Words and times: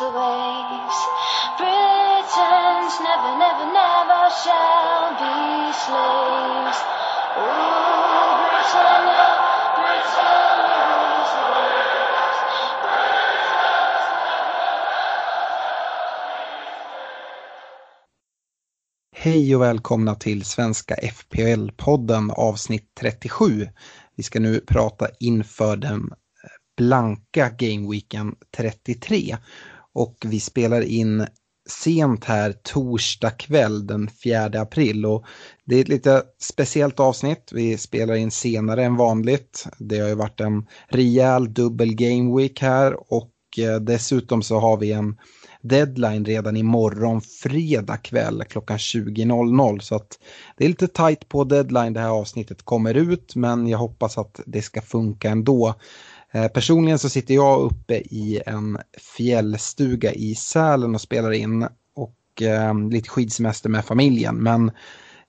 Rules 0.00 0.12
the 0.12 0.18
waves. 0.18 0.98
Britons 1.58 2.94
never, 3.00 3.32
never, 3.38 3.66
never 3.72 4.30
shall 4.42 5.10
be 5.20 5.72
slaves. 5.72 6.78
Ooh, 7.36 8.32
Britannia, 8.40 9.26
Britannia 9.76 10.80
rules 10.90 11.32
the 11.36 11.44
waves. 11.52 12.38
Hej 19.12 19.56
och 19.56 19.62
välkomna 19.62 20.14
till 20.14 20.44
Svenska 20.44 20.94
FPL-podden 20.94 22.32
avsnitt 22.32 22.94
37. 23.00 23.68
Vi 24.16 24.22
ska 24.22 24.40
nu 24.40 24.60
prata 24.60 25.08
inför 25.20 25.76
den 25.76 26.14
blanka 26.80 27.50
Gameweeken 27.58 28.34
33. 28.56 29.36
Och 29.94 30.16
vi 30.26 30.40
spelar 30.40 30.80
in 30.80 31.26
sent 31.68 32.24
här 32.24 32.52
torsdag 32.52 33.30
kväll 33.30 33.86
den 33.86 34.08
4 34.24 34.44
april. 34.44 35.06
Och 35.06 35.24
det 35.64 35.76
är 35.76 35.80
ett 35.80 35.88
lite 35.88 36.22
speciellt 36.38 37.00
avsnitt. 37.00 37.50
Vi 37.52 37.78
spelar 37.78 38.14
in 38.14 38.30
senare 38.30 38.84
än 38.84 38.96
vanligt. 38.96 39.66
Det 39.78 39.98
har 39.98 40.08
ju 40.08 40.14
varit 40.14 40.40
en 40.40 40.66
rejäl 40.88 41.54
dubbel 41.54 41.94
game 41.94 42.36
week 42.36 42.62
här 42.62 43.12
och 43.12 43.32
eh, 43.58 43.76
dessutom 43.76 44.42
så 44.42 44.58
har 44.58 44.76
vi 44.76 44.92
en 44.92 45.16
deadline 45.62 46.24
redan 46.24 46.56
imorgon 46.56 47.20
fredag 47.20 47.96
kväll 47.96 48.44
klockan 48.48 48.76
20.00 48.76 49.78
så 49.78 49.94
att 49.94 50.18
det 50.56 50.64
är 50.64 50.68
lite 50.68 50.88
tajt 50.88 51.28
på 51.28 51.44
deadline 51.44 51.92
det 51.92 52.00
här 52.00 52.08
avsnittet 52.08 52.62
kommer 52.62 52.94
ut 52.94 53.36
men 53.36 53.66
jag 53.66 53.78
hoppas 53.78 54.18
att 54.18 54.40
det 54.46 54.62
ska 54.62 54.82
funka 54.82 55.30
ändå. 55.30 55.74
Eh, 56.32 56.48
personligen 56.48 56.98
så 56.98 57.08
sitter 57.08 57.34
jag 57.34 57.60
uppe 57.60 57.94
i 57.94 58.42
en 58.46 58.78
fjällstuga 59.16 60.12
i 60.12 60.34
Sälen 60.34 60.94
och 60.94 61.00
spelar 61.00 61.32
in 61.32 61.68
och 61.94 62.42
eh, 62.42 62.88
lite 62.88 63.08
skidsemester 63.08 63.68
med 63.68 63.84
familjen 63.84 64.36
men 64.36 64.70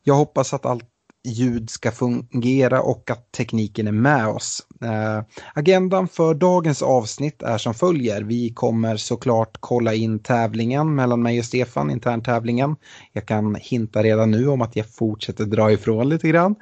jag 0.03 0.15
hoppas 0.15 0.53
att 0.53 0.65
allt 0.65 0.87
ljud 1.23 1.69
ska 1.69 1.91
fungera 1.91 2.81
och 2.81 3.11
att 3.11 3.31
tekniken 3.31 3.87
är 3.87 3.91
med 3.91 4.27
oss. 4.27 4.65
Eh, 4.81 5.21
agendan 5.53 6.07
för 6.07 6.33
dagens 6.33 6.81
avsnitt 6.81 7.41
är 7.41 7.57
som 7.57 7.73
följer. 7.73 8.21
Vi 8.21 8.49
kommer 8.49 8.97
såklart 8.97 9.57
kolla 9.59 9.93
in 9.93 10.19
tävlingen 10.19 10.95
mellan 10.95 11.21
mig 11.21 11.39
och 11.39 11.45
Stefan, 11.45 11.91
interntävlingen. 11.91 12.75
Jag 13.11 13.25
kan 13.25 13.55
hinta 13.55 14.03
redan 14.03 14.31
nu 14.31 14.47
om 14.47 14.61
att 14.61 14.75
jag 14.75 14.89
fortsätter 14.89 15.45
dra 15.45 15.71
ifrån 15.71 16.09
lite 16.09 16.27
grann. 16.27 16.55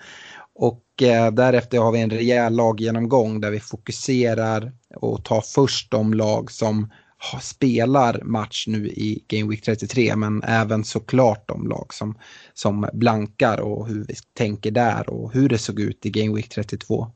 Och 0.62 1.03
eh, 1.03 1.31
därefter 1.31 1.78
har 1.80 1.92
vi 1.92 2.02
en 2.02 2.09
rejäl 2.09 2.56
laggenomgång 2.56 3.42
där 3.42 3.52
vi 3.52 3.59
fokuserar 3.59 4.72
och 4.96 5.25
tar 5.25 5.42
först 5.42 5.92
de 5.92 6.14
lag 6.14 6.52
som 6.52 6.90
spelar 7.42 8.22
match 8.24 8.68
nu 8.68 8.88
i 8.88 9.24
Game 9.28 9.50
Week 9.50 9.62
33 9.62 10.16
men 10.16 10.44
även 10.44 10.84
såklart 10.84 11.47
de 11.47 11.68
lag 11.68 11.94
som, 11.94 12.18
som 12.53 12.90
blankar 12.94 13.59
och 13.59 13.88
hur 13.88 14.03
vi 14.03 14.16
tänker 14.34 14.72
där 14.72 15.09
och 15.09 15.34
hur 15.34 15.50
det 15.50 15.58
såg 15.58 15.80
ut 15.80 16.06
i 16.06 16.09
Game 16.09 16.36
Week 16.36 16.50
32. 16.50 17.08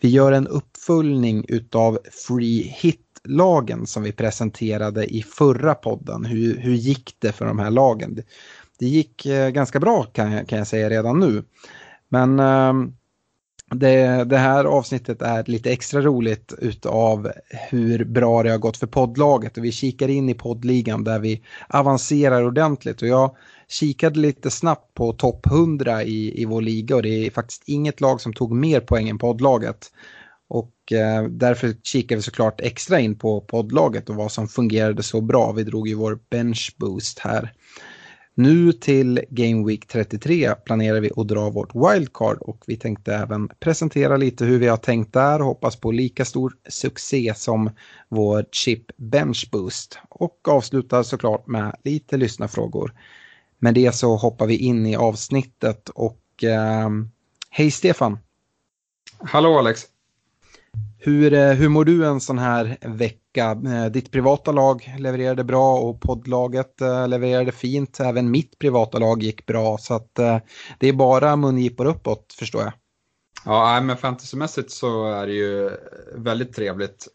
Vi 0.00 0.08
gör 0.08 0.32
en 0.32 0.46
uppföljning 0.46 1.44
utav 1.48 1.98
Free 2.26 2.74
Hit-lagen 2.76 3.86
som 3.86 4.02
vi 4.02 4.12
presenterade 4.12 5.06
i 5.14 5.22
förra 5.22 5.74
podden. 5.74 6.24
Hur, 6.24 6.56
hur 6.56 6.74
gick 6.74 7.16
det 7.18 7.32
för 7.32 7.46
de 7.46 7.58
här 7.58 7.70
lagen? 7.70 8.14
Det, 8.14 8.22
det 8.78 8.86
gick 8.86 9.26
eh, 9.26 9.50
ganska 9.50 9.80
bra 9.80 10.04
kan 10.04 10.32
jag, 10.32 10.48
kan 10.48 10.58
jag 10.58 10.66
säga 10.66 10.90
redan 10.90 11.20
nu. 11.20 11.44
Men 12.08 12.40
ehm, 12.40 12.92
det, 13.70 14.24
det 14.24 14.38
här 14.38 14.64
avsnittet 14.64 15.22
är 15.22 15.44
lite 15.46 15.72
extra 15.72 16.00
roligt 16.00 16.54
utav 16.58 17.32
hur 17.70 18.04
bra 18.04 18.42
det 18.42 18.50
har 18.50 18.58
gått 18.58 18.76
för 18.76 18.86
poddlaget 18.86 19.58
och 19.58 19.64
vi 19.64 19.72
kikar 19.72 20.08
in 20.08 20.28
i 20.28 20.34
poddligan 20.34 21.04
där 21.04 21.18
vi 21.18 21.42
avancerar 21.68 22.44
ordentligt 22.44 23.02
och 23.02 23.08
jag 23.08 23.36
kikade 23.68 24.20
lite 24.20 24.50
snabbt 24.50 24.94
på 24.94 25.12
topp 25.12 25.46
100 25.46 26.02
i, 26.02 26.42
i 26.42 26.44
vår 26.44 26.62
liga 26.62 26.96
och 26.96 27.02
det 27.02 27.26
är 27.26 27.30
faktiskt 27.30 27.62
inget 27.66 28.00
lag 28.00 28.20
som 28.20 28.32
tog 28.32 28.52
mer 28.52 28.80
poäng 28.80 29.08
än 29.08 29.18
poddlaget. 29.18 29.90
Och 30.48 30.92
eh, 30.92 31.24
därför 31.24 31.74
kikar 31.82 32.16
vi 32.16 32.22
såklart 32.22 32.60
extra 32.60 33.00
in 33.00 33.18
på 33.18 33.40
poddlaget 33.40 34.10
och 34.10 34.16
vad 34.16 34.32
som 34.32 34.48
fungerade 34.48 35.02
så 35.02 35.20
bra. 35.20 35.52
Vi 35.52 35.64
drog 35.64 35.88
ju 35.88 35.94
vår 35.94 36.18
bench 36.30 36.74
boost 36.78 37.18
här. 37.18 37.52
Nu 38.38 38.72
till 38.72 39.20
Game 39.30 39.66
Week 39.66 39.86
33 39.86 40.54
planerar 40.54 41.00
vi 41.00 41.10
att 41.16 41.28
dra 41.28 41.50
vårt 41.50 41.74
wildcard 41.74 42.38
och 42.40 42.64
vi 42.66 42.76
tänkte 42.76 43.14
även 43.14 43.48
presentera 43.48 44.16
lite 44.16 44.44
hur 44.44 44.58
vi 44.58 44.68
har 44.68 44.76
tänkt 44.76 45.12
där 45.12 45.40
och 45.40 45.46
hoppas 45.46 45.76
på 45.76 45.90
lika 45.90 46.24
stor 46.24 46.52
succé 46.68 47.32
som 47.36 47.70
vår 48.08 48.44
chip 48.52 48.82
bench 48.96 49.48
boost. 49.52 49.98
Och 50.08 50.48
avslutar 50.48 51.02
såklart 51.02 51.46
med 51.46 51.76
lite 51.84 52.16
lyssnarfrågor. 52.16 52.92
Med 53.58 53.74
det 53.74 53.94
så 53.94 54.16
hoppar 54.16 54.46
vi 54.46 54.56
in 54.56 54.86
i 54.86 54.96
avsnittet 54.96 55.88
och 55.88 56.44
eh, 56.44 56.90
hej 57.50 57.70
Stefan! 57.70 58.18
Hallå 59.18 59.58
Alex! 59.58 59.82
Hur, 60.98 61.32
eh, 61.32 61.52
hur 61.52 61.68
mår 61.68 61.84
du 61.84 62.06
en 62.06 62.20
sån 62.20 62.38
här 62.38 62.76
vecka? 62.80 63.25
Eh, 63.42 63.86
Ditt 63.90 64.10
privata 64.10 64.52
lag 64.52 64.94
levererade 64.98 65.44
bra 65.44 65.78
och 65.78 66.00
poddlaget 66.00 66.80
eh, 66.80 67.08
levererade 67.08 67.52
fint. 67.52 68.00
Även 68.00 68.30
mitt 68.30 68.58
privata 68.58 68.98
lag 68.98 69.22
gick 69.22 69.46
bra 69.46 69.78
så 69.78 69.94
att 69.94 70.18
eh, 70.18 70.38
det 70.78 70.88
är 70.88 70.92
bara 70.92 71.36
mungipor 71.36 71.86
uppåt 71.86 72.34
förstår 72.38 72.62
jag. 72.62 72.72
Ja, 73.44 73.80
men 73.80 73.96
fantasymässigt 73.96 74.70
så 74.70 75.12
är 75.12 75.26
det 75.26 75.32
ju 75.32 75.70
väldigt 76.14 76.54
trevligt. 76.54 77.08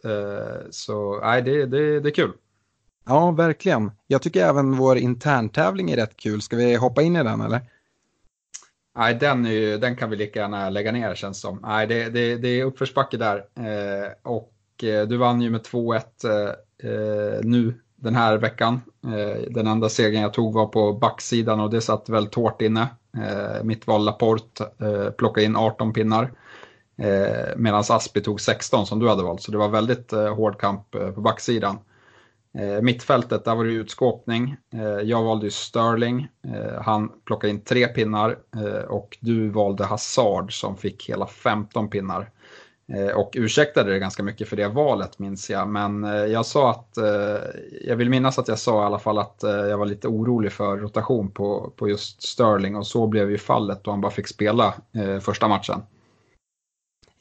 Så 0.70 1.20
nej, 1.20 1.42
det, 1.42 1.66
det, 1.66 2.00
det 2.00 2.10
är 2.10 2.14
kul. 2.14 2.32
Ja, 3.06 3.32
verkligen. 3.32 3.92
Jag 4.08 4.22
tycker 4.22 4.46
även 4.46 4.78
vår 4.78 4.98
interntävling 4.98 5.92
är 5.92 5.96
rätt 5.96 6.18
kul. 6.18 6.42
Ska 6.42 6.56
vi 6.56 6.76
hoppa 6.76 7.02
in 7.02 7.16
i 7.16 7.24
den 7.24 7.42
eller? 7.42 7.62
Nej, 8.96 9.16
den, 9.16 9.46
är 9.46 9.52
ju, 9.52 9.78
den 9.78 9.96
kan 9.96 10.10
vi 10.10 10.16
lika 10.16 10.40
gärna 10.40 10.70
lägga 10.70 10.92
ner 10.92 11.16
känns 11.16 11.42
som. 11.42 11.60
Nej, 11.62 11.88
det, 11.88 12.10
det, 12.10 12.38
det 12.38 12.48
är 12.48 12.64
uppförsbacke 12.64 13.18
där. 13.18 13.38
Eh, 13.38 14.12
och 14.24 14.54
Eh, 14.84 15.08
du 15.08 15.18
vann 15.18 15.42
ju 15.42 15.50
med 15.50 15.62
2-1 15.62 16.02
eh, 16.24 16.92
eh, 16.92 17.40
nu 17.44 17.74
den 17.96 18.16
här 18.16 18.38
veckan. 18.38 18.82
Eh, 19.06 19.42
den 19.50 19.68
enda 19.68 19.90
segern 19.90 20.22
jag 20.22 20.34
tog 20.34 20.54
var 20.54 20.68
på 20.68 20.94
backsidan 20.94 21.60
och 21.60 21.70
det 21.70 21.82
satt 21.82 22.10
väldigt 22.10 22.36
hårt 22.36 22.62
inne. 22.62 22.88
Eh, 23.18 23.64
mitt 23.64 23.88
val 23.88 24.06
Laporte 24.06 24.70
eh, 24.80 25.10
plockade 25.10 25.46
in 25.46 25.56
18 25.56 25.94
pinnar. 25.94 26.32
Eh, 26.98 27.56
Medan 27.58 27.84
Aspi 27.90 28.22
tog 28.22 28.42
16 28.42 28.86
som 28.86 29.00
du 29.00 29.10
hade 29.10 29.24
valt. 29.24 29.42
Så 29.42 29.52
det 29.52 29.58
var 29.58 29.70
väldigt 29.70 30.14
eh, 30.14 30.36
hård 30.36 30.60
kamp 30.60 30.96
eh, 30.96 31.12
på 31.12 31.22
backsidan. 31.22 31.80
Eh, 32.54 32.82
mittfältet, 32.82 33.46
där 33.46 33.56
var 33.56 33.66
det 33.66 33.72
utskåpning. 33.72 34.58
Eh, 34.74 34.82
jag 34.82 35.24
valde 35.24 35.46
ju 35.46 35.52
Sterling. 35.52 36.28
Eh, 36.48 36.82
han 36.82 37.12
plockade 37.26 37.52
in 37.52 37.64
tre 37.64 37.88
pinnar 37.88 38.38
eh, 38.56 38.84
och 38.84 39.18
du 39.22 39.50
valde 39.50 39.86
Hazard 39.86 40.60
som 40.60 40.78
fick 40.78 41.10
hela 41.10 41.28
15 41.28 41.90
pinnar. 41.90 42.30
Eh, 42.94 43.16
och 43.16 43.32
ursäktade 43.34 43.92
det 43.92 44.00
ganska 44.00 44.24
mycket 44.24 44.50
för 44.50 44.56
det 44.56 44.68
valet 44.68 45.20
minns 45.20 45.50
jag. 45.50 45.68
Men 45.68 46.04
eh, 46.04 46.12
jag 46.12 46.46
sa 46.46 46.72
att, 46.72 46.98
eh, 46.98 47.38
jag 47.82 47.96
vill 47.96 48.10
minnas 48.10 48.40
att 48.40 48.48
jag 48.48 48.60
sa 48.60 48.84
i 48.84 48.86
alla 48.86 49.00
fall 49.00 49.18
att 49.18 49.40
jag 49.44 49.78
var 49.78 49.86
lite 49.86 50.08
orolig 50.08 50.52
för 50.52 50.78
rotation 50.78 51.32
på, 51.32 51.74
på 51.76 51.90
just 51.90 52.24
Sterling 52.24 52.76
och 52.76 52.88
så 52.88 53.08
blev 53.08 53.32
ju 53.32 53.38
fallet 53.38 53.84
då 53.84 53.92
han 53.92 54.02
bara 54.02 54.12
fick 54.12 54.28
spela 54.28 54.74
första 55.22 55.48
matchen. 55.48 55.82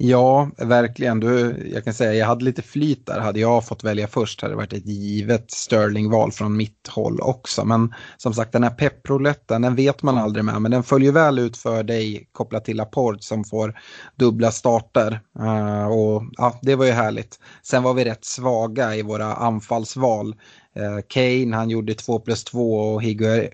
Ja, 0.02 0.50
verkligen. 0.58 1.20
Du, 1.20 1.56
jag 1.74 1.84
kan 1.84 1.94
säga 1.94 2.14
jag 2.14 2.26
hade 2.26 2.44
lite 2.44 2.62
flyt 2.62 3.06
där. 3.06 3.20
Hade 3.20 3.40
jag 3.40 3.66
fått 3.66 3.84
välja 3.84 4.08
först 4.08 4.40
hade 4.42 4.52
det 4.52 4.56
varit 4.56 4.72
ett 4.72 4.86
givet 4.86 5.50
Sterling-val 5.50 6.32
från 6.32 6.56
mitt 6.56 6.88
håll 6.88 7.20
också. 7.20 7.64
Men 7.64 7.94
som 8.16 8.34
sagt, 8.34 8.52
den 8.52 8.62
här 8.62 8.70
pepprouletten, 8.70 9.62
den 9.62 9.74
vet 9.74 10.02
man 10.02 10.18
aldrig 10.18 10.44
med. 10.44 10.62
Men 10.62 10.70
den 10.70 10.82
följer 10.82 11.12
väl 11.12 11.38
ut 11.38 11.56
för 11.56 11.82
dig 11.82 12.28
kopplat 12.32 12.64
till 12.64 12.76
Laporte 12.76 13.22
som 13.22 13.44
får 13.44 13.78
dubbla 14.16 14.50
starter. 14.50 15.20
Uh, 15.40 15.86
och 15.86 16.22
ja, 16.32 16.58
Det 16.62 16.74
var 16.74 16.86
ju 16.86 16.92
härligt. 16.92 17.38
Sen 17.62 17.82
var 17.82 17.94
vi 17.94 18.04
rätt 18.04 18.24
svaga 18.24 18.96
i 18.96 19.02
våra 19.02 19.34
anfallsval. 19.34 20.34
Eh, 20.76 20.98
Kane 21.08 21.56
han 21.56 21.70
gjorde 21.70 21.94
2 21.94 22.18
plus 22.18 22.44
2 22.44 22.74
och 22.74 23.02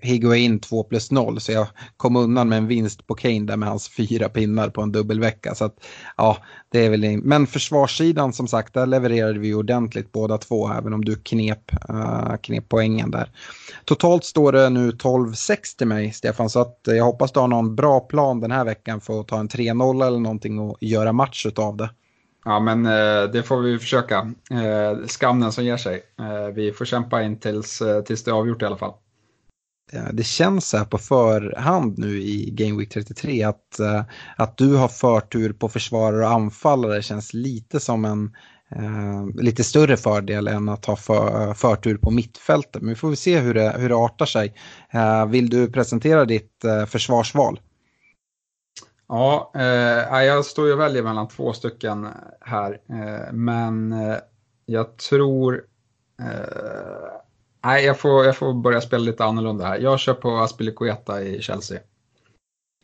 Higuain 0.01 0.59
2 0.59 0.83
plus 0.83 1.11
0 1.11 1.39
så 1.39 1.51
jag 1.51 1.67
kom 1.97 2.15
undan 2.15 2.49
med 2.49 2.57
en 2.57 2.67
vinst 2.67 3.07
på 3.07 3.15
Kane 3.15 3.45
där 3.45 3.57
med 3.57 3.69
hans 3.69 3.89
fyra 3.89 4.29
pinnar 4.29 4.69
på 4.69 4.81
en 4.81 4.91
dubbelvecka. 4.91 5.55
Så 5.55 5.65
att, 5.65 5.75
ja, 6.17 6.37
det 6.69 6.85
är 6.85 6.89
väl 6.89 7.17
Men 7.17 7.47
försvarssidan 7.47 8.33
som 8.33 8.47
sagt, 8.47 8.73
där 8.73 8.85
levererade 8.85 9.39
vi 9.39 9.53
ordentligt 9.53 10.11
båda 10.11 10.37
två 10.37 10.73
även 10.73 10.93
om 10.93 11.05
du 11.05 11.15
knep, 11.15 11.71
uh, 11.89 12.35
knep 12.41 12.69
poängen 12.69 13.11
där. 13.11 13.31
Totalt 13.85 14.23
står 14.23 14.51
det 14.51 14.69
nu 14.69 14.91
12-6 14.91 15.77
till 15.77 15.87
mig 15.87 16.11
Stefan 16.13 16.49
så 16.49 16.59
att 16.59 16.79
jag 16.83 17.05
hoppas 17.05 17.31
du 17.31 17.39
har 17.39 17.47
någon 17.47 17.75
bra 17.75 17.99
plan 17.99 18.39
den 18.39 18.51
här 18.51 18.65
veckan 18.65 19.01
för 19.01 19.19
att 19.21 19.27
ta 19.27 19.39
en 19.39 19.49
3-0 19.49 20.07
eller 20.07 20.19
någonting 20.19 20.59
och 20.59 20.77
göra 20.81 21.13
match 21.13 21.45
av 21.55 21.77
det. 21.77 21.89
Ja, 22.47 22.59
men 22.59 22.85
eh, 22.85 23.31
det 23.31 23.43
får 23.43 23.61
vi 23.61 23.79
försöka. 23.79 24.33
Eh, 24.51 25.05
skam 25.07 25.39
den 25.39 25.51
som 25.51 25.63
ger 25.63 25.77
sig. 25.77 26.01
Eh, 26.19 26.53
vi 26.53 26.71
får 26.71 26.85
kämpa 26.85 27.23
in 27.23 27.39
tills, 27.39 27.81
eh, 27.81 28.01
tills 28.01 28.23
det 28.23 28.31
är 28.31 28.35
avgjort 28.35 28.61
i 28.61 28.65
alla 28.65 28.77
fall. 28.77 28.93
Det 30.13 30.23
känns 30.23 30.69
så 30.69 30.77
här 30.77 30.85
på 30.85 30.97
förhand 30.97 31.97
nu 31.97 32.21
i 32.21 32.49
Game 32.51 32.77
Week 32.77 32.89
33 32.89 33.43
att, 33.43 33.79
eh, 33.79 34.03
att 34.37 34.57
du 34.57 34.75
har 34.75 34.87
förtur 34.87 35.53
på 35.53 35.69
försvarare 35.69 36.25
och 36.25 36.31
anfallare 36.31 37.01
känns 37.01 37.33
lite 37.33 37.79
som 37.79 38.05
en 38.05 38.35
eh, 38.75 39.43
lite 39.43 39.63
större 39.63 39.97
fördel 39.97 40.47
än 40.47 40.69
att 40.69 40.85
ha 40.85 40.95
för, 40.95 41.53
förtur 41.53 41.97
på 41.97 42.11
mittfältet. 42.11 42.81
Men 42.81 42.89
vi 42.89 42.95
får 42.95 43.15
se 43.15 43.39
hur 43.39 43.53
det, 43.53 43.75
hur 43.77 43.89
det 43.89 43.95
artar 43.95 44.25
sig. 44.25 44.53
Eh, 44.91 45.25
vill 45.25 45.49
du 45.49 45.71
presentera 45.71 46.25
ditt 46.25 46.63
eh, 46.63 46.85
försvarsval? 46.85 47.59
Ja, 49.07 49.51
eh, 49.55 50.23
jag 50.23 50.45
står 50.45 50.67
ju 50.67 50.73
och 50.73 50.79
väljer 50.79 51.03
mellan 51.03 51.27
två 51.27 51.53
stycken 51.53 52.07
här. 52.41 52.79
Eh, 52.89 53.33
men 53.33 53.91
eh, 53.91 54.17
jag 54.65 54.97
tror... 54.97 55.63
Eh, 56.21 57.09
nej, 57.65 57.85
jag 57.85 57.99
får, 57.99 58.25
jag 58.25 58.37
får 58.37 58.53
börja 58.53 58.81
spela 58.81 59.03
lite 59.03 59.25
annorlunda 59.25 59.65
här. 59.65 59.79
Jag 59.79 59.99
kör 59.99 60.13
på 60.13 60.37
Aspilicueta 60.37 61.21
i 61.21 61.41
Chelsea. 61.41 61.79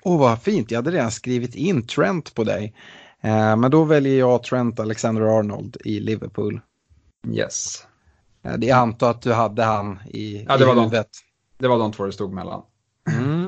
Åh, 0.04 0.16
oh, 0.16 0.20
vad 0.20 0.42
fint. 0.42 0.72
Jag 0.72 0.78
hade 0.78 0.92
redan 0.92 1.12
skrivit 1.12 1.56
in 1.56 1.88
Trent 1.88 2.36
på 2.36 2.44
dig. 2.44 2.76
Eh, 3.22 3.56
men 3.56 3.72
då 3.72 3.84
väljer 3.84 4.20
jag 4.20 4.44
Trent 4.44 4.80
Alexander-Arnold 4.80 5.78
i 5.86 6.00
Liverpool. 6.00 6.62
Yes. 7.28 7.88
Eh, 8.44 8.56
jag 8.60 8.78
antar 8.78 9.12
att 9.12 9.22
du 9.22 9.34
hade 9.34 9.64
han 9.64 10.00
i, 10.08 10.46
ja, 10.48 10.58
det 10.58 10.64
i 10.64 10.68
var 10.68 10.76
huvudet. 10.76 11.10
De, 11.58 11.64
det 11.64 11.68
var 11.68 11.80
de 11.80 11.92
två 11.92 12.06
det 12.06 12.12
stod 12.12 12.34
mellan. 12.34 12.62
Mm. 13.10 13.43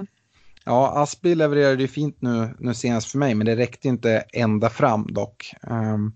Ja, 0.67 1.03
Aspi 1.03 1.35
levererade 1.35 1.81
ju 1.81 1.88
fint 1.88 2.17
nu, 2.19 2.56
nu 2.59 2.73
senast 2.73 3.12
för 3.12 3.17
mig, 3.17 3.35
men 3.35 3.45
det 3.45 3.56
räckte 3.56 3.88
inte 3.88 4.23
ända 4.33 4.69
fram 4.69 5.07
dock. 5.13 5.53
Um, 5.67 6.13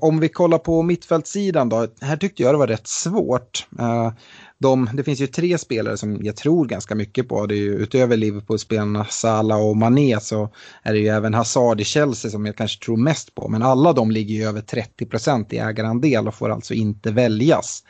om 0.00 0.20
vi 0.20 0.28
kollar 0.28 0.58
på 0.58 0.82
mittfältssidan 0.82 1.68
då, 1.68 1.86
här 2.00 2.16
tyckte 2.16 2.42
jag 2.42 2.54
det 2.54 2.58
var 2.58 2.66
rätt 2.66 2.86
svårt. 2.86 3.66
Uh, 3.80 4.12
de, 4.58 4.90
det 4.94 5.04
finns 5.04 5.20
ju 5.20 5.26
tre 5.26 5.58
spelare 5.58 5.96
som 5.96 6.24
jag 6.24 6.36
tror 6.36 6.64
ganska 6.64 6.94
mycket 6.94 7.28
på. 7.28 7.46
Det 7.46 7.54
är 7.54 7.58
ju, 7.58 7.74
utöver 7.74 8.16
Liverpool-spelarna 8.16 9.04
Salah 9.04 9.66
och 9.66 9.76
Mané 9.76 10.20
så 10.20 10.50
är 10.82 10.92
det 10.92 10.98
ju 10.98 11.08
även 11.08 11.34
Hazard 11.34 11.80
i 11.80 11.84
Chelsea 11.84 12.30
som 12.30 12.46
jag 12.46 12.56
kanske 12.56 12.84
tror 12.84 12.96
mest 12.96 13.34
på. 13.34 13.48
Men 13.48 13.62
alla 13.62 13.92
de 13.92 14.10
ligger 14.10 14.34
ju 14.34 14.44
över 14.44 14.60
30 14.60 15.06
procent 15.06 15.52
i 15.52 15.58
ägarandel 15.58 16.28
och 16.28 16.34
får 16.34 16.50
alltså 16.50 16.74
inte 16.74 17.10
väljas. 17.10 17.82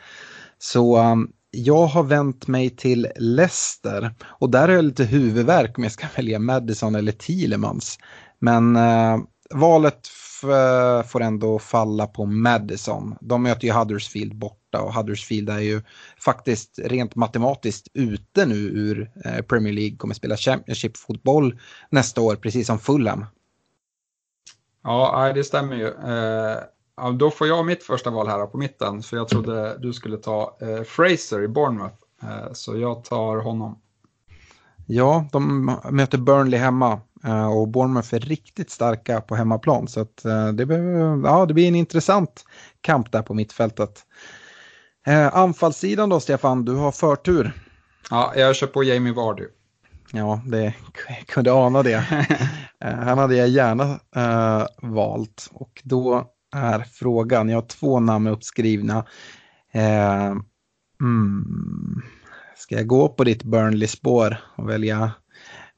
Så 0.59 0.97
um, 1.11 1.31
jag 1.51 1.87
har 1.87 2.03
vänt 2.03 2.47
mig 2.47 2.69
till 2.69 3.07
Leicester 3.15 4.13
och 4.23 4.49
där 4.49 4.67
har 4.67 4.75
jag 4.75 4.85
lite 4.85 5.03
huvudvärk 5.03 5.77
om 5.77 5.83
jag 5.83 5.93
ska 5.93 6.07
välja 6.15 6.39
Madison 6.39 6.95
eller 6.95 7.11
Thielemans. 7.11 7.99
Men 8.39 8.75
eh, 8.75 9.17
valet 9.53 10.07
får 11.05 11.21
ändå 11.21 11.59
falla 11.59 12.07
på 12.07 12.25
Madison. 12.25 13.15
De 13.21 13.43
möter 13.43 13.67
ju 13.67 13.73
Huddersfield 13.73 14.35
borta 14.35 14.81
och 14.81 14.93
Huddersfield 14.93 15.49
är 15.49 15.59
ju 15.59 15.81
faktiskt 16.23 16.79
rent 16.83 17.15
matematiskt 17.15 17.87
ute 17.93 18.45
nu 18.45 18.55
ur 18.55 19.11
eh, 19.25 19.41
Premier 19.41 19.73
League, 19.73 19.97
kommer 19.97 20.13
spela 20.13 20.37
Championship-fotboll 20.37 21.59
nästa 21.89 22.21
år, 22.21 22.35
precis 22.35 22.67
som 22.67 22.79
Fulham. 22.79 23.25
Ja, 24.83 25.31
det 25.35 25.43
stämmer 25.43 25.75
ju. 25.75 25.87
Eh, 25.87 26.57
Ja, 27.01 27.11
då 27.11 27.31
får 27.31 27.47
jag 27.47 27.65
mitt 27.65 27.83
första 27.83 28.09
val 28.09 28.27
här 28.27 28.45
på 28.45 28.57
mitten, 28.57 29.01
för 29.01 29.17
jag 29.17 29.27
trodde 29.27 29.77
du 29.79 29.93
skulle 29.93 30.17
ta 30.17 30.57
eh, 30.61 30.83
Fraser 30.83 31.43
i 31.43 31.47
Bournemouth. 31.47 31.95
Eh, 32.23 32.53
så 32.53 32.77
jag 32.77 33.03
tar 33.03 33.37
honom. 33.37 33.81
Ja, 34.85 35.25
de 35.31 35.65
möter 35.91 36.17
Burnley 36.17 36.59
hemma 36.59 37.01
eh, 37.23 37.57
och 37.57 37.67
Bournemouth 37.67 38.15
är 38.15 38.19
riktigt 38.19 38.71
starka 38.71 39.21
på 39.21 39.35
hemmaplan. 39.35 39.87
Så 39.87 40.01
att, 40.01 40.25
eh, 40.25 40.47
det, 40.47 40.65
behöver, 40.65 41.27
ja, 41.27 41.45
det 41.45 41.53
blir 41.53 41.67
en 41.67 41.75
intressant 41.75 42.43
kamp 42.81 43.11
där 43.11 43.21
på 43.21 43.33
mittfältet. 43.33 44.05
Eh, 45.07 45.35
anfallssidan 45.35 46.09
då, 46.09 46.19
Stefan, 46.19 46.65
du 46.65 46.75
har 46.75 46.91
förtur. 46.91 47.51
Ja, 48.09 48.33
jag 48.35 48.55
kör 48.55 48.67
på 48.67 48.83
Jamie 48.83 49.13
Vardy. 49.13 49.45
Ja, 50.11 50.41
det 50.45 50.73
kunde 51.27 51.53
ana 51.53 51.83
det. 51.83 52.27
Eh, 52.81 52.95
han 52.95 53.17
hade 53.17 53.35
jag 53.35 53.49
gärna 53.49 53.99
valt 54.81 55.49
och 55.53 55.81
då 55.83 56.29
är 56.55 56.79
frågan. 56.79 57.49
Jag 57.49 57.57
har 57.57 57.67
två 57.67 57.99
namn 57.99 58.27
uppskrivna. 58.27 59.05
Eh, 59.71 60.35
mm, 61.01 62.01
ska 62.55 62.75
jag 62.75 62.87
gå 62.87 63.09
på 63.09 63.23
ditt 63.23 63.43
Burnley-spår 63.43 64.37
och 64.55 64.69
välja 64.69 65.11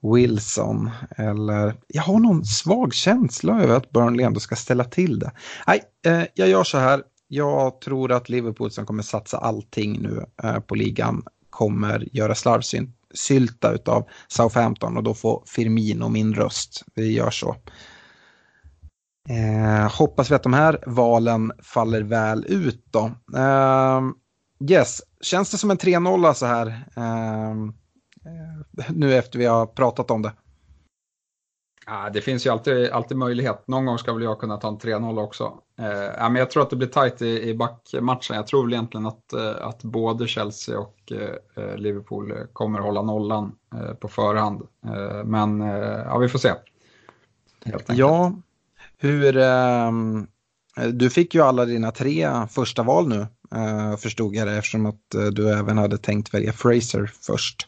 Wilson? 0.01 0.89
Eller 1.17 1.75
jag 1.87 2.03
har 2.03 2.19
någon 2.19 2.45
svag 2.45 2.93
känsla 2.93 3.61
över 3.61 3.75
att 3.75 3.91
Burnley 3.91 4.25
ändå 4.25 4.39
ska 4.39 4.55
ställa 4.55 4.83
till 4.83 5.19
det. 5.19 5.31
Nej, 5.67 5.81
eh, 6.05 6.23
jag 6.33 6.49
gör 6.49 6.63
så 6.63 6.77
här. 6.77 7.03
Jag 7.27 7.81
tror 7.81 8.11
att 8.11 8.29
Liverpool 8.29 8.71
som 8.71 8.85
kommer 8.85 9.03
satsa 9.03 9.37
allting 9.37 10.01
nu 10.01 10.25
eh, 10.43 10.59
på 10.59 10.75
ligan 10.75 11.23
kommer 11.49 12.07
göra 12.11 12.35
slarvsylta 12.35 13.77
av 13.85 14.07
Southampton 14.27 14.97
och 14.97 15.03
då 15.03 15.13
får 15.13 15.43
Firmino 15.45 16.09
min 16.09 16.33
röst. 16.33 16.83
Vi 16.95 17.11
gör 17.11 17.29
så. 17.29 17.55
Eh, 19.31 19.91
hoppas 19.97 20.31
vi 20.31 20.35
att 20.35 20.43
de 20.43 20.53
här 20.53 20.83
valen 20.85 21.51
faller 21.63 22.01
väl 22.01 22.45
ut 22.47 22.85
då. 22.91 23.11
Eh, 23.37 24.01
yes, 24.69 25.01
känns 25.21 25.51
det 25.51 25.57
som 25.57 25.71
en 25.71 25.77
3-0 25.77 26.33
så 26.33 26.45
här 26.45 26.83
ehm, 26.95 27.73
eh, 28.25 28.85
nu 28.89 29.15
efter 29.15 29.39
vi 29.39 29.45
har 29.45 29.65
pratat 29.65 30.11
om 30.11 30.21
det? 30.21 30.33
Ja, 31.85 32.09
det 32.13 32.21
finns 32.21 32.45
ju 32.45 32.49
alltid, 32.49 32.89
alltid 32.89 33.17
möjlighet. 33.17 33.67
Någon 33.67 33.85
gång 33.85 33.97
ska 33.97 34.13
väl 34.13 34.23
jag 34.23 34.39
kunna 34.39 34.57
ta 34.57 34.67
en 34.67 34.77
3-0 34.77 35.23
också. 35.23 35.53
Eh, 35.79 35.87
ja, 35.87 36.29
men 36.29 36.35
jag 36.35 36.51
tror 36.51 36.63
att 36.63 36.69
det 36.69 36.75
blir 36.75 36.87
tajt 36.87 37.21
i, 37.21 37.49
i 37.49 37.55
backmatchen. 37.55 38.35
Jag 38.35 38.47
tror 38.47 38.63
väl 38.63 38.73
egentligen 38.73 39.05
att, 39.05 39.33
eh, 39.33 39.67
att 39.67 39.83
både 39.83 40.27
Chelsea 40.27 40.79
och 40.79 41.11
eh, 41.55 41.75
Liverpool 41.75 42.33
kommer 42.53 42.79
hålla 42.79 43.01
nollan 43.01 43.51
på 43.99 44.07
förhand. 44.07 44.67
Men 45.25 45.59
ja, 46.05 46.17
vi 46.17 46.29
får 46.29 46.39
se. 46.39 46.51
Ja, 47.87 48.33
hur, 49.01 49.37
eh, 49.37 49.91
du 50.93 51.09
fick 51.09 51.35
ju 51.35 51.41
alla 51.41 51.65
dina 51.65 51.91
tre 51.91 52.29
första 52.49 52.83
val 52.83 53.07
nu, 53.07 53.27
eh, 53.55 53.97
förstod 53.97 54.35
jag 54.35 54.47
det, 54.47 54.53
eftersom 54.53 54.85
att 54.85 55.15
eh, 55.15 55.25
du 55.25 55.49
även 55.49 55.77
hade 55.77 55.97
tänkt 55.97 56.33
välja 56.33 56.53
Fraser 56.53 57.11
först. 57.21 57.67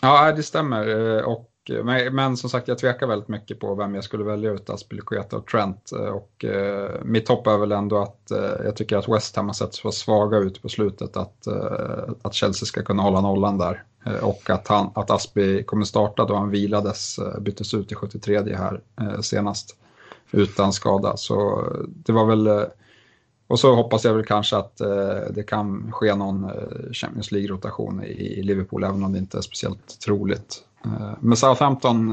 Ja, 0.00 0.32
det 0.32 0.42
stämmer. 0.42 0.88
Eh, 0.88 1.24
och, 1.24 1.48
men, 1.84 2.14
men, 2.14 2.36
som 2.36 2.50
sagt, 2.50 2.68
jag 2.68 2.78
tvekar 2.78 3.06
väldigt 3.06 3.28
mycket 3.28 3.60
på 3.60 3.74
vem 3.74 3.94
jag 3.94 4.04
skulle 4.04 4.24
välja 4.24 4.50
ut, 4.50 4.70
alltså 4.70 4.72
Aspilicueta 4.72 5.36
och 5.36 5.46
Trent. 5.46 5.92
Eh, 5.92 6.06
och, 6.06 6.44
eh, 6.44 6.90
mitt 7.04 7.28
hopp 7.28 7.46
är 7.46 7.58
väl 7.58 7.72
ändå 7.72 8.02
att 8.02 8.30
eh, 8.30 8.64
jag 8.64 8.76
tycker 8.76 8.96
att 8.96 9.08
West 9.08 9.36
Ham 9.36 9.46
har 9.46 9.54
sett 9.54 9.74
så 9.74 9.92
svaga 9.92 10.38
ut 10.38 10.62
på 10.62 10.68
slutet 10.68 11.16
att, 11.16 11.46
eh, 11.46 12.14
att 12.22 12.34
Chelsea 12.34 12.66
ska 12.66 12.82
kunna 12.82 13.02
hålla 13.02 13.20
nollan 13.20 13.58
där. 13.58 13.82
Eh, 14.06 14.24
och 14.24 14.50
att, 14.50 14.68
han, 14.68 14.90
att 14.94 15.10
Aspi 15.10 15.62
kommer 15.62 15.84
starta 15.84 16.24
då 16.24 16.34
han 16.34 16.50
vilades, 16.50 17.18
byttes 17.40 17.74
ut 17.74 17.92
i 17.92 17.94
73 17.94 18.54
här 18.56 18.80
senast 19.20 19.76
utan 20.32 20.72
skada. 20.72 21.16
Så 21.16 21.60
eh, 21.60 21.80
det 21.88 22.12
var 22.12 22.26
väl, 22.26 22.46
eh, 22.46 22.62
och 23.46 23.60
så 23.60 23.74
hoppas 23.74 24.04
jag 24.04 24.14
väl 24.14 24.26
kanske 24.26 24.56
att 24.56 24.80
eh, 24.80 25.20
det 25.34 25.42
kan 25.42 25.92
ske 25.92 26.14
någon 26.14 26.50
Champions 26.92 27.32
League-rotation 27.32 28.04
i 28.04 28.42
Liverpool, 28.42 28.84
även 28.84 29.04
om 29.04 29.12
det 29.12 29.18
inte 29.18 29.38
är 29.38 29.42
speciellt 29.42 30.00
troligt. 30.04 30.64
Men 31.20 31.36
Southampton 31.36 32.10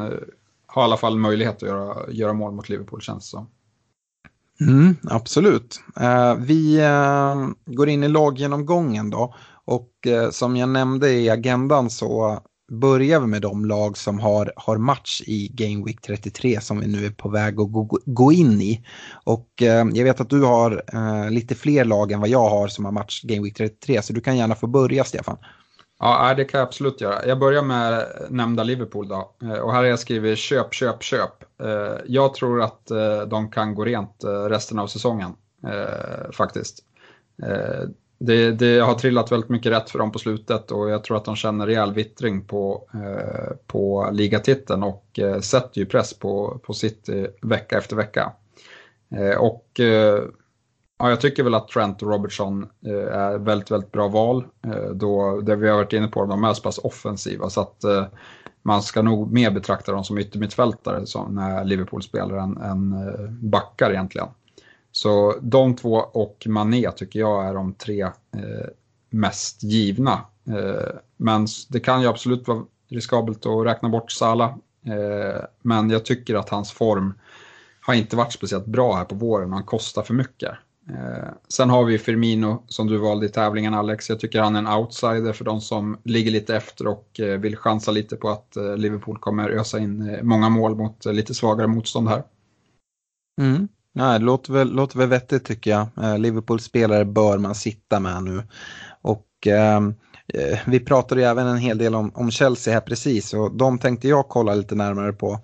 har 0.68 0.82
i 0.82 0.86
alla 0.86 0.98
fall 0.98 1.18
möjlighet 1.18 1.56
att 1.56 1.70
göra, 1.70 2.10
göra 2.10 2.34
mål 2.34 2.52
mot 2.52 2.70
Liverpool 2.70 3.02
känns 3.02 3.24
det 3.24 3.30
som. 3.30 3.48
Mm, 4.62 4.96
absolut. 5.04 5.82
vi 6.38 6.82
går 7.66 7.90
in 7.90 8.04
i 8.04 8.08
laggenomgången 8.08 9.10
då. 9.10 9.36
Och 9.66 9.92
som 10.32 10.56
jag 10.56 10.70
nämnde 10.70 11.12
i 11.12 11.30
agendan 11.30 11.90
så 11.90 12.40
börjar 12.70 13.20
vi 13.20 13.28
med 13.28 13.42
de 13.42 13.66
lag 13.66 13.98
som 13.98 14.20
har, 14.20 14.54
har 14.56 14.78
match 14.78 15.22
i 15.26 15.48
Game 15.54 15.86
Week 15.86 16.02
33 16.02 16.62
som 16.62 16.80
vi 16.80 16.88
nu 16.88 17.06
är 17.06 17.10
på 17.10 17.30
väg 17.30 17.60
att 17.60 17.72
gå, 17.72 18.00
gå 18.06 18.32
in 18.32 18.62
i. 18.62 18.86
Och 19.24 19.62
eh, 19.62 19.86
jag 19.94 20.04
vet 20.04 20.22
att 20.22 20.30
du 20.30 20.44
har 20.44 20.84
eh, 20.94 21.32
lite 21.32 21.56
fler 21.56 21.86
lag 21.86 22.12
än 22.12 22.20
vad 22.20 22.30
jag 22.30 22.50
har 22.50 22.68
som 22.68 22.86
har 22.86 22.92
match 22.92 23.22
Game 23.24 23.44
Week 23.44 23.58
33 23.58 24.02
så 24.02 24.14
du 24.14 24.22
kan 24.22 24.38
gärna 24.38 24.56
få 24.56 24.68
börja 24.68 25.04
Stefan. 25.04 25.38
Ja, 26.00 26.34
det 26.34 26.46
kan 26.46 26.60
jag 26.60 26.68
absolut 26.68 27.02
göra. 27.02 27.26
Jag 27.26 27.40
börjar 27.40 27.62
med 27.62 28.08
nämnda 28.30 28.64
Liverpool 28.64 29.08
då. 29.08 29.36
Eh, 29.42 29.60
och 29.60 29.72
här 29.72 29.80
har 29.80 29.86
jag 29.86 30.00
skrivit 30.00 30.38
köp, 30.38 30.74
köp, 30.74 31.04
köp. 31.04 31.62
Eh, 31.64 31.96
jag 32.06 32.34
tror 32.34 32.62
att 32.62 32.92
eh, 32.92 33.22
de 33.22 33.52
kan 33.52 33.76
gå 33.76 33.86
rent 33.86 34.24
resten 34.50 34.80
av 34.80 34.88
säsongen 34.88 35.34
faktiskt. 36.32 36.80
Det, 38.20 38.52
det, 38.52 38.80
har 38.80 38.94
trillat 38.94 39.32
väldigt 39.32 39.50
mycket 39.50 39.72
rätt 39.72 39.90
för 39.90 40.00
dem 40.00 40.12
på 40.12 40.20
slutet 40.20 40.72
och 40.72 40.90
jag 40.90 41.04
tror 41.04 41.18
att 41.18 41.26
de 41.26 41.36
känner 41.36 41.68
rejäl 41.68 41.94
vittring 41.94 42.46
på, 42.46 42.90
eh, 42.94 43.56
på 43.68 44.10
ligatiteln 44.12 44.84
och 44.84 45.20
eh, 45.20 45.40
sätter 45.40 45.80
ju 45.80 45.86
press 45.86 46.14
på, 46.14 46.60
på 46.64 46.74
City 46.74 47.28
vecka 47.42 47.78
efter 47.78 47.96
vecka. 47.96 48.32
Eh, 49.16 49.38
och 49.38 49.80
Ja, 51.02 51.10
jag 51.10 51.22
tycker 51.22 51.44
väl 51.44 51.56
att 51.56 51.68
Trent 51.68 52.02
och 52.02 52.10
Robertson 52.10 52.70
eh, 52.86 53.18
är 53.18 53.38
väldigt, 53.38 53.72
väldigt 53.72 53.92
bra 53.92 54.08
val. 54.08 54.46
Eh, 54.66 54.90
då, 54.94 55.42
det 55.42 55.56
vi 55.56 55.70
har 55.70 55.78
varit 55.78 55.94
inne 55.94 56.08
på, 56.08 56.26
de 56.26 56.44
är 56.44 56.54
så 56.54 56.62
pass 56.62 56.78
offensiva 56.78 57.50
så 57.50 57.62
att 57.62 57.84
eh, 57.84 58.06
man 58.62 58.82
ska 58.82 59.02
nog 59.02 59.32
mer 59.32 59.52
betrakta 59.52 59.92
dem 59.92 60.04
som 60.04 60.18
yttermittfältare 60.18 61.06
som 61.06 61.36
när 61.36 61.66
Liverpool 61.66 62.04
spelar 62.04 62.38
än, 62.38 62.58
än 62.58 62.96
backar 63.50 63.92
egentligen. 63.92 64.28
Så 65.02 65.36
de 65.42 65.76
två 65.76 65.96
och 65.96 66.44
Mané 66.50 66.92
tycker 66.92 67.20
jag 67.20 67.46
är 67.46 67.54
de 67.54 67.74
tre 67.74 68.02
eh, 68.04 68.68
mest 69.10 69.64
givna. 69.64 70.22
Eh, 70.48 70.96
men 71.18 71.48
det 71.70 71.80
kan 71.80 72.02
ju 72.02 72.08
absolut 72.08 72.48
vara 72.48 72.64
riskabelt 72.90 73.46
att 73.46 73.66
räkna 73.66 73.90
bort 73.90 74.12
Salah. 74.12 74.50
Eh, 74.86 75.42
men 75.62 75.90
jag 75.90 76.06
tycker 76.06 76.36
att 76.36 76.50
hans 76.50 76.72
form 76.72 77.14
har 77.82 77.94
inte 77.94 78.16
varit 78.16 78.34
speciellt 78.34 78.66
bra 78.66 78.96
här 78.96 79.06
på 79.06 79.16
våren 79.16 79.50
och 79.50 79.56
han 79.56 79.66
kostar 79.66 80.04
för 80.04 80.14
mycket. 80.14 80.52
Eh, 80.90 81.30
sen 81.48 81.70
har 81.70 81.86
vi 81.86 81.98
Firmino 81.98 82.64
som 82.68 82.88
du 82.88 82.98
valde 82.98 83.26
i 83.26 83.30
tävlingen 83.30 83.74
Alex. 83.74 84.10
Jag 84.10 84.20
tycker 84.20 84.42
han 84.42 84.56
är 84.56 84.60
en 84.60 84.80
outsider 84.80 85.34
för 85.34 85.46
de 85.46 85.62
som 85.62 85.98
ligger 86.04 86.32
lite 86.32 86.56
efter 86.56 86.88
och 86.88 87.20
eh, 87.20 87.40
vill 87.40 87.58
chansa 87.58 87.92
lite 87.92 88.16
på 88.16 88.30
att 88.30 88.56
eh, 88.56 88.78
Liverpool 88.78 89.18
kommer 89.18 89.50
ösa 89.50 89.80
in 89.80 90.20
många 90.24 90.50
mål 90.50 90.76
mot 90.76 91.06
lite 91.06 91.34
svagare 91.34 91.68
motstånd 91.68 92.10
här. 92.10 92.24
Mm. 93.42 93.68
Nej, 93.94 94.20
det 94.20 94.26
låter 94.26 94.54
väl, 94.54 94.72
låter 94.72 94.98
väl 94.98 95.10
vettigt 95.10 95.46
tycker 95.46 95.72
jag. 95.72 95.88
Eh, 96.04 96.20
Liverpools 96.20 96.64
spelare 96.64 97.06
bör 97.06 97.38
man 97.38 97.56
sitta 97.56 98.00
med 98.00 98.24
nu. 98.24 98.44
Och 99.02 99.48
ehm, 99.48 99.96
eh, 100.34 100.60
vi 100.68 100.80
pratade 100.80 101.22
ju 101.22 101.28
även 101.28 101.48
en 101.48 101.58
hel 101.58 101.78
del 101.78 101.96
om, 101.96 102.12
om 102.16 102.32
Chelsea 102.32 102.74
här 102.74 102.82
precis 102.82 103.34
och 103.34 103.58
de 103.58 103.80
tänkte 103.80 104.08
jag 104.08 104.30
kolla 104.30 104.56
lite 104.56 104.76
närmare 104.76 105.14
på. 105.14 105.40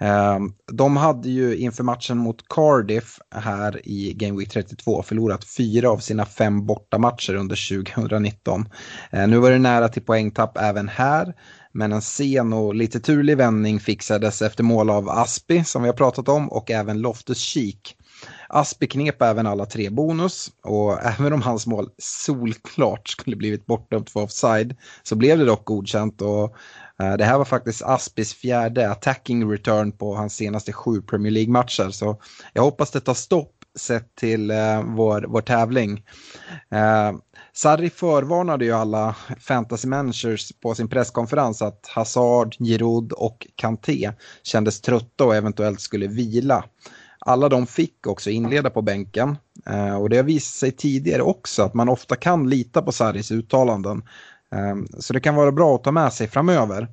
Ehm, 0.00 0.52
de 0.72 0.96
hade 0.96 1.28
ju 1.28 1.56
inför 1.56 1.84
matchen 1.84 2.18
mot 2.18 2.48
Cardiff 2.48 3.18
här 3.34 3.88
i 3.88 4.14
Game 4.14 4.38
Week 4.38 4.50
32 4.50 5.02
förlorat 5.02 5.44
fyra 5.44 5.90
av 5.90 5.98
sina 5.98 6.26
fem 6.26 6.66
bortamatcher 6.66 7.34
under 7.34 7.84
2019. 7.84 8.68
Eh, 9.10 9.28
nu 9.28 9.38
var 9.38 9.50
det 9.50 9.58
nära 9.58 9.88
till 9.88 10.02
poängtapp 10.02 10.58
även 10.58 10.88
här. 10.88 11.34
Men 11.72 11.92
en 11.92 12.02
sen 12.02 12.52
och 12.52 12.74
lite 12.74 13.00
turlig 13.00 13.36
vändning 13.36 13.80
fixades 13.80 14.42
efter 14.42 14.64
mål 14.64 14.90
av 14.90 15.08
Aspi 15.08 15.64
som 15.64 15.82
vi 15.82 15.88
har 15.88 15.96
pratat 15.96 16.28
om 16.28 16.52
och 16.52 16.70
även 16.70 17.00
Loftus 17.00 17.38
Cheek. 17.38 17.96
Aspi 18.48 18.86
knep 18.86 19.22
även 19.22 19.46
alla 19.46 19.66
tre 19.66 19.90
bonus 19.90 20.50
och 20.64 21.02
även 21.02 21.32
om 21.32 21.42
hans 21.42 21.66
mål 21.66 21.90
solklart 21.98 23.08
skulle 23.08 23.36
blivit 23.36 23.66
bortdömt 23.66 24.10
för 24.10 24.20
offside 24.20 24.76
så 25.02 25.16
blev 25.16 25.38
det 25.38 25.44
dock 25.44 25.64
godkänt 25.64 26.22
och 26.22 26.56
eh, 27.02 27.16
det 27.16 27.24
här 27.24 27.38
var 27.38 27.44
faktiskt 27.44 27.82
Aspis 27.82 28.34
fjärde 28.34 28.90
attacking 28.90 29.50
return 29.50 29.92
på 29.92 30.14
hans 30.14 30.36
senaste 30.36 30.72
sju 30.72 31.02
Premier 31.02 31.32
League-matcher. 31.32 31.90
Så 31.90 32.20
jag 32.52 32.62
hoppas 32.62 32.90
det 32.90 33.00
tar 33.00 33.14
stopp 33.14 33.57
sett 33.78 34.14
till 34.14 34.50
eh, 34.50 34.82
vår, 34.82 35.24
vår 35.28 35.40
tävling. 35.40 36.04
Eh, 36.70 37.12
Sarri 37.52 37.90
förvarnade 37.90 38.64
ju 38.64 38.72
alla 38.72 39.16
fantasy 39.40 39.88
managers 39.88 40.52
på 40.62 40.74
sin 40.74 40.88
presskonferens 40.88 41.62
att 41.62 41.86
Hazard, 41.88 42.56
Giroud 42.58 43.12
och 43.12 43.46
Kanté 43.56 44.12
kändes 44.42 44.80
trötta 44.80 45.24
och 45.24 45.36
eventuellt 45.36 45.80
skulle 45.80 46.06
vila. 46.06 46.64
Alla 47.18 47.48
de 47.48 47.66
fick 47.66 48.06
också 48.06 48.30
inleda 48.30 48.70
på 48.70 48.82
bänken 48.82 49.36
eh, 49.66 49.96
och 49.96 50.10
det 50.10 50.16
har 50.16 50.24
visat 50.24 50.54
sig 50.54 50.72
tidigare 50.72 51.22
också 51.22 51.62
att 51.62 51.74
man 51.74 51.88
ofta 51.88 52.16
kan 52.16 52.50
lita 52.50 52.82
på 52.82 52.92
Sarris 52.92 53.30
uttalanden. 53.30 54.02
Eh, 54.52 54.98
så 54.98 55.12
det 55.12 55.20
kan 55.20 55.34
vara 55.34 55.52
bra 55.52 55.74
att 55.74 55.84
ta 55.84 55.92
med 55.92 56.12
sig 56.12 56.28
framöver. 56.28 56.88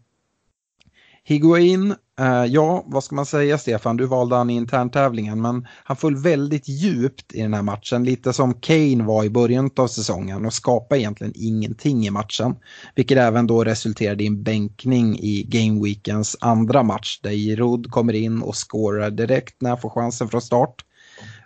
Higuain, 1.28 1.96
eh, 2.20 2.46
ja 2.46 2.84
vad 2.88 3.04
ska 3.04 3.16
man 3.16 3.26
säga 3.26 3.58
Stefan, 3.58 3.98
du 3.98 4.06
valde 4.06 4.36
han 4.36 4.50
i 4.50 4.56
interntävlingen 4.56 5.42
men 5.42 5.68
han 5.84 5.98
föll 5.98 6.16
väldigt 6.16 6.68
djupt 6.68 7.34
i 7.34 7.42
den 7.42 7.54
här 7.54 7.62
matchen, 7.62 8.04
lite 8.04 8.34
som 8.34 8.54
Kane 8.54 9.04
var 9.04 9.24
i 9.24 9.30
början 9.30 9.70
av 9.76 9.88
säsongen 9.88 10.46
och 10.46 10.54
skapade 10.54 11.02
egentligen 11.02 11.34
ingenting 11.36 12.08
i 12.08 12.10
matchen. 12.10 12.56
Vilket 12.96 13.18
även 13.18 13.48
då 13.48 13.64
resulterade 13.64 14.24
i 14.24 14.28
en 14.28 14.44
bänkning 14.44 15.20
i 15.20 15.44
Gameweekens 15.44 16.38
andra 16.42 16.84
match 16.84 17.20
där 17.24 17.32
Giroud 17.32 17.92
kommer 17.92 18.14
in 18.14 18.42
och 18.42 18.56
scorar 18.56 19.10
direkt 19.10 19.62
när 19.62 19.70
han 19.70 19.82
får 19.82 19.90
chansen 19.90 20.28
från 20.28 20.42
start. 20.42 20.86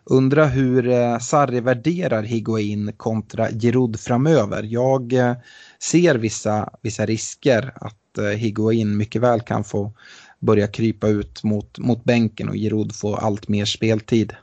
Undrar 0.06 0.48
hur 0.48 0.90
eh, 0.90 1.20
Sarri 1.20 1.60
värderar 1.60 2.24
Higuain 2.24 2.94
kontra 2.98 3.50
Giroud 3.52 4.00
framöver. 4.00 4.64
Jag 4.64 5.14
eh, 5.14 5.34
ser 5.84 6.16
vissa, 6.16 6.70
vissa 6.82 7.06
risker 7.06 7.74
att 7.76 7.99
Eh, 8.20 8.38
Higuain 8.38 8.98
mycket 8.98 9.22
väl 9.22 9.42
kan 9.42 9.64
få 9.64 9.92
börja 10.40 10.68
krypa 10.68 11.08
ut 11.08 11.44
mot, 11.44 11.80
mot 11.80 12.04
bänken 12.04 12.50
och 12.50 12.56
Giroud 12.56 12.96
få 12.96 13.16
allt 13.16 13.48
mer 13.48 13.66
speltid. 13.66 14.34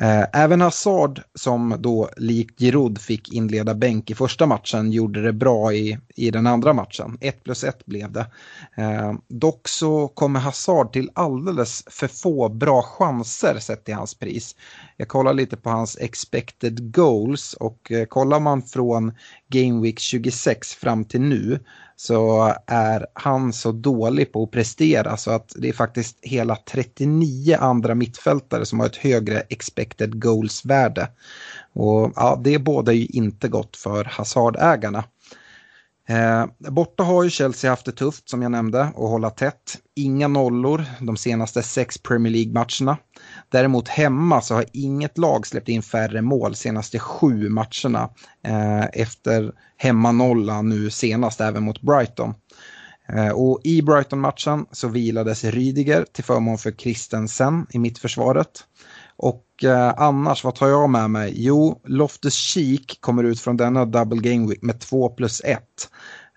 Eh, 0.00 0.24
även 0.32 0.60
Hazard 0.60 1.22
som 1.34 1.76
då 1.78 2.10
likt 2.16 2.60
Giroud 2.60 3.00
fick 3.00 3.32
inleda 3.32 3.74
bänk 3.74 4.10
i 4.10 4.14
första 4.14 4.46
matchen 4.46 4.92
gjorde 4.92 5.22
det 5.22 5.32
bra 5.32 5.72
i, 5.72 5.98
i 6.16 6.30
den 6.30 6.46
andra 6.46 6.72
matchen. 6.72 7.18
1 7.20 7.44
plus 7.44 7.64
1 7.64 7.86
blev 7.86 8.12
det. 8.12 8.26
Eh, 8.76 9.12
dock 9.28 9.68
så 9.68 10.08
kommer 10.08 10.40
Hazard 10.40 10.92
till 10.92 11.10
alldeles 11.14 11.84
för 11.86 12.08
få 12.08 12.48
bra 12.48 12.82
chanser 12.82 13.58
sett 13.58 13.84
till 13.84 13.94
hans 13.94 14.14
pris. 14.14 14.56
Jag 14.96 15.08
kollar 15.08 15.34
lite 15.34 15.56
på 15.56 15.70
hans 15.70 15.98
expected 16.00 16.94
goals 16.94 17.54
och 17.54 17.92
eh, 17.92 18.04
kollar 18.04 18.40
man 18.40 18.62
från 18.62 19.12
Game 19.48 19.82
Week 19.82 19.98
26 19.98 20.74
fram 20.74 21.04
till 21.04 21.20
nu 21.20 21.58
så 21.96 22.54
är 22.66 23.06
han 23.14 23.52
så 23.52 23.72
dålig 23.72 24.32
på 24.32 24.42
att 24.42 24.50
prestera 24.50 25.16
så 25.16 25.30
att 25.30 25.52
det 25.56 25.68
är 25.68 25.72
faktiskt 25.72 26.18
hela 26.22 26.56
39 26.56 27.56
andra 27.60 27.94
mittfältare 27.94 28.66
som 28.66 28.80
har 28.80 28.86
ett 28.86 28.96
högre 28.96 29.40
expected 29.40 30.22
goals-värde. 30.22 31.08
Och 31.72 32.12
ja, 32.16 32.40
det 32.44 32.58
båda 32.58 32.92
ju 32.92 33.06
inte 33.06 33.48
gott 33.48 33.76
för 33.76 34.04
Hazard-ägarna. 34.04 35.04
Eh, 36.08 36.46
borta 36.70 37.02
har 37.02 37.22
ju 37.22 37.30
Chelsea 37.30 37.70
haft 37.70 37.84
det 37.84 37.92
tufft 37.92 38.28
som 38.28 38.42
jag 38.42 38.50
nämnde 38.50 38.88
och 38.94 39.08
hålla 39.08 39.30
tätt. 39.30 39.78
Inga 39.94 40.28
nollor 40.28 40.84
de 41.00 41.16
senaste 41.16 41.62
sex 41.62 41.98
Premier 41.98 42.32
League-matcherna. 42.32 42.96
Däremot 43.52 43.88
hemma 43.88 44.40
så 44.40 44.54
har 44.54 44.64
inget 44.72 45.18
lag 45.18 45.46
släppt 45.46 45.68
in 45.68 45.82
färre 45.82 46.22
mål 46.22 46.54
senaste 46.54 46.98
sju 46.98 47.48
matcherna 47.48 48.08
eh, 48.46 48.84
efter 48.92 49.52
hemmanollan 49.76 50.68
nu 50.68 50.90
senast 50.90 51.40
även 51.40 51.62
mot 51.62 51.80
Brighton. 51.80 52.34
Eh, 53.08 53.28
och 53.28 53.60
i 53.64 53.82
Brighton-matchen 53.82 54.66
så 54.70 54.88
vilades 54.88 55.44
Rydiger 55.44 56.04
till 56.12 56.24
förmån 56.24 56.58
för 56.58 56.70
Christensen 56.70 57.66
i 57.70 57.78
mittförsvaret. 57.78 58.64
Och 59.16 59.64
eh, 59.64 59.94
annars, 59.96 60.44
vad 60.44 60.54
tar 60.54 60.68
jag 60.68 60.90
med 60.90 61.10
mig? 61.10 61.32
Jo, 61.36 61.80
Loftus 61.84 62.34
Cheek 62.34 62.98
kommer 63.00 63.24
ut 63.24 63.40
från 63.40 63.56
denna 63.56 63.84
double 63.84 64.30
game 64.30 64.48
week 64.48 64.62
med 64.62 64.80
2 64.80 65.08
plus 65.08 65.40
1. 65.44 65.60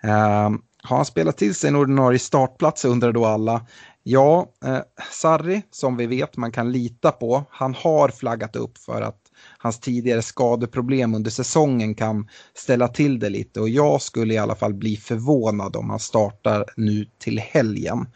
Eh, 0.04 0.50
har 0.84 0.98
han 0.98 1.06
spelat 1.06 1.38
till 1.38 1.56
sig 1.56 1.68
en 1.68 1.76
ordinarie 1.76 2.20
startplats 2.20 2.86
undrar 2.86 3.12
då 3.12 3.26
alla. 3.26 3.66
Ja, 4.08 4.50
eh, 4.66 4.80
Sarri 5.12 5.62
som 5.72 5.98
vi 5.98 6.06
vet 6.06 6.38
man 6.38 6.52
kan 6.52 6.72
lita 6.72 7.12
på, 7.12 7.44
han 7.50 7.74
har 7.74 8.10
flaggat 8.10 8.56
upp 8.56 8.78
för 8.78 9.02
att 9.02 9.20
hans 9.58 9.80
tidigare 9.80 10.22
skadeproblem 10.22 11.16
under 11.16 11.32
säsongen 11.32 11.96
kan 11.96 12.30
ställa 12.54 12.88
till 12.88 13.20
det 13.20 13.30
lite 13.30 13.60
och 13.60 13.70
jag 13.70 14.02
skulle 14.02 14.34
i 14.34 14.38
alla 14.38 14.56
fall 14.56 14.74
bli 14.74 14.98
förvånad 14.98 15.76
om 15.76 15.90
han 15.90 16.00
startar 16.00 16.66
nu 16.78 17.06
till 17.18 17.40
helgen. 17.40 18.08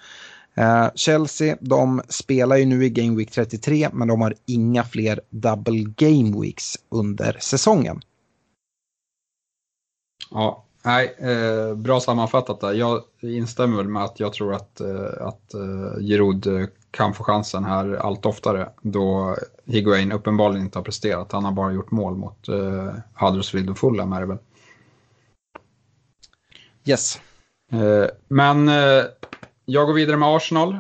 Eh, 0.53 0.88
Chelsea, 0.96 1.58
de 1.62 2.01
spelar 2.10 2.55
ju 2.58 2.65
nu 2.65 2.86
i 2.86 2.89
Game 2.89 3.17
Week 3.17 3.31
33 3.31 3.89
men 3.93 4.08
de 4.08 4.22
har 4.22 4.34
inga 4.46 4.84
fler 4.84 5.22
double 5.29 5.93
Game 5.98 6.41
Weeks 6.41 6.75
under 6.89 7.38
säsongen. 7.39 8.01
Ja, 10.31 10.65
Nej, 10.89 11.15
eh, 11.17 11.75
bra 11.75 12.00
sammanfattat 12.00 12.62
där. 12.62 12.74
Jag 12.74 13.01
instämmer 13.22 13.77
väl 13.77 13.88
med 13.88 14.03
att 14.03 14.19
jag 14.19 14.34
tror 14.34 14.53
att, 14.53 14.81
eh, 14.81 15.27
att 15.27 15.53
eh, 15.53 16.00
Giroud 16.00 16.48
kan 16.91 17.13
få 17.13 17.24
chansen 17.24 17.63
här 17.63 17.93
allt 17.93 18.25
oftare 18.25 18.69
då 18.81 19.36
Higuain 19.65 20.12
uppenbarligen 20.12 20.65
inte 20.65 20.77
har 20.77 20.84
presterat. 20.84 21.31
Han 21.31 21.46
har 21.46 21.51
bara 21.51 21.72
gjort 21.72 21.91
mål 21.91 22.15
mot 22.15 22.48
eh, 22.48 22.93
Huddersfield 23.13 23.69
och 23.69 23.77
Fulham 23.77 24.13
är 24.13 24.19
det 24.19 24.25
väl. 24.25 24.38
Yes. 26.86 27.22
Men 28.27 28.67
jag 29.65 29.88
går 29.88 29.93
vidare 29.93 30.17
med 30.17 30.29
Arsenal. 30.29 30.77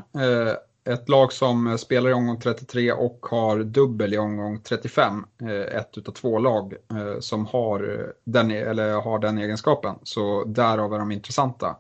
Ett 0.89 1.09
lag 1.09 1.33
som 1.33 1.67
eh, 1.67 1.75
spelar 1.75 2.09
i 2.09 2.13
omgång 2.13 2.39
33 2.39 2.91
och 2.91 3.25
har 3.29 3.59
dubbel 3.59 4.13
i 4.13 4.17
omgång 4.17 4.59
35. 4.59 5.25
Eh, 5.41 5.77
ett 5.79 5.97
utav 5.97 6.11
två 6.11 6.39
lag 6.39 6.73
eh, 6.73 7.19
som 7.19 7.45
har 7.45 8.11
den, 8.23 8.51
e-, 8.51 8.55
eller 8.55 8.93
har 8.93 9.19
den 9.19 9.37
egenskapen. 9.37 9.95
Så 10.03 10.43
därav 10.43 10.93
är 10.93 10.99
de 10.99 11.11
intressanta. 11.11 11.75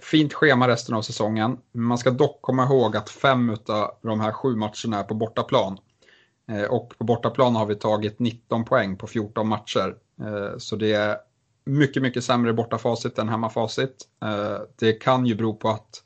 Fint 0.00 0.34
schema 0.34 0.68
resten 0.68 0.94
av 0.94 1.02
säsongen. 1.02 1.58
Man 1.72 1.98
ska 1.98 2.10
dock 2.10 2.42
komma 2.42 2.64
ihåg 2.64 2.96
att 2.96 3.10
fem 3.10 3.56
av 3.66 3.90
de 4.02 4.20
här 4.20 4.32
sju 4.32 4.56
matcherna 4.56 4.98
är 4.98 5.02
på 5.02 5.14
bortaplan. 5.14 5.78
Och 6.70 6.94
på 6.98 7.04
bortaplan 7.04 7.56
har 7.56 7.66
vi 7.66 7.74
tagit 7.74 8.18
19 8.18 8.64
poäng 8.64 8.96
på 8.96 9.06
14 9.06 9.48
matcher. 9.48 9.94
Så 10.58 10.76
det 10.76 10.92
är 10.92 11.16
mycket, 11.64 12.02
mycket 12.02 12.24
sämre 12.24 12.52
bortafacit 12.52 13.18
än 13.18 13.28
hemmafacit. 13.28 14.08
Det 14.78 14.92
kan 14.92 15.26
ju 15.26 15.34
bero 15.34 15.54
på 15.54 15.68
att 15.68 16.02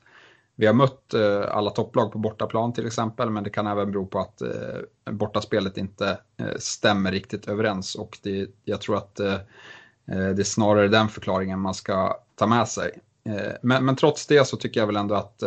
vi 0.55 0.65
har 0.65 0.73
mött 0.73 1.13
eh, 1.13 1.41
alla 1.51 1.69
topplag 1.69 2.11
på 2.11 2.17
bortaplan 2.17 2.73
till 2.73 2.87
exempel, 2.87 3.29
men 3.29 3.43
det 3.43 3.49
kan 3.49 3.67
även 3.67 3.91
bero 3.91 4.05
på 4.05 4.19
att 4.19 4.41
eh, 4.41 5.11
bortaspelet 5.11 5.77
inte 5.77 6.17
eh, 6.37 6.57
stämmer 6.59 7.11
riktigt 7.11 7.47
överens. 7.47 7.95
Och 7.95 8.17
det, 8.23 8.47
jag 8.63 8.81
tror 8.81 8.97
att 8.97 9.15
det 10.05 10.41
är 10.41 10.43
snarare 10.43 10.87
den 10.87 11.09
förklaringen 11.09 11.59
man 11.59 11.73
ska 11.73 12.17
ta 12.35 12.47
med 12.47 12.67
sig. 12.67 12.99
Men, 13.61 13.85
men, 13.85 13.95
trots 13.95 14.27
det 14.27 14.47
så 14.47 14.57
tycker 14.57 14.79
jag 14.79 14.87
väl 14.87 14.95
ändå 14.95 15.15
att 15.15 15.43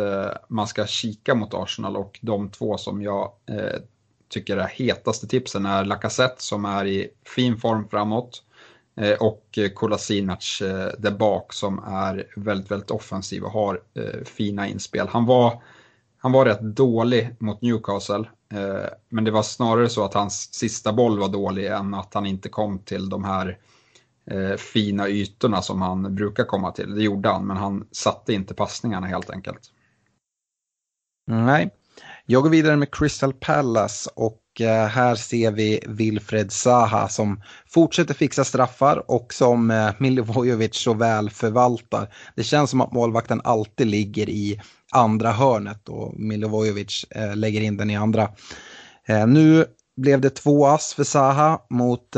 man 0.47 0.67
ska 0.67 0.85
kika 0.85 1.35
mot 1.35 1.53
Arsenal 1.53 1.97
och 1.97 2.19
de 2.21 2.49
två 2.49 2.77
som 2.77 3.01
jag 3.01 3.31
tycker 4.29 4.57
är 4.57 4.67
hetaste 4.67 5.27
tipsen 5.27 5.65
är 5.65 5.85
Lacazette 5.85 6.43
som 6.43 6.65
är 6.65 6.85
i 6.85 7.09
fin 7.35 7.57
form 7.57 7.89
framåt 7.89 8.43
Eh, 8.97 9.13
och 9.13 9.57
eh, 9.57 9.69
Kolasinac 9.69 10.61
eh, 10.61 10.91
där 10.97 11.11
bak 11.11 11.53
som 11.53 11.79
är 11.79 12.27
väldigt, 12.35 12.71
väldigt 12.71 12.91
offensiv 12.91 13.43
och 13.43 13.51
har 13.51 13.81
fina 14.25 14.67
inspel. 14.67 15.07
Han 15.07 15.25
var, 15.25 15.63
han 16.17 16.31
var 16.31 16.45
rätt 16.45 16.61
dålig 16.61 17.35
mot 17.39 17.61
Newcastle, 17.61 18.29
men 19.09 19.23
det 19.23 19.31
var 19.31 19.43
snarare 19.43 19.89
så 19.89 20.05
att 20.05 20.13
hans 20.13 20.53
sista 20.53 20.93
boll 20.93 21.19
var 21.19 21.27
dålig 21.27 21.65
än 21.65 21.93
att 21.93 22.13
han 22.13 22.25
inte 22.25 22.49
kom 22.49 22.79
till 22.79 23.09
de 23.09 23.23
här 23.23 23.57
fina 24.57 25.09
ytorna 25.09 25.61
som 25.61 25.81
han 25.81 26.15
brukar 26.15 26.43
komma 26.43 26.71
till. 26.71 26.95
Det 26.95 27.03
gjorde 27.03 27.29
han, 27.29 27.47
men 27.47 27.57
han 27.57 27.87
satte 27.91 28.33
inte 28.33 28.53
passningarna 28.53 29.07
helt 29.07 29.29
enkelt. 29.29 29.71
Nej, 31.27 31.69
jag 32.25 32.43
går 32.43 32.49
vidare 32.49 32.75
med 32.75 32.95
Crystal 32.95 33.33
Palace 33.33 34.09
och 34.15 34.41
Eh, 34.61 34.85
här 34.85 35.15
ser 35.15 35.51
vi 35.51 35.79
Wilfred 35.87 36.51
Zaha 36.51 37.09
som 37.09 37.41
fortsätter 37.69 38.13
fixa 38.13 38.43
straffar 38.43 39.11
och 39.11 39.33
som 39.33 39.71
eh, 39.71 39.89
Milivojevic 39.97 40.75
så 40.75 40.93
väl 40.93 41.29
förvaltar. 41.29 42.13
Det 42.35 42.43
känns 42.43 42.69
som 42.69 42.81
att 42.81 42.91
målvakten 42.91 43.41
alltid 43.43 43.87
ligger 43.87 44.29
i 44.29 44.61
andra 44.91 45.31
hörnet 45.31 45.89
och 45.89 46.19
Milivojevic 46.19 47.05
eh, 47.09 47.35
lägger 47.35 47.61
in 47.61 47.77
den 47.77 47.89
i 47.89 47.95
andra. 47.95 48.29
Nu 49.27 49.65
blev 50.01 50.21
det 50.21 50.29
två 50.29 50.65
ass 50.65 50.93
för 50.93 51.03
Zaha 51.03 51.59
mot 51.69 52.15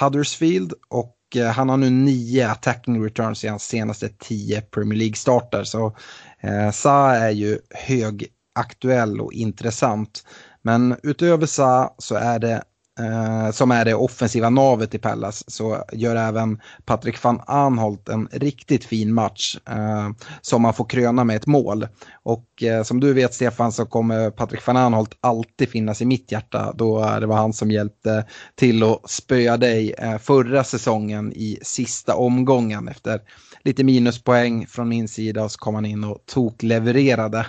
Huddersfield 0.00 0.72
och 0.88 1.16
han 1.54 1.68
har 1.68 1.76
nu 1.76 1.90
nio 1.90 2.50
attacking 2.50 3.04
returns 3.04 3.44
i 3.44 3.48
hans 3.48 3.62
senaste 3.62 4.08
tio 4.08 4.60
Premier 4.60 4.98
League-starter. 4.98 5.64
Så 5.64 5.96
eh, 6.40 6.70
Zaha 6.70 7.16
är 7.16 7.30
ju 7.30 7.58
hög 7.70 8.28
aktuell 8.56 9.20
och 9.20 9.32
intressant. 9.32 10.24
Men 10.66 10.96
utöver 11.02 11.46
Sa 11.46 11.94
så 11.98 12.14
är 12.14 12.38
det 12.38 12.62
eh, 13.00 13.50
som 13.50 13.70
är 13.70 13.84
det 13.84 13.94
offensiva 13.94 14.50
navet 14.50 14.94
i 14.94 14.98
Pallas 14.98 15.44
så 15.50 15.84
gör 15.92 16.16
även 16.16 16.60
Patrik 16.84 17.22
van 17.22 17.40
Anholt 17.46 18.08
en 18.08 18.28
riktigt 18.32 18.84
fin 18.84 19.14
match 19.14 19.56
eh, 19.68 20.10
som 20.40 20.62
man 20.62 20.74
får 20.74 20.84
kröna 20.84 21.24
med 21.24 21.36
ett 21.36 21.46
mål. 21.46 21.88
Och 22.22 22.62
eh, 22.62 22.82
som 22.82 23.00
du 23.00 23.12
vet 23.12 23.34
Stefan 23.34 23.72
så 23.72 23.86
kommer 23.86 24.30
Patrik 24.30 24.66
van 24.66 24.76
Anholt 24.76 25.18
alltid 25.20 25.68
finnas 25.68 26.02
i 26.02 26.06
mitt 26.06 26.32
hjärta 26.32 26.72
då 26.74 27.18
det 27.20 27.26
var 27.26 27.36
han 27.36 27.52
som 27.52 27.70
hjälpte 27.70 28.24
till 28.54 28.82
att 28.82 29.10
spöa 29.10 29.56
dig 29.56 29.94
eh, 29.98 30.18
förra 30.18 30.64
säsongen 30.64 31.32
i 31.32 31.58
sista 31.62 32.16
omgången 32.16 32.88
efter 32.88 33.20
lite 33.64 33.84
minuspoäng 33.84 34.66
från 34.66 34.88
min 34.88 35.08
sida 35.08 35.48
så 35.48 35.58
kom 35.58 35.74
han 35.74 35.86
in 35.86 36.04
och 36.04 36.18
toklevererade. 36.26 37.46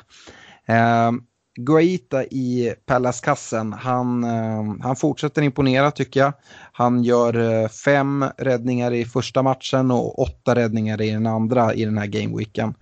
Eh, 0.68 1.12
Guaita 1.58 2.24
i 2.24 2.74
Pallas-kassen, 2.86 3.74
han, 3.74 4.24
eh, 4.24 4.76
han 4.82 4.96
fortsätter 4.96 5.42
imponera 5.42 5.92
tycker 5.92 6.20
jag. 6.20 6.34
Han 6.72 7.04
gör 7.04 7.64
eh, 7.64 7.68
fem 7.68 8.26
räddningar 8.38 8.94
i 8.94 9.06
första 9.06 9.44
matchen 9.44 9.92
och 9.92 10.20
åtta 10.20 10.56
räddningar 10.56 11.02
i 11.02 11.12
den 11.12 11.28
andra 11.28 11.74
i 11.74 11.86
den 11.86 11.98
här 11.98 12.06
gameweeken. 12.06 12.74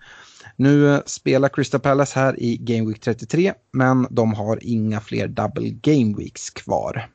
Nu 0.56 0.94
eh, 0.94 1.02
spelar 1.06 1.50
Crystal 1.50 1.80
Palace 1.80 2.20
här 2.20 2.40
i 2.40 2.58
Game 2.58 2.88
Week 2.88 3.00
33 3.00 3.54
men 3.72 4.08
de 4.10 4.34
har 4.34 4.60
inga 4.62 5.02
fler 5.02 5.28
double 5.28 5.70
game 5.70 6.18
weeks 6.18 6.50
kvar. 6.50 7.10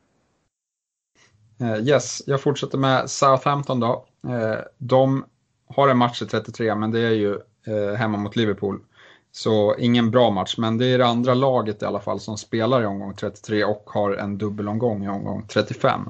Yes, 1.82 2.22
jag 2.26 2.40
fortsätter 2.40 2.78
med 2.78 3.10
Southampton 3.10 3.80
då. 3.80 4.06
De 4.78 5.24
har 5.68 5.88
en 5.88 5.98
match 5.98 6.22
i 6.22 6.26
33 6.26 6.74
men 6.74 6.90
det 6.90 7.00
är 7.00 7.10
ju 7.10 7.38
hemma 7.96 8.18
mot 8.18 8.36
Liverpool. 8.36 8.80
Så 9.32 9.76
ingen 9.78 10.10
bra 10.10 10.30
match, 10.30 10.54
men 10.58 10.78
det 10.78 10.86
är 10.86 10.98
det 10.98 11.06
andra 11.06 11.34
laget 11.34 11.82
i 11.82 11.84
alla 11.84 12.00
fall 12.00 12.20
som 12.20 12.38
spelar 12.38 12.82
i 12.82 12.86
omgång 12.86 13.14
33 13.14 13.64
och 13.64 13.82
har 13.86 14.12
en 14.12 14.38
dubbelomgång 14.38 15.04
i 15.04 15.08
omgång 15.08 15.46
35. 15.48 16.00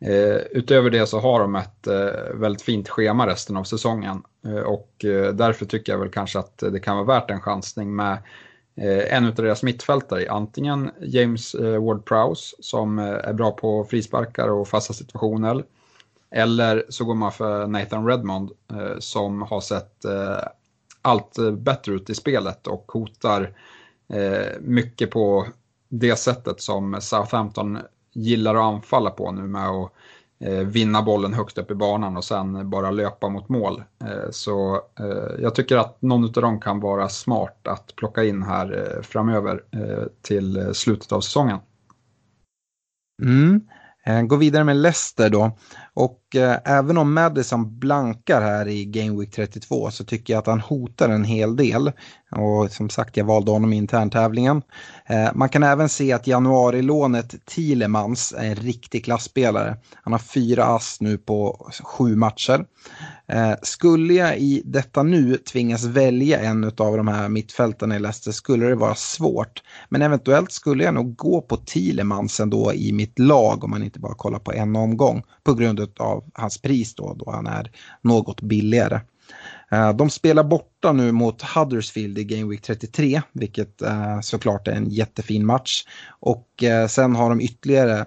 Eh, 0.00 0.36
utöver 0.50 0.90
det 0.90 1.06
så 1.06 1.18
har 1.20 1.40
de 1.40 1.54
ett 1.54 1.86
eh, 1.86 2.34
väldigt 2.34 2.62
fint 2.62 2.88
schema 2.88 3.26
resten 3.26 3.56
av 3.56 3.64
säsongen 3.64 4.22
eh, 4.46 4.60
och 4.60 5.04
eh, 5.04 5.32
därför 5.32 5.66
tycker 5.66 5.92
jag 5.92 5.98
väl 5.98 6.10
kanske 6.10 6.38
att 6.38 6.58
det 6.58 6.80
kan 6.80 6.96
vara 6.96 7.06
värt 7.06 7.30
en 7.30 7.40
chansning 7.40 7.96
med 7.96 8.12
eh, 8.76 9.14
en 9.14 9.26
av 9.26 9.34
deras 9.34 9.62
mittfältare, 9.62 10.30
antingen 10.30 10.90
James 11.00 11.54
eh, 11.54 11.80
Ward-Prowse 11.80 12.54
som 12.60 12.98
eh, 12.98 13.04
är 13.04 13.32
bra 13.32 13.50
på 13.50 13.84
frisparkar 13.84 14.48
och 14.48 14.68
fasta 14.68 14.92
situationer 14.94 15.64
eller 16.30 16.84
så 16.88 17.04
går 17.04 17.14
man 17.14 17.32
för 17.32 17.66
Nathan 17.66 18.06
Redmond 18.06 18.50
eh, 18.72 18.98
som 18.98 19.42
har 19.42 19.60
sett 19.60 20.04
eh, 20.04 20.48
allt 21.08 21.38
eh, 21.38 21.50
bättre 21.50 21.92
ut 21.92 22.10
i 22.10 22.14
spelet 22.14 22.66
och 22.66 22.92
hotar 22.92 23.52
eh, 24.12 24.60
mycket 24.60 25.10
på 25.10 25.46
det 25.88 26.16
sättet 26.16 26.60
som 26.60 26.96
Southampton 27.00 27.78
gillar 28.12 28.54
att 28.54 28.74
anfalla 28.74 29.10
på 29.10 29.32
nu 29.32 29.42
med 29.42 29.68
att 29.68 29.92
eh, 30.40 30.58
vinna 30.58 31.02
bollen 31.02 31.34
högt 31.34 31.58
upp 31.58 31.70
i 31.70 31.74
banan 31.74 32.16
och 32.16 32.24
sen 32.24 32.70
bara 32.70 32.90
löpa 32.90 33.28
mot 33.28 33.48
mål. 33.48 33.82
Eh, 34.04 34.30
så 34.30 34.74
eh, 35.00 35.42
jag 35.42 35.54
tycker 35.54 35.76
att 35.76 36.02
någon 36.02 36.24
av 36.24 36.32
dem 36.32 36.60
kan 36.60 36.80
vara 36.80 37.08
smart 37.08 37.68
att 37.68 37.96
plocka 37.96 38.24
in 38.24 38.42
här 38.42 38.98
framöver 39.02 39.62
till 40.22 40.70
slutet 40.74 41.12
av 41.12 41.20
säsongen. 41.20 41.58
Mm. 43.22 43.60
Gå 44.28 44.36
vidare 44.36 44.64
med 44.64 44.76
Leicester 44.76 45.30
då. 45.30 45.50
Och 45.98 46.36
eh, 46.36 46.56
även 46.64 46.98
om 46.98 47.14
Madison 47.14 47.78
blankar 47.78 48.40
här 48.40 48.68
i 48.68 48.84
Game 48.84 49.20
Week 49.20 49.30
32 49.30 49.90
så 49.90 50.04
tycker 50.04 50.32
jag 50.32 50.38
att 50.38 50.46
han 50.46 50.60
hotar 50.60 51.08
en 51.08 51.24
hel 51.24 51.56
del. 51.56 51.92
Och 52.30 52.70
som 52.70 52.90
sagt, 52.90 53.16
jag 53.16 53.24
valde 53.24 53.50
honom 53.50 53.72
i 53.72 53.76
interntävlingen. 53.76 54.62
Eh, 55.06 55.28
man 55.34 55.48
kan 55.48 55.62
även 55.62 55.88
se 55.88 56.12
att 56.12 56.26
januarilånet 56.26 57.46
Thielemans 57.46 58.34
är 58.38 58.44
en 58.44 58.54
riktig 58.54 59.04
klassspelare. 59.04 59.76
Han 59.94 60.12
har 60.12 60.20
fyra 60.20 60.64
ass 60.64 60.96
nu 61.00 61.18
på 61.18 61.68
sju 61.84 62.16
matcher. 62.16 62.64
Eh, 63.28 63.54
skulle 63.62 64.14
jag 64.14 64.38
i 64.38 64.62
detta 64.64 65.02
nu 65.02 65.36
tvingas 65.36 65.84
välja 65.84 66.40
en 66.40 66.64
av 66.64 66.96
de 66.96 67.08
här 67.08 67.28
mittfältarna 67.28 67.96
i 67.96 67.98
Leicester 67.98 68.32
skulle 68.32 68.66
det 68.66 68.74
vara 68.74 68.94
svårt. 68.94 69.62
Men 69.88 70.02
eventuellt 70.02 70.52
skulle 70.52 70.84
jag 70.84 70.94
nog 70.94 71.16
gå 71.16 71.40
på 71.40 71.56
Thielemans 71.56 72.40
ändå 72.40 72.72
i 72.72 72.92
mitt 72.92 73.18
lag 73.18 73.64
om 73.64 73.70
man 73.70 73.82
inte 73.82 74.00
bara 74.00 74.14
kollar 74.14 74.38
på 74.38 74.52
en 74.52 74.76
omgång 74.76 75.22
på 75.44 75.54
grund 75.54 75.80
av 75.98 76.24
hans 76.34 76.58
pris 76.58 76.94
då, 76.94 77.14
då 77.14 77.30
han 77.30 77.46
är 77.46 77.70
något 78.02 78.40
billigare. 78.40 79.00
Eh, 79.70 79.92
de 79.92 80.10
spelar 80.10 80.44
borta 80.44 80.92
nu 80.92 81.12
mot 81.12 81.42
Huddersfield 81.42 82.18
i 82.18 82.24
Game 82.24 82.50
Week 82.50 82.62
33, 82.62 83.22
vilket 83.32 83.82
eh, 83.82 84.20
såklart 84.20 84.68
är 84.68 84.72
en 84.72 84.90
jättefin 84.90 85.46
match. 85.46 85.84
Och 86.08 86.62
eh, 86.62 86.86
sen 86.86 87.14
har 87.14 87.28
de 87.28 87.40
ytterligare 87.40 88.06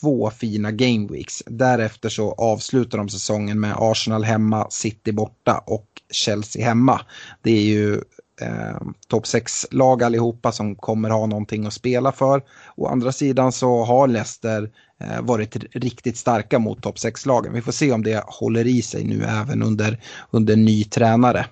två 0.00 0.30
fina 0.30 0.70
Game 0.70 1.08
Weeks. 1.08 1.42
Därefter 1.46 2.08
så 2.08 2.32
avslutar 2.32 2.98
de 2.98 3.08
säsongen 3.08 3.60
med 3.60 3.74
Arsenal 3.78 4.24
hemma, 4.24 4.66
City 4.70 5.12
borta 5.12 5.62
och 5.66 5.86
Chelsea 6.10 6.64
hemma. 6.64 7.00
Det 7.42 7.50
är 7.50 7.62
ju 7.62 8.02
eh, 8.42 8.76
topp 9.08 9.24
6-lag 9.24 10.02
allihopa 10.02 10.52
som 10.52 10.76
kommer 10.76 11.10
ha 11.10 11.26
någonting 11.26 11.66
att 11.66 11.72
spela 11.72 12.12
för. 12.12 12.42
Å 12.76 12.86
andra 12.86 13.12
sidan 13.12 13.52
så 13.52 13.84
har 13.84 14.08
Leicester 14.08 14.70
eh, 15.00 15.22
varit 15.22 15.56
riktigt 15.74 16.16
starka 16.16 16.58
mot 16.58 16.82
topp 16.82 16.96
6-lagen. 16.96 17.52
Vi 17.52 17.62
får 17.62 17.72
se 17.72 17.92
om 17.92 18.02
det 18.02 18.24
håller 18.26 18.66
i 18.66 18.82
sig 18.82 19.04
nu 19.04 19.24
även 19.24 19.62
under, 19.62 20.00
under 20.30 20.56
ny 20.56 20.84
tränare. 20.84 21.46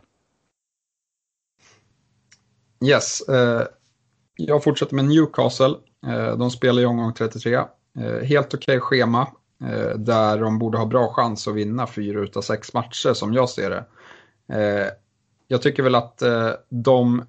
Yes, 2.84 3.20
eh, 3.20 3.62
jag 4.36 4.64
fortsätter 4.64 4.94
med 4.94 5.04
Newcastle. 5.04 5.74
Eh, 6.06 6.36
de 6.36 6.50
spelar 6.50 6.82
i 6.82 6.86
omgång 6.86 7.14
33. 7.14 7.54
Eh, 7.54 7.64
helt 8.22 8.54
okej 8.54 8.76
okay 8.76 8.80
schema 8.80 9.28
eh, 9.64 9.98
där 9.98 10.38
de 10.38 10.58
borde 10.58 10.78
ha 10.78 10.86
bra 10.86 11.12
chans 11.12 11.48
att 11.48 11.54
vinna 11.54 11.86
fyra 11.86 12.20
utav 12.20 12.42
sex 12.42 12.74
matcher 12.74 13.12
som 13.12 13.34
jag 13.34 13.50
ser 13.50 13.70
det. 13.70 13.84
Eh, 14.50 14.86
jag 15.52 15.62
tycker 15.62 15.82
väl 15.82 15.94
att 15.94 16.22
eh, 16.22 16.50
de 16.68 17.24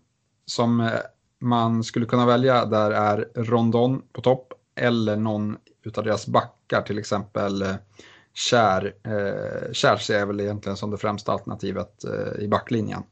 som 0.46 0.82
eh, 0.82 0.92
man 1.40 1.84
skulle 1.84 2.06
kunna 2.06 2.26
välja 2.26 2.66
där 2.66 2.92
är 2.92 3.28
Rondon 3.36 4.02
på 4.14 4.22
topp 4.22 4.54
eller 4.76 5.16
någon 5.16 5.58
utav 5.84 6.04
deras 6.04 6.28
backar, 6.28 6.82
till 6.82 7.00
exempel 7.00 7.66
Kär. 8.34 8.94
Eh, 9.04 9.72
Kär 9.72 9.98
ser 9.98 10.20
jag 10.20 10.28
väl 10.28 10.40
egentligen 10.40 10.78
som 10.78 10.92
det 10.92 10.98
främsta 10.98 11.32
alternativet 11.32 12.04
eh, 12.04 12.44
i 12.44 12.48
backlinjen. 12.48 13.04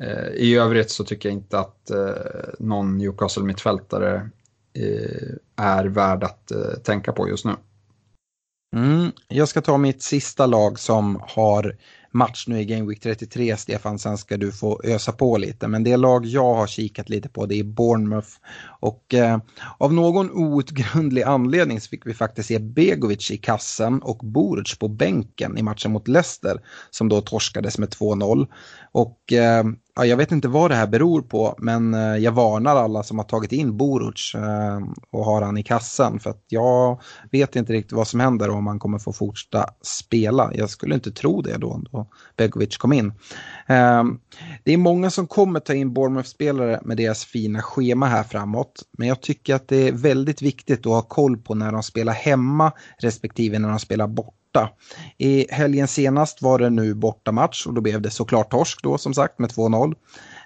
Eh, 0.00 0.28
I 0.28 0.56
övrigt 0.56 0.90
så 0.90 1.04
tycker 1.04 1.28
jag 1.28 1.36
inte 1.36 1.58
att 1.58 1.90
eh, 1.90 2.54
någon 2.58 2.98
Newcastle-mittfältare 2.98 4.30
eh, 4.74 5.34
är 5.56 5.84
värd 5.84 6.24
att 6.24 6.50
eh, 6.50 6.74
tänka 6.84 7.12
på 7.12 7.28
just 7.28 7.44
nu. 7.44 7.52
Mm, 8.76 9.12
jag 9.28 9.48
ska 9.48 9.60
ta 9.60 9.78
mitt 9.78 10.02
sista 10.02 10.46
lag 10.46 10.78
som 10.78 11.22
har 11.28 11.76
match 12.12 12.44
nu 12.46 12.60
i 12.60 12.64
Game 12.64 12.88
Week 12.88 13.00
33, 13.00 13.56
Stefan, 13.56 13.98
sen 13.98 14.18
ska 14.18 14.36
du 14.36 14.52
få 14.52 14.80
ösa 14.84 15.12
på 15.12 15.38
lite. 15.38 15.68
Men 15.68 15.84
det 15.84 15.96
lag 15.96 16.26
jag 16.26 16.54
har 16.54 16.66
kikat 16.66 17.08
lite 17.08 17.28
på 17.28 17.46
det 17.46 17.54
är 17.54 17.64
Bournemouth. 17.64 18.28
Och 18.80 19.14
eh, 19.14 19.38
av 19.78 19.92
någon 19.92 20.30
outgrundlig 20.30 21.22
anledning 21.22 21.80
så 21.80 21.88
fick 21.88 22.06
vi 22.06 22.14
faktiskt 22.14 22.48
se 22.48 22.58
Begovic 22.58 23.30
i 23.30 23.36
kassen 23.36 24.02
och 24.02 24.18
Boruc 24.18 24.78
på 24.78 24.88
bänken 24.88 25.58
i 25.58 25.62
matchen 25.62 25.92
mot 25.92 26.08
Leicester 26.08 26.60
som 26.90 27.08
då 27.08 27.20
torskades 27.20 27.78
med 27.78 27.88
2-0. 27.88 28.46
Och 28.92 29.32
eh, 29.32 29.64
ja, 29.94 30.04
jag 30.04 30.16
vet 30.16 30.32
inte 30.32 30.48
vad 30.48 30.70
det 30.70 30.74
här 30.74 30.86
beror 30.86 31.22
på, 31.22 31.54
men 31.58 31.94
eh, 31.94 32.16
jag 32.16 32.32
varnar 32.32 32.76
alla 32.76 33.02
som 33.02 33.18
har 33.18 33.24
tagit 33.24 33.52
in 33.52 33.76
Boruc 33.76 34.34
eh, 34.34 34.80
och 35.10 35.24
har 35.24 35.42
han 35.42 35.58
i 35.58 35.62
kassen. 35.62 36.20
För 36.20 36.30
att 36.30 36.44
jag 36.48 37.00
vet 37.30 37.56
inte 37.56 37.72
riktigt 37.72 37.92
vad 37.92 38.08
som 38.08 38.20
händer 38.20 38.50
om 38.50 38.66
han 38.66 38.78
kommer 38.78 38.98
få 38.98 39.12
fortsätta 39.12 39.66
spela. 39.82 40.50
Jag 40.54 40.70
skulle 40.70 40.94
inte 40.94 41.10
tro 41.10 41.42
det 41.42 41.56
då, 41.56 41.80
då 41.90 42.06
Begovic 42.36 42.76
kom 42.76 42.92
in. 42.92 43.06
Eh, 43.66 44.04
det 44.64 44.72
är 44.72 44.76
många 44.76 45.10
som 45.10 45.26
kommer 45.26 45.60
ta 45.60 45.74
in 45.74 45.94
Bournemouth-spelare 45.94 46.80
med 46.84 46.96
deras 46.96 47.24
fina 47.24 47.62
schema 47.62 48.06
här 48.06 48.22
framåt. 48.22 48.82
Men 48.98 49.08
jag 49.08 49.20
tycker 49.20 49.54
att 49.54 49.68
det 49.68 49.88
är 49.88 49.92
väldigt 49.92 50.42
viktigt 50.42 50.86
att 50.86 50.92
ha 50.92 51.02
koll 51.02 51.36
på 51.36 51.54
när 51.54 51.72
de 51.72 51.82
spelar 51.82 52.12
hemma 52.12 52.72
respektive 52.98 53.58
när 53.58 53.68
de 53.68 53.78
spelar 53.78 54.06
bort 54.06 54.34
borta. 54.52 54.70
I 55.18 55.46
helgen 55.50 55.88
senast 55.88 56.42
var 56.42 56.58
det 56.58 56.70
nu 56.70 56.94
bortamatch 56.94 57.66
och 57.66 57.74
då 57.74 57.80
blev 57.80 58.00
det 58.00 58.10
såklart 58.10 58.50
torsk 58.50 58.82
då 58.82 58.98
som 58.98 59.14
sagt 59.14 59.38
med 59.38 59.50
2-0. 59.50 59.94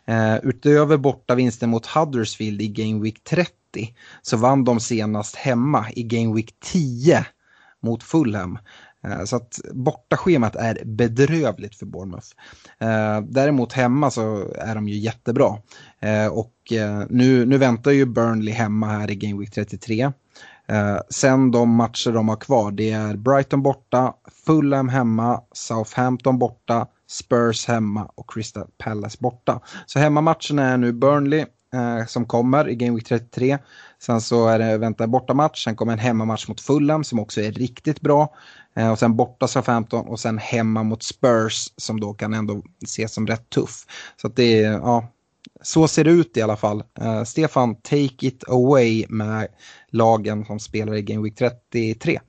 Eh, 0.07 0.37
utöver 0.43 0.97
bortavinsten 0.97 1.71
mot 1.71 1.87
Huddersfield 1.87 2.63
i 2.63 2.69
Game 2.69 3.03
Week 3.03 3.25
30 3.25 3.53
så 4.23 4.37
vann 4.37 4.65
de 4.65 4.81
senast 4.81 5.37
hemma 5.37 5.87
i 5.97 6.03
Game 6.03 6.35
Week 6.35 6.55
10 6.61 7.27
mot 7.83 8.03
Fulham. 8.03 8.59
Eh, 9.05 9.25
så 9.25 9.37
att 9.37 9.61
bortaschemat 9.73 10.57
är 10.57 10.83
bedrövligt 10.85 11.79
för 11.79 11.87
Bournemouth. 11.87 12.29
Eh, 12.79 13.21
däremot 13.21 13.73
hemma 13.73 14.11
så 14.11 14.53
är 14.59 14.75
de 14.75 14.89
ju 14.89 14.99
jättebra. 14.99 15.59
Eh, 16.01 16.27
och 16.27 16.53
nu, 17.09 17.47
nu 17.47 17.59
väntar 17.59 17.91
ju 17.91 18.05
Burnley 18.05 18.55
hemma 18.55 18.87
här 18.87 19.11
i 19.11 19.15
Game 19.15 19.41
Week 19.41 19.51
33. 19.51 20.13
Eh, 20.69 20.99
sen 21.11 21.51
de 21.51 21.71
matcher 21.71 22.13
de 22.13 22.29
har 22.29 22.37
kvar, 22.37 22.71
det 22.71 22.91
är 22.91 23.17
Brighton 23.17 23.63
borta, 23.63 24.15
Fulham 24.47 24.89
hemma, 24.89 25.41
Southampton 25.53 26.39
borta, 26.39 26.87
Spurs 27.09 27.67
hemma 27.67 28.11
och 28.15 28.31
Crystal 28.31 28.67
Palace 28.79 29.19
borta. 29.21 29.61
Så 29.87 29.99
hemmamatcherna 29.99 30.63
är 30.63 30.77
nu 30.77 30.93
Burnley 30.93 31.45
eh, 31.75 32.07
som 32.07 32.27
kommer 32.27 32.69
i 32.69 32.75
Game 32.75 32.95
Week 32.95 33.07
33. 33.07 33.59
Sen 33.99 34.21
så 34.21 34.49
är 34.49 34.59
det 34.59 34.79
väntar 34.79 35.07
bortamatch, 35.07 35.65
sen 35.65 35.77
kommer 35.77 35.93
en 35.93 35.99
hemmamatch 35.99 36.49
mot 36.49 36.61
Fulham 36.61 37.05
som 37.05 37.19
också 37.19 37.41
är 37.41 37.53
riktigt 37.53 38.01
bra. 38.01 38.35
Eh, 38.77 38.91
och 38.91 38.99
sen 38.99 39.17
borta 39.17 39.49
Southampton 39.49 40.07
och 40.07 40.21
sen 40.21 40.39
hemma 40.39 40.83
mot 40.83 41.03
Spurs 41.03 41.73
som 41.77 42.01
då 42.01 42.15
kan 42.15 42.35
ändå 42.35 42.63
ses 42.85 43.15
som 43.15 43.27
rätt 43.27 43.51
tuff. 43.51 43.87
Så 44.17 44.27
att 44.27 44.37
det 44.37 44.63
är, 44.63 44.73
ja, 44.73 45.09
så 45.63 45.89
ser 45.89 46.05
det 46.05 46.11
ut 46.11 46.37
i 46.37 46.43
alla 46.43 46.57
fall. 46.57 46.83
Eh, 47.01 47.25
Stefan, 47.25 47.75
take 47.75 48.27
it 48.27 48.49
away 48.49 49.07
med 49.09 49.49
lagen 49.95 50.45
som 50.45 50.61
spelar 50.61 50.95
i 50.95 51.03
Game 51.03 51.23
Week 51.23 51.37
33. 51.37 52.21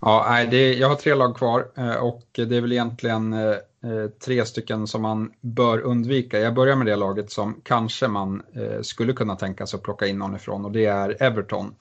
Ja, 0.00 0.46
det, 0.50 0.74
jag 0.74 0.88
har 0.88 0.96
tre 0.96 1.14
lag 1.14 1.36
kvar 1.36 1.70
eh, 1.76 1.96
och 1.96 2.22
det 2.32 2.56
är 2.56 2.60
väl 2.60 2.72
egentligen 2.72 3.32
eh, 3.32 3.50
eh, 3.50 4.08
tre 4.24 4.44
stycken 4.44 4.86
som 4.86 5.02
man 5.02 5.32
bör 5.40 5.80
undvika. 5.80 6.38
Jag 6.38 6.54
börjar 6.54 6.76
med 6.76 6.86
det 6.86 6.96
laget 6.96 7.30
som 7.30 7.60
kanske 7.62 8.08
man 8.08 8.42
skulle 8.82 9.12
kunna 9.12 9.36
tänka 9.36 9.66
sig 9.66 9.76
att 9.76 9.82
plocka 9.82 10.06
in 10.06 10.18
någon 10.18 10.36
ifrån 10.36 10.64
och 10.64 10.72
det 10.72 10.86
är 10.86 11.22
Everton 11.22 11.74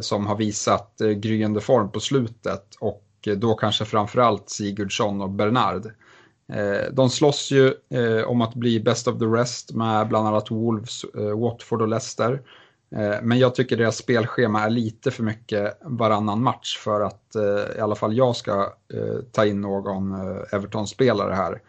som 0.00 0.26
har 0.26 0.36
visat 0.36 1.00
gryende 1.16 1.60
form 1.60 1.90
på 1.92 2.00
slutet 2.00 2.74
och 2.80 3.04
då 3.36 3.54
kanske 3.54 3.84
framförallt 3.84 4.50
Sigurdsson 4.50 5.20
och 5.20 5.30
Bernard. 5.30 5.90
De 6.92 7.10
slåss 7.10 7.50
ju 7.50 7.74
om 8.26 8.40
att 8.40 8.54
bli 8.54 8.80
best 8.80 9.08
of 9.08 9.18
the 9.18 9.24
rest 9.24 9.72
med 9.72 10.08
bland 10.08 10.28
annat 10.28 10.50
Wolves, 10.50 11.04
Watford 11.14 11.82
och 11.82 11.88
Leicester. 11.88 12.42
Eh, 12.90 13.16
men 13.22 13.38
jag 13.38 13.54
tycker 13.54 13.76
deras 13.76 13.96
spelschema 13.96 14.64
är 14.64 14.70
lite 14.70 15.10
för 15.10 15.22
mycket 15.22 15.78
varannan 15.82 16.42
match 16.42 16.78
för 16.78 17.00
att 17.00 17.34
eh, 17.34 17.76
i 17.76 17.80
alla 17.80 17.94
fall 17.94 18.16
jag 18.16 18.36
ska 18.36 18.72
eh, 18.94 19.18
ta 19.32 19.46
in 19.46 19.60
någon 19.60 20.14
Everton-spelare 20.52 21.34
här. 21.34 21.62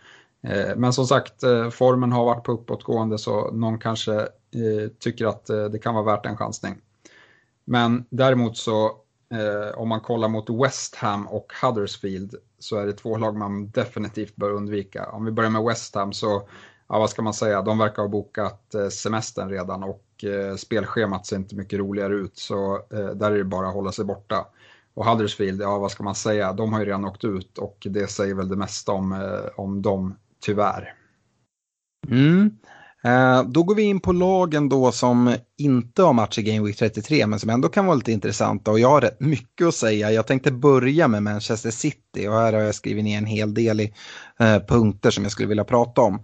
Men 0.75 0.93
som 0.93 1.07
sagt, 1.07 1.41
formen 1.71 2.11
har 2.11 2.25
varit 2.25 2.43
på 2.43 2.51
uppåtgående 2.51 3.17
så 3.17 3.51
någon 3.51 3.79
kanske 3.79 4.27
tycker 4.99 5.25
att 5.25 5.45
det 5.45 5.79
kan 5.79 5.93
vara 5.93 6.05
värt 6.05 6.25
en 6.25 6.37
chansning. 6.37 6.75
Men 7.65 8.05
däremot 8.09 8.57
så 8.57 8.91
om 9.75 9.89
man 9.89 9.99
kollar 9.99 10.27
mot 10.27 10.49
West 10.49 10.95
Ham 10.95 11.27
och 11.27 11.53
Huddersfield 11.61 12.35
så 12.59 12.77
är 12.77 12.85
det 12.85 12.93
två 12.93 13.17
lag 13.17 13.35
man 13.35 13.69
definitivt 13.69 14.35
bör 14.35 14.51
undvika. 14.51 15.09
Om 15.11 15.25
vi 15.25 15.31
börjar 15.31 15.49
med 15.49 15.63
West 15.63 15.95
Ham 15.95 16.13
så, 16.13 16.49
ja 16.87 16.99
vad 16.99 17.09
ska 17.09 17.21
man 17.21 17.33
säga, 17.33 17.61
de 17.61 17.77
verkar 17.77 18.01
ha 18.01 18.09
bokat 18.09 18.75
semestern 18.91 19.49
redan 19.49 19.83
och 19.83 20.03
eh, 20.23 20.55
spelschemat 20.55 21.25
ser 21.25 21.35
inte 21.35 21.55
mycket 21.55 21.79
roligare 21.79 22.13
ut 22.13 22.37
så 22.37 22.75
eh, 22.75 23.09
där 23.09 23.31
är 23.31 23.37
det 23.37 23.43
bara 23.43 23.67
att 23.67 23.73
hålla 23.73 23.91
sig 23.91 24.05
borta. 24.05 24.45
Och 24.93 25.05
Huddersfield, 25.05 25.61
ja 25.61 25.77
vad 25.77 25.91
ska 25.91 26.03
man 26.03 26.15
säga, 26.15 26.53
de 26.53 26.73
har 26.73 26.79
ju 26.79 26.85
redan 26.85 27.05
åkt 27.05 27.23
ut 27.23 27.57
och 27.57 27.87
det 27.89 28.07
säger 28.07 28.35
väl 28.35 28.49
det 28.49 28.55
mesta 28.55 28.91
om, 28.91 29.11
eh, 29.11 29.49
om 29.55 29.81
dem, 29.81 30.15
tyvärr. 30.41 30.93
Mm. 32.07 32.51
Eh, 33.03 33.43
då 33.43 33.63
går 33.63 33.75
vi 33.75 33.83
in 33.83 33.99
på 33.99 34.11
lagen 34.11 34.69
då 34.69 34.91
som 34.91 35.35
inte 35.57 36.03
har 36.03 36.13
match 36.13 36.37
i 36.37 36.43
Game 36.43 36.67
Week 36.67 36.77
33 36.77 37.27
men 37.27 37.39
som 37.39 37.49
ändå 37.49 37.69
kan 37.69 37.85
vara 37.85 37.95
lite 37.95 38.11
intressanta 38.11 38.71
och 38.71 38.79
jag 38.79 38.89
har 38.89 39.01
rätt 39.01 39.19
mycket 39.19 39.67
att 39.67 39.75
säga. 39.75 40.11
Jag 40.11 40.27
tänkte 40.27 40.51
börja 40.51 41.07
med 41.07 41.23
Manchester 41.23 41.71
City 41.71 42.27
och 42.27 42.33
här 42.33 42.53
har 42.53 42.59
jag 42.59 42.75
skrivit 42.75 43.03
ner 43.03 43.17
en 43.17 43.25
hel 43.25 43.53
del 43.53 43.79
i 43.79 43.93
eh, 44.39 44.59
punkter 44.59 45.11
som 45.11 45.23
jag 45.23 45.31
skulle 45.31 45.47
vilja 45.47 45.63
prata 45.63 46.01
om. 46.01 46.23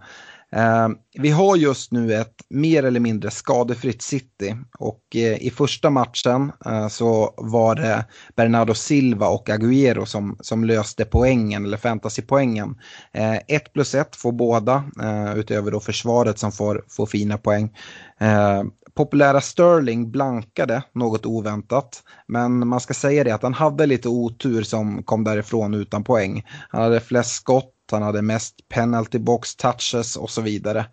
Eh, 0.52 0.88
vi 1.18 1.30
har 1.30 1.56
just 1.56 1.92
nu 1.92 2.14
ett 2.14 2.34
mer 2.50 2.82
eller 2.82 3.00
mindre 3.00 3.30
skadefritt 3.30 4.02
City 4.02 4.56
och 4.78 5.00
eh, 5.14 5.42
i 5.42 5.50
första 5.50 5.90
matchen 5.90 6.52
eh, 6.66 6.88
så 6.88 7.34
var 7.36 7.74
det 7.74 8.04
Bernardo 8.36 8.74
Silva 8.74 9.28
och 9.28 9.48
Agüero 9.48 10.04
som, 10.04 10.36
som 10.40 10.64
löste 10.64 11.04
poängen 11.04 11.64
eller 11.64 11.76
fantasypoängen. 11.76 12.76
Eh, 13.12 13.36
1 13.48 13.72
plus 13.72 13.94
1 13.94 14.16
får 14.16 14.32
båda 14.32 14.84
eh, 15.02 15.38
utöver 15.38 15.70
då 15.70 15.80
försvaret 15.80 16.38
som 16.38 16.52
får, 16.52 16.84
får 16.88 17.06
fina 17.06 17.38
poäng. 17.38 17.76
Eh, 18.20 18.62
populära 18.94 19.40
Sterling 19.40 20.10
blankade 20.10 20.82
något 20.94 21.26
oväntat. 21.26 22.02
Men 22.28 22.68
man 22.68 22.80
ska 22.80 22.94
säga 22.94 23.24
det 23.24 23.30
att 23.30 23.42
han 23.42 23.54
hade 23.54 23.86
lite 23.86 24.08
otur 24.08 24.62
som 24.62 25.02
kom 25.02 25.24
därifrån 25.24 25.74
utan 25.74 26.04
poäng. 26.04 26.42
Han 26.68 26.82
hade 26.82 27.00
flest 27.00 27.30
skott 27.30 27.72
han 27.90 28.02
hade 28.02 28.22
mest 28.22 28.68
penalty 28.68 29.18
box 29.18 29.56
touches 29.56 30.16
och 30.16 30.30
så 30.30 30.40
vidare. 30.40 30.86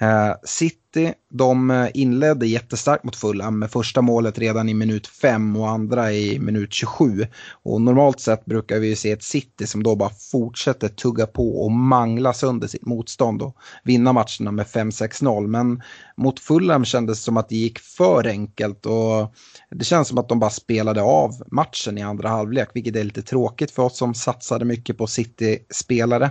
Eh, 0.00 0.34
City, 0.44 1.12
de 1.30 1.70
eh, 1.70 1.88
inledde 1.94 2.46
jättestarkt 2.46 3.04
mot 3.04 3.16
Fulham 3.16 3.58
med 3.58 3.70
första 3.70 4.02
målet 4.02 4.38
redan 4.38 4.68
i 4.68 4.74
minut 4.74 5.06
5 5.06 5.56
och 5.56 5.68
andra 5.68 6.12
i 6.12 6.38
minut 6.38 6.72
27. 6.72 7.26
Och 7.62 7.80
normalt 7.80 8.20
sett 8.20 8.44
brukar 8.44 8.78
vi 8.78 8.96
se 8.96 9.10
ett 9.10 9.22
City 9.22 9.66
som 9.66 9.82
då 9.82 9.96
bara 9.96 10.10
fortsätter 10.10 10.88
tugga 10.88 11.26
på 11.26 11.64
och 11.64 11.72
mangla 11.72 12.32
sönder 12.32 12.68
sitt 12.68 12.86
motstånd 12.86 13.42
och 13.42 13.56
vinna 13.84 14.12
matcherna 14.12 14.52
med 14.52 14.66
5-6-0. 14.66 15.46
Men 15.46 15.82
mot 16.16 16.40
Fulham 16.40 16.84
kändes 16.84 17.18
det 17.18 17.24
som 17.24 17.36
att 17.36 17.48
det 17.48 17.56
gick 17.56 17.78
för 17.78 18.26
enkelt 18.26 18.86
och 18.86 19.34
det 19.70 19.84
känns 19.84 20.08
som 20.08 20.18
att 20.18 20.28
de 20.28 20.38
bara 20.38 20.50
spelade 20.50 21.02
av 21.02 21.30
matchen 21.46 21.98
i 21.98 22.02
andra 22.02 22.28
halvlek, 22.28 22.68
vilket 22.74 22.96
är 22.96 23.04
lite 23.04 23.22
tråkigt 23.22 23.70
för 23.70 23.82
oss 23.82 23.96
som 23.96 24.14
satsade 24.14 24.64
mycket 24.64 24.98
på 24.98 25.06
City-spelare. 25.06 26.30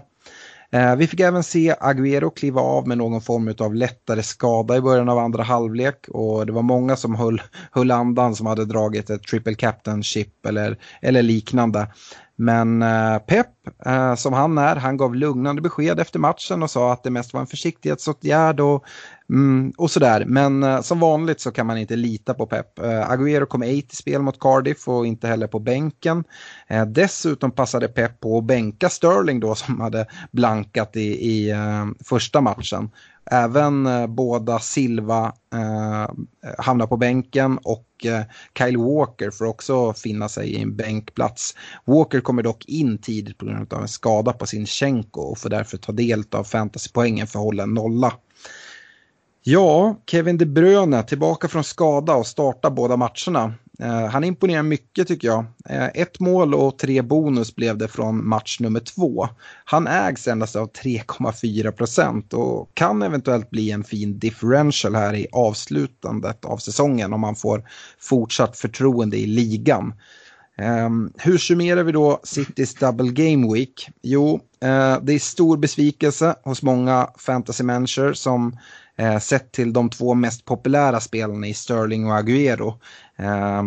Eh, 0.73 0.95
vi 0.95 1.07
fick 1.07 1.19
även 1.19 1.43
se 1.43 1.73
Agüero 1.73 2.29
kliva 2.29 2.61
av 2.61 2.87
med 2.87 2.97
någon 2.97 3.21
form 3.21 3.53
av 3.59 3.75
lättare 3.75 4.23
skada 4.23 4.77
i 4.77 4.81
början 4.81 5.09
av 5.09 5.17
andra 5.17 5.43
halvlek 5.43 6.07
och 6.07 6.45
det 6.45 6.51
var 6.51 6.61
många 6.61 6.95
som 6.95 7.15
höll, 7.15 7.41
höll 7.71 7.91
andan 7.91 8.35
som 8.35 8.45
hade 8.45 8.65
dragit 8.65 9.09
ett 9.09 9.23
triple 9.23 9.53
captainship 9.53 10.45
eller, 10.45 10.77
eller 11.01 11.21
liknande. 11.21 11.87
Men 12.43 12.81
eh, 12.81 13.17
Pep, 13.17 13.47
eh, 13.85 14.15
som 14.15 14.33
han 14.33 14.57
är, 14.57 14.75
han 14.75 14.97
gav 14.97 15.15
lugnande 15.15 15.61
besked 15.61 15.99
efter 15.99 16.19
matchen 16.19 16.63
och 16.63 16.69
sa 16.69 16.93
att 16.93 17.03
det 17.03 17.09
mest 17.09 17.33
var 17.33 17.41
en 17.41 17.47
försiktighetsåtgärd 17.47 18.59
och 18.59 18.85
Mm, 19.29 19.73
och 19.77 19.91
sådär, 19.91 20.25
men 20.27 20.63
eh, 20.63 20.81
som 20.81 20.99
vanligt 20.99 21.41
så 21.41 21.51
kan 21.51 21.67
man 21.67 21.77
inte 21.77 21.95
lita 21.95 22.33
på 22.33 22.45
Pep. 22.45 22.79
Eh, 22.79 23.11
Agüero 23.11 23.45
kom 23.45 23.63
ej 23.63 23.81
till 23.81 23.97
spel 23.97 24.21
mot 24.21 24.39
Cardiff 24.39 24.87
och 24.87 25.07
inte 25.07 25.27
heller 25.27 25.47
på 25.47 25.59
bänken. 25.59 26.23
Eh, 26.67 26.85
dessutom 26.85 27.51
passade 27.51 27.87
Pep 27.87 28.19
på 28.19 28.37
att 28.37 28.43
bänka 28.43 28.89
Sterling 28.89 29.39
då 29.39 29.55
som 29.55 29.81
hade 29.81 30.05
blankat 30.31 30.95
i, 30.95 31.29
i 31.29 31.51
eh, 31.51 31.85
första 32.05 32.41
matchen. 32.41 32.89
Även 33.31 33.85
eh, 33.85 34.07
båda 34.07 34.59
Silva 34.59 35.33
eh, 35.53 36.13
hamnar 36.57 36.87
på 36.87 36.97
bänken 36.97 37.59
och 37.63 38.05
eh, 38.05 38.23
Kyle 38.57 38.77
Walker 38.77 39.31
får 39.31 39.45
också 39.45 39.93
finna 39.93 40.29
sig 40.29 40.49
i 40.49 40.61
en 40.61 40.75
bänkplats. 40.75 41.55
Walker 41.85 42.19
kommer 42.19 42.43
dock 42.43 42.65
in 42.65 42.97
tidigt 42.97 43.37
på 43.37 43.45
grund 43.45 43.73
av 43.73 43.81
en 43.81 43.87
skada 43.87 44.33
på 44.33 44.45
sin 44.45 44.65
Schenko 44.65 45.21
och 45.21 45.37
får 45.37 45.49
därför 45.49 45.77
ta 45.77 45.91
del 45.91 46.23
av 46.31 46.43
fantasypoängen 46.43 47.27
för 47.27 47.39
att 47.39 47.45
hålla 47.45 47.63
en 47.63 47.73
nolla. 47.73 48.13
Ja, 49.45 49.95
Kevin 50.11 50.37
De 50.37 50.45
Bruyne 50.45 51.03
tillbaka 51.03 51.47
från 51.47 51.63
skada 51.63 52.15
och 52.15 52.27
startar 52.27 52.69
båda 52.69 52.97
matcherna. 52.97 53.53
Eh, 53.83 54.05
han 54.05 54.23
imponerar 54.23 54.63
mycket 54.63 55.07
tycker 55.07 55.27
jag. 55.27 55.45
Eh, 55.69 55.87
ett 55.93 56.19
mål 56.19 56.53
och 56.53 56.77
tre 56.77 57.01
bonus 57.01 57.55
blev 57.55 57.77
det 57.77 57.87
från 57.87 58.27
match 58.27 58.59
nummer 58.59 58.79
två. 58.79 59.27
Han 59.65 59.87
ägs 59.87 60.27
endast 60.27 60.55
av 60.55 60.71
3,4 60.71 61.71
procent 61.71 62.33
och 62.33 62.71
kan 62.73 63.01
eventuellt 63.01 63.49
bli 63.49 63.71
en 63.71 63.83
fin 63.83 64.19
differential 64.19 64.95
här 64.95 65.13
i 65.13 65.27
avslutandet 65.31 66.45
av 66.45 66.57
säsongen 66.57 67.13
om 67.13 67.23
han 67.23 67.35
får 67.35 67.63
fortsatt 67.99 68.57
förtroende 68.57 69.17
i 69.17 69.25
ligan. 69.25 69.93
Um, 70.85 71.13
hur 71.17 71.37
summerar 71.37 71.83
vi 71.83 71.91
då 71.91 72.19
Citys 72.23 72.75
double 72.75 73.11
game 73.11 73.53
week? 73.53 73.89
Jo, 74.01 74.33
uh, 74.35 74.99
det 75.01 75.13
är 75.13 75.19
stor 75.19 75.57
besvikelse 75.57 76.35
hos 76.43 76.61
många 76.61 77.09
fantasy-människor 77.17 78.13
som 78.13 78.57
eh, 78.97 79.19
sett 79.19 79.51
till 79.51 79.73
de 79.73 79.89
två 79.89 80.13
mest 80.13 80.45
populära 80.45 80.99
spelarna 80.99 81.47
i 81.47 81.53
Sterling 81.53 82.05
och 82.07 82.17
Agüero. 82.17 82.73
Eh, 83.17 83.63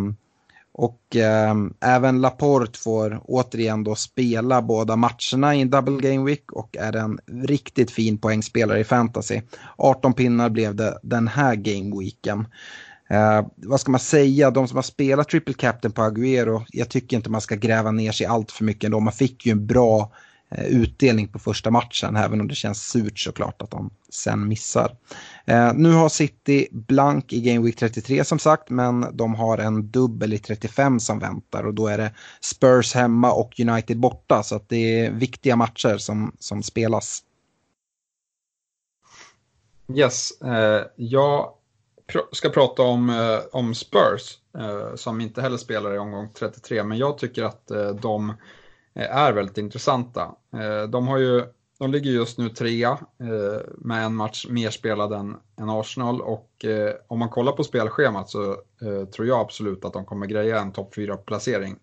och 0.79 1.17
eh, 1.17 1.55
även 1.81 2.21
Laporte 2.21 2.79
får 2.79 3.21
återigen 3.25 3.85
då 3.85 3.95
spela 3.95 4.63
båda 4.63 4.97
matcherna 4.97 5.55
i 5.55 5.61
en 5.61 5.71
double 5.71 6.11
game 6.11 6.25
week 6.25 6.53
och 6.53 6.77
är 6.77 6.97
en 6.97 7.19
riktigt 7.27 7.91
fin 7.91 8.19
poängspelare 8.19 8.81
i 8.81 8.85
fantasy. 8.85 9.41
18 9.77 10.13
pinnar 10.13 10.51
blev 10.51 10.75
det 10.75 10.99
den 11.03 11.29
här 11.29 11.55
game 11.55 11.99
weeken. 12.01 12.47
Eh, 13.11 13.47
vad 13.57 13.81
ska 13.81 13.91
man 13.91 14.01
säga, 14.01 14.51
de 14.51 14.69
som 14.69 14.77
har 14.77 14.83
spelat 14.83 15.29
triple 15.29 15.55
captain 15.55 15.93
på 15.93 16.03
Agüero, 16.03 16.65
jag 16.69 16.89
tycker 16.89 17.17
inte 17.17 17.31
man 17.31 17.41
ska 17.41 17.55
gräva 17.55 17.91
ner 17.91 18.13
sig 18.13 18.27
allt 18.27 18.53
för 18.53 18.65
mycket 18.65 18.85
ändå. 18.85 19.01
Man 19.01 19.13
fick 19.13 19.47
ju 19.47 19.53
en 19.53 19.67
bra 19.67 20.11
Eh, 20.11 20.26
Eh, 20.51 20.65
utdelning 20.65 21.29
på 21.29 21.39
första 21.39 21.71
matchen, 21.71 22.17
även 22.17 22.41
om 22.41 22.49
det 22.49 22.55
känns 22.55 22.89
surt 22.89 23.19
såklart 23.19 23.63
att 23.63 23.71
de 23.71 23.91
sen 24.11 24.49
missar. 24.49 24.97
Eh, 25.45 25.75
nu 25.75 25.93
har 25.93 26.09
City 26.09 26.69
blank 26.71 27.33
i 27.33 27.41
Game 27.41 27.67
Week 27.67 27.77
33 27.77 28.25
som 28.25 28.39
sagt, 28.39 28.71
men 28.71 29.17
de 29.17 29.35
har 29.35 29.59
en 29.59 29.91
dubbel 29.91 30.33
i 30.33 30.39
35 30.39 31.01
som 31.01 31.19
väntar 31.19 31.65
och 31.65 31.75
då 31.75 31.87
är 31.87 31.99
det 31.99 32.13
Spurs 32.41 32.95
hemma 32.95 33.33
och 33.33 33.61
United 33.61 33.99
borta, 33.99 34.43
så 34.43 34.57
att 34.57 34.69
det 34.69 35.01
är 35.01 35.11
viktiga 35.11 35.57
matcher 35.57 35.97
som, 35.99 36.33
som 36.39 36.63
spelas. 36.63 37.23
Yes, 39.95 40.41
eh, 40.41 40.83
jag 40.97 41.53
pr 42.07 42.19
ska 42.33 42.49
prata 42.49 42.83
om, 42.83 43.11
eh, 43.11 43.39
om 43.53 43.75
Spurs 43.75 44.39
eh, 44.59 44.95
som 44.95 45.21
inte 45.21 45.43
heller 45.43 45.57
spelar 45.57 45.95
i 45.95 45.99
omgång 45.99 46.29
33, 46.39 46.85
men 46.85 46.99
jag 46.99 47.19
tycker 47.19 47.45
att 47.45 47.71
eh, 47.71 47.89
de 47.89 48.33
Eh, 48.97 49.17
är 49.17 49.33
väldigt 49.33 49.59
intressanta. 49.59 50.35
Eh, 50.53 50.83
de, 50.89 51.09
har 51.09 51.19
ju, 51.19 51.45
de 51.79 51.91
ligger 51.91 52.11
just 52.11 52.39
nu 52.39 52.49
trea 52.49 52.91
eh, 53.21 53.61
med 53.79 54.05
en 54.05 54.15
match 54.15 54.47
mer 54.51 54.71
spelad 54.71 55.13
än, 55.13 55.37
än 55.61 55.71
Arsenal 55.71 56.21
och 56.21 56.65
om 57.09 57.19
man 57.19 57.29
kollar 57.29 57.53
på 57.53 57.65
spelschemat 57.65 58.31
så 58.31 58.57
tror 59.17 59.27
jag 59.27 59.41
absolut 59.41 59.85
att 59.85 59.93
de 59.93 60.05
kommer 60.05 60.27
greja 60.27 60.61
en 60.61 60.73
topp 60.73 60.95
4-placering. 60.97 61.77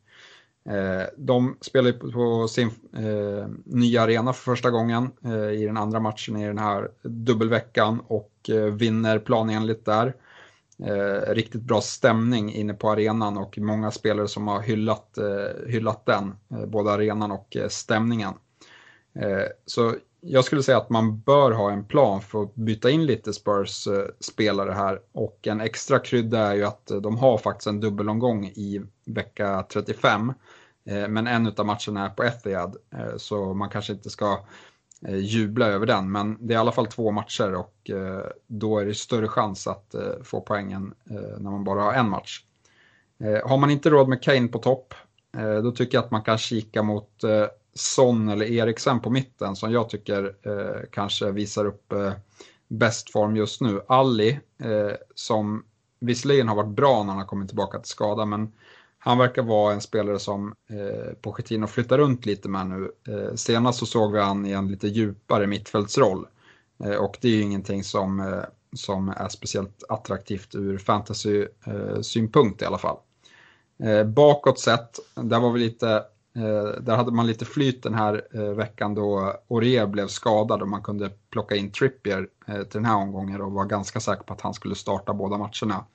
De 1.18 1.58
spelar 1.62 2.12
på 2.12 2.48
sin 2.48 2.70
nya 3.66 4.02
arena 4.02 4.34
för 4.34 4.44
första 4.44 4.72
gången 4.72 5.12
i 5.56 5.66
den 5.66 5.78
andra 5.78 6.00
matchen 6.00 6.38
i 6.38 6.48
den 6.48 6.58
här 6.58 6.92
dubbelveckan 7.04 8.00
och 8.08 8.50
vinner 8.72 9.20
planenligt 9.20 9.86
där 9.86 10.14
eh, 10.84 11.34
riktigt 11.34 11.62
bra 11.62 11.82
stämning 11.82 12.54
inne 12.54 12.74
på 12.74 12.90
arenan 12.90 13.38
och 13.38 13.58
många 13.58 13.92
spelare 13.92 14.28
som 14.28 14.48
har 14.48 14.62
hyllat, 14.62 15.18
eh, 15.18 15.68
hyllat 15.68 16.06
den, 16.06 16.36
eh, 16.52 16.66
både 16.66 16.92
arenan 16.92 17.32
och 17.32 17.56
eh, 17.56 17.68
stämningen. 17.68 18.34
Eh, 19.20 19.46
så 19.66 19.96
jag 20.26 20.46
skulle 20.46 20.64
säga 20.64 20.78
att 20.78 20.90
man 20.90 21.20
bör 21.20 21.52
ha 21.52 21.72
en 21.72 21.86
plan 21.86 22.22
för 22.22 22.44
att 22.44 22.56
byta 22.56 22.90
in 22.90 23.06
lite 23.06 23.34
Spurs-spelare 23.34 24.70
eh, 24.70 24.76
här 24.76 25.00
och 25.12 25.48
en 25.48 25.62
extra 25.62 26.00
krydda 26.00 26.40
är 26.40 26.54
ju 26.54 26.64
att 26.64 26.92
eh, 26.92 26.98
de 26.98 27.18
har 27.18 27.38
faktiskt 27.38 27.68
en 27.68 27.80
dubbelomgång 27.80 28.46
i 28.46 28.82
vecka 29.06 29.66
35. 29.74 30.34
Eh, 30.90 31.08
men 31.08 31.28
en 31.28 31.48
av 31.58 31.66
matcherna 31.66 32.06
är 32.06 32.10
på 32.10 32.24
Etihad 32.24 32.78
så 33.18 33.54
man 33.54 33.70
kanske 33.70 33.94
inte 33.94 34.10
ska 34.10 34.40
Eh, 35.08 35.18
jubla 35.18 35.66
över 35.66 35.86
den. 35.86 36.12
Men 36.12 36.38
det 36.48 36.54
är 36.54 36.56
i 36.56 36.60
alla 36.60 36.72
fall 36.72 36.88
två 36.88 37.12
matcher 37.12 37.54
och 37.54 37.90
eh, 37.90 38.26
då 38.48 38.80
är 38.80 38.86
det 38.86 38.94
större 38.94 39.28
chans 39.28 39.68
att 39.68 39.94
eh, 39.94 40.24
få 40.24 40.42
poängen 40.42 40.94
eh, 41.10 41.40
när 41.40 41.52
man 41.52 41.64
bara 41.64 41.82
har 41.82 41.94
en 41.94 42.10
match. 42.10 42.44
Eh, 43.20 43.50
har 43.50 43.58
man 43.58 43.70
inte 43.70 43.90
råd 43.90 44.10
med 44.10 44.24
Kane 44.24 44.48
på 44.48 44.60
topp, 44.60 44.94
då 45.64 45.72
tycker 45.72 45.98
jag 45.98 46.06
att 46.06 46.12
man 46.12 46.22
kan 46.22 46.38
kika 46.38 46.84
mot 46.84 47.10
Son 47.74 48.30
eller 48.30 48.46
Eriksen 48.46 49.00
på 49.00 49.10
mitten 49.10 49.56
som 49.56 49.72
jag 49.72 49.90
tycker 49.90 50.36
kanske 50.92 51.32
visar 51.32 51.66
upp 51.66 51.94
bäst 52.68 53.12
form 53.12 53.36
just 53.36 53.62
nu. 53.62 53.82
Ali, 53.88 54.40
som 55.16 55.66
visserligen 56.00 56.48
har 56.48 56.56
varit 56.56 56.76
bra 56.76 57.04
när 57.04 57.10
han 57.10 57.18
har 57.18 57.26
kommit 57.26 57.48
tillbaka 57.48 57.80
till 57.80 57.90
skada, 57.90 58.26
men 58.26 58.52
han 59.06 59.18
verkar 59.18 59.44
vara 59.44 59.74
en 59.74 59.82
spelare 59.82 60.20
som 60.20 60.54
eh, 60.70 61.14
Pochettino 61.22 61.68
flyttar 61.68 61.98
runt 61.98 62.26
lite 62.26 62.50
med 62.50 62.68
nu. 62.68 62.92
Eh, 63.08 63.36
senast 63.36 63.80
så 63.80 63.86
såg 63.86 64.14
vi 64.14 64.20
han 64.20 64.46
i 64.46 64.52
en 64.52 64.68
lite 64.68 64.88
djupare 64.88 65.48
mittfältsroll. 65.48 66.28
Eh, 66.84 66.96
och 66.96 67.18
det 67.22 67.28
är 67.28 67.32
ju 67.32 67.42
ingenting 67.42 67.84
som, 67.84 68.20
eh, 68.20 68.44
som 68.76 69.10
är 69.10 69.30
speciellt 69.30 69.84
attraktivt 69.90 70.56
ur 70.56 70.78
fantasy-synpunkt 70.78 72.62
eh, 72.62 72.66
i 72.66 72.68
alla 72.68 72.78
fall. 72.78 72.98
Eh, 73.84 74.04
bakåt 74.04 74.60
sett, 74.60 75.00
där 75.16 75.40
var 75.40 75.52
vi 75.52 75.60
lite 75.60 75.90
eh, 76.36 76.82
där 76.82 76.96
hade 76.96 77.12
man 77.12 77.28
lite 77.28 77.46
flyt 77.46 77.84
den 77.84 77.94
här 77.94 78.22
eh, 78.34 78.42
veckan 78.42 78.96
då 78.96 79.34
Aurier 79.50 79.88
blev 79.88 80.08
skadad 80.08 80.62
och 80.62 80.68
man 80.68 80.84
kunde 80.84 81.10
plocka 81.30 81.56
in 81.56 81.72
Trippier 81.72 82.28
eh, 82.48 82.56
till 82.56 82.82
den 82.82 82.86
här 82.86 82.98
omgången 82.98 83.42
och 83.42 83.52
var 83.52 83.66
ganska 83.66 84.00
säker 84.00 84.24
på 84.24 84.34
att 84.34 84.42
han 84.42 84.54
skulle 84.54 84.76
starta 84.76 85.14
båda 85.14 85.38
matcherna. 85.38 85.86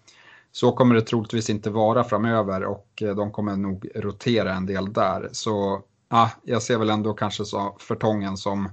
Så 0.52 0.72
kommer 0.72 0.94
det 0.94 1.02
troligtvis 1.02 1.50
inte 1.50 1.70
vara 1.70 2.04
framöver 2.04 2.64
och 2.64 3.02
eh, 3.02 3.14
de 3.14 3.30
kommer 3.32 3.56
nog 3.56 3.88
rotera 3.94 4.54
en 4.54 4.66
del 4.66 4.92
där. 4.92 5.28
Så 5.32 5.82
ja, 6.08 6.30
jag 6.42 6.62
ser 6.62 6.78
väl 6.78 6.90
ändå 6.90 7.14
kanske 7.14 7.44
så 7.44 7.76
förtången 7.78 8.36
som 8.36 8.68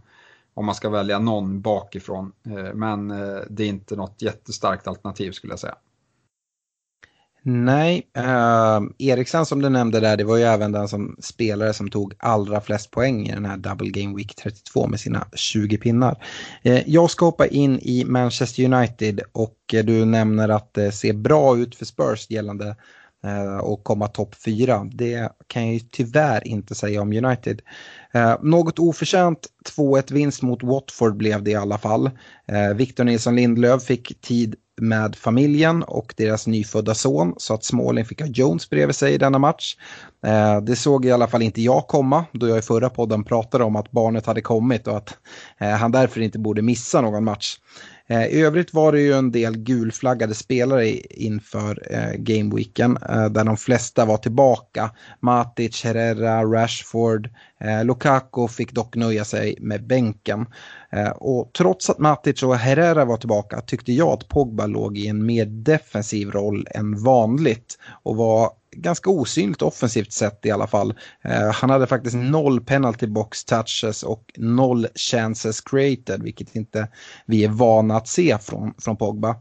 om 0.53 0.65
man 0.65 0.75
ska 0.75 0.89
välja 0.89 1.19
någon 1.19 1.61
bakifrån. 1.61 2.31
Eh, 2.45 2.73
men 2.73 3.11
eh, 3.11 3.39
det 3.49 3.63
är 3.63 3.67
inte 3.67 3.95
något 3.95 4.21
jättestarkt 4.21 4.87
alternativ 4.87 5.31
skulle 5.31 5.53
jag 5.53 5.59
säga. 5.59 5.75
Nej, 7.47 8.09
eh, 8.17 8.79
Eriksen 8.97 9.45
som 9.45 9.61
du 9.61 9.69
nämnde 9.69 9.99
där, 9.99 10.17
det 10.17 10.23
var 10.23 10.37
ju 10.37 10.43
även 10.43 10.71
den 10.71 10.87
som 10.87 11.15
spelare 11.19 11.73
som 11.73 11.89
tog 11.89 12.13
allra 12.17 12.61
flest 12.61 12.91
poäng 12.91 13.27
i 13.27 13.31
den 13.31 13.45
här 13.45 13.57
Double 13.57 13.89
Game 13.89 14.15
Week 14.15 14.35
32 14.35 14.87
med 14.87 14.99
sina 14.99 15.27
20 15.33 15.77
pinnar. 15.77 16.23
Eh, 16.63 16.89
jag 16.89 17.09
ska 17.09 17.25
hoppa 17.25 17.47
in 17.47 17.79
i 17.79 18.05
Manchester 18.05 18.63
United 18.73 19.21
och 19.31 19.57
eh, 19.73 19.85
du 19.85 20.05
nämner 20.05 20.49
att 20.49 20.73
det 20.73 20.91
ser 20.91 21.13
bra 21.13 21.57
ut 21.57 21.75
för 21.75 21.85
Spurs 21.85 22.29
gällande 22.29 22.75
eh, 23.23 23.57
och 23.57 23.83
komma 23.83 24.07
topp 24.07 24.35
4. 24.45 24.87
Det 24.93 25.29
kan 25.47 25.65
jag 25.65 25.73
ju 25.73 25.79
tyvärr 25.79 26.47
inte 26.47 26.75
säga 26.75 27.01
om 27.01 27.13
United. 27.13 27.61
Eh, 28.13 28.35
något 28.41 28.79
oförtjänt 28.79 29.47
2-1 29.77 30.13
vinst 30.13 30.41
mot 30.41 30.63
Watford 30.63 31.17
blev 31.17 31.43
det 31.43 31.51
i 31.51 31.55
alla 31.55 31.77
fall. 31.77 32.11
Eh, 32.47 32.73
Victor 32.75 33.03
Nilsson 33.03 33.35
Lindlöf 33.35 33.83
fick 33.83 34.21
tid 34.21 34.55
med 34.81 35.15
familjen 35.15 35.83
och 35.83 36.13
deras 36.17 36.47
nyfödda 36.47 36.95
son 36.95 37.33
så 37.37 37.53
att 37.53 37.63
Småling 37.63 38.05
fick 38.05 38.21
ha 38.21 38.27
Jones 38.27 38.69
bredvid 38.69 38.95
sig 38.95 39.13
i 39.13 39.17
denna 39.17 39.39
match. 39.39 39.77
Eh, 40.25 40.61
det 40.61 40.75
såg 40.75 41.05
i 41.05 41.11
alla 41.11 41.27
fall 41.27 41.41
inte 41.41 41.61
jag 41.61 41.87
komma 41.87 42.25
då 42.31 42.47
jag 42.47 42.57
i 42.57 42.61
förra 42.61 42.89
podden 42.89 43.23
pratade 43.23 43.63
om 43.63 43.75
att 43.75 43.91
barnet 43.91 44.25
hade 44.25 44.41
kommit 44.41 44.87
och 44.87 44.97
att 44.97 45.17
eh, 45.57 45.69
han 45.69 45.91
därför 45.91 46.21
inte 46.21 46.39
borde 46.39 46.61
missa 46.61 47.01
någon 47.01 47.23
match. 47.23 47.57
Eh, 48.07 48.25
I 48.25 48.41
övrigt 48.41 48.73
var 48.73 48.91
det 48.91 49.01
ju 49.01 49.13
en 49.13 49.31
del 49.31 49.57
gulflaggade 49.57 50.33
spelare 50.33 50.89
inför 50.99 51.87
eh, 51.91 52.13
gameweeken 52.17 52.97
eh, 53.09 53.25
där 53.25 53.43
de 53.43 53.57
flesta 53.57 54.05
var 54.05 54.17
tillbaka. 54.17 54.91
Matic, 55.19 55.83
Herrera, 55.83 56.43
Rashford, 56.43 57.29
eh, 57.59 57.85
Lukaku 57.85 58.47
fick 58.47 58.71
dock 58.71 58.95
nöja 58.95 59.25
sig 59.25 59.57
med 59.59 59.87
bänken. 59.87 60.45
Eh, 60.91 61.09
och 61.09 61.51
trots 61.57 61.89
att 61.89 61.99
Matic 61.99 62.43
och 62.43 62.55
Herrera 62.55 63.05
var 63.05 63.17
tillbaka 63.17 63.61
tyckte 63.61 63.93
jag 63.93 64.09
att 64.09 64.27
Pogba 64.27 64.65
låg 64.65 64.97
i 64.97 65.07
en 65.07 65.25
mer 65.25 65.45
defensiv 65.45 66.31
roll 66.31 66.67
än 66.71 67.03
vanligt 67.03 67.77
och 68.03 68.15
var 68.15 68.51
ganska 68.75 69.09
osynligt 69.09 69.61
offensivt 69.61 70.11
sett 70.11 70.45
i 70.45 70.51
alla 70.51 70.67
fall. 70.67 70.93
Eh, 71.21 71.51
han 71.51 71.69
hade 71.69 71.87
faktiskt 71.87 72.15
noll 72.15 72.61
penalty 72.61 73.07
box 73.07 73.45
touches 73.45 74.03
och 74.03 74.31
noll 74.37 74.87
chances 74.95 75.61
created, 75.61 76.23
vilket 76.23 76.55
inte 76.55 76.87
vi 77.25 77.43
är 77.43 77.49
vana 77.49 77.97
att 77.97 78.07
se 78.07 78.37
från, 78.41 78.73
från 78.77 78.97
Pogba. 78.97 79.35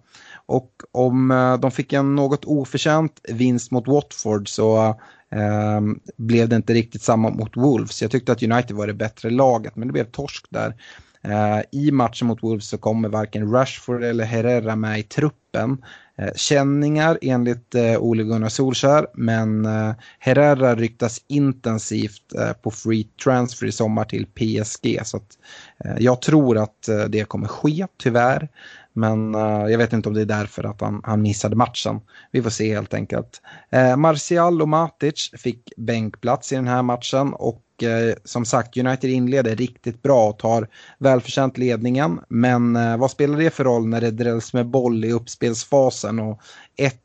Och 0.46 0.70
om 0.92 1.30
eh, 1.30 1.58
de 1.58 1.70
fick 1.70 1.92
en 1.92 2.14
något 2.14 2.44
oförtjänt 2.44 3.20
vinst 3.28 3.70
mot 3.70 3.88
Watford 3.88 4.48
så 4.48 4.86
eh, 5.30 5.80
blev 6.16 6.48
det 6.48 6.56
inte 6.56 6.74
riktigt 6.74 7.02
samma 7.02 7.30
mot 7.30 7.56
Wolves. 7.56 8.02
Jag 8.02 8.10
tyckte 8.10 8.32
att 8.32 8.42
United 8.42 8.76
var 8.76 8.86
det 8.86 8.94
bättre 8.94 9.30
laget, 9.30 9.76
men 9.76 9.88
det 9.88 9.92
blev 9.92 10.04
torsk 10.04 10.46
där. 10.50 10.74
Eh, 11.24 11.60
I 11.70 11.90
matchen 11.90 12.28
mot 12.28 12.42
Wolves 12.42 12.68
så 12.68 12.78
kommer 12.78 13.08
varken 13.08 13.52
Rashford 13.52 14.04
eller 14.04 14.24
Herrera 14.24 14.76
med 14.76 14.98
i 14.98 15.02
truppen. 15.02 15.84
Eh, 16.18 16.34
känningar 16.36 17.18
enligt 17.22 17.74
eh, 17.74 17.98
Ole 17.98 18.22
Gunnar 18.22 18.48
Solskär, 18.48 19.06
men 19.14 19.64
eh, 19.64 19.92
Herrera 20.18 20.74
ryktas 20.74 21.20
intensivt 21.28 22.34
eh, 22.38 22.52
på 22.52 22.70
free 22.70 23.04
transfer 23.24 23.66
i 23.66 23.72
sommar 23.72 24.04
till 24.04 24.26
PSG. 24.26 25.00
Så 25.04 25.16
att, 25.16 25.38
eh, 25.84 25.96
jag 25.98 26.22
tror 26.22 26.58
att 26.58 26.88
det 27.08 27.24
kommer 27.24 27.48
ske, 27.48 27.86
tyvärr. 27.98 28.48
Men 28.96 29.34
uh, 29.34 29.70
jag 29.70 29.78
vet 29.78 29.92
inte 29.92 30.08
om 30.08 30.14
det 30.14 30.20
är 30.20 30.26
därför 30.26 30.64
att 30.64 30.80
han, 30.80 31.00
han 31.04 31.22
missade 31.22 31.56
matchen. 31.56 32.00
Vi 32.30 32.42
får 32.42 32.50
se 32.50 32.74
helt 32.74 32.94
enkelt. 32.94 33.42
Uh, 33.76 33.96
Martial 33.96 34.62
och 34.62 34.68
Matic 34.68 35.30
fick 35.36 35.72
bänkplats 35.76 36.52
i 36.52 36.56
den 36.56 36.68
här 36.68 36.82
matchen 36.82 37.32
och 37.32 37.63
uh, 37.82 38.14
som 38.24 38.44
sagt 38.44 38.76
United 38.76 39.10
inleder 39.10 39.56
riktigt 39.56 40.02
bra 40.02 40.28
och 40.28 40.38
tar 40.38 40.68
välförtjänt 40.98 41.58
ledningen. 41.58 42.20
Men 42.28 42.76
eh, 42.76 42.96
vad 42.96 43.10
spelar 43.10 43.38
det 43.38 43.50
för 43.50 43.64
roll 43.64 43.88
när 43.88 44.00
det 44.00 44.10
drälls 44.10 44.52
med 44.52 44.66
boll 44.66 45.04
i 45.04 45.12
uppspelsfasen 45.12 46.18
och 46.18 46.40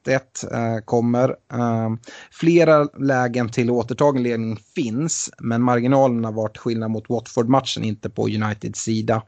1-1 0.05 0.19
eh, 0.53 0.83
kommer. 0.85 1.35
flera 2.31 2.83
lägen 2.83 3.49
till 3.49 3.71
återtagen 3.71 4.23
ledning 4.23 4.57
finns 4.75 5.29
men 5.39 5.61
marginalerna 5.61 6.31
var 6.31 6.47
till 6.47 6.59
skillnad 6.59 6.91
mot 6.91 7.09
Watford-matchen 7.09 7.83
inte 7.83 8.09
på 8.09 8.27
Uniteds 8.27 8.81
sida. 8.81 9.21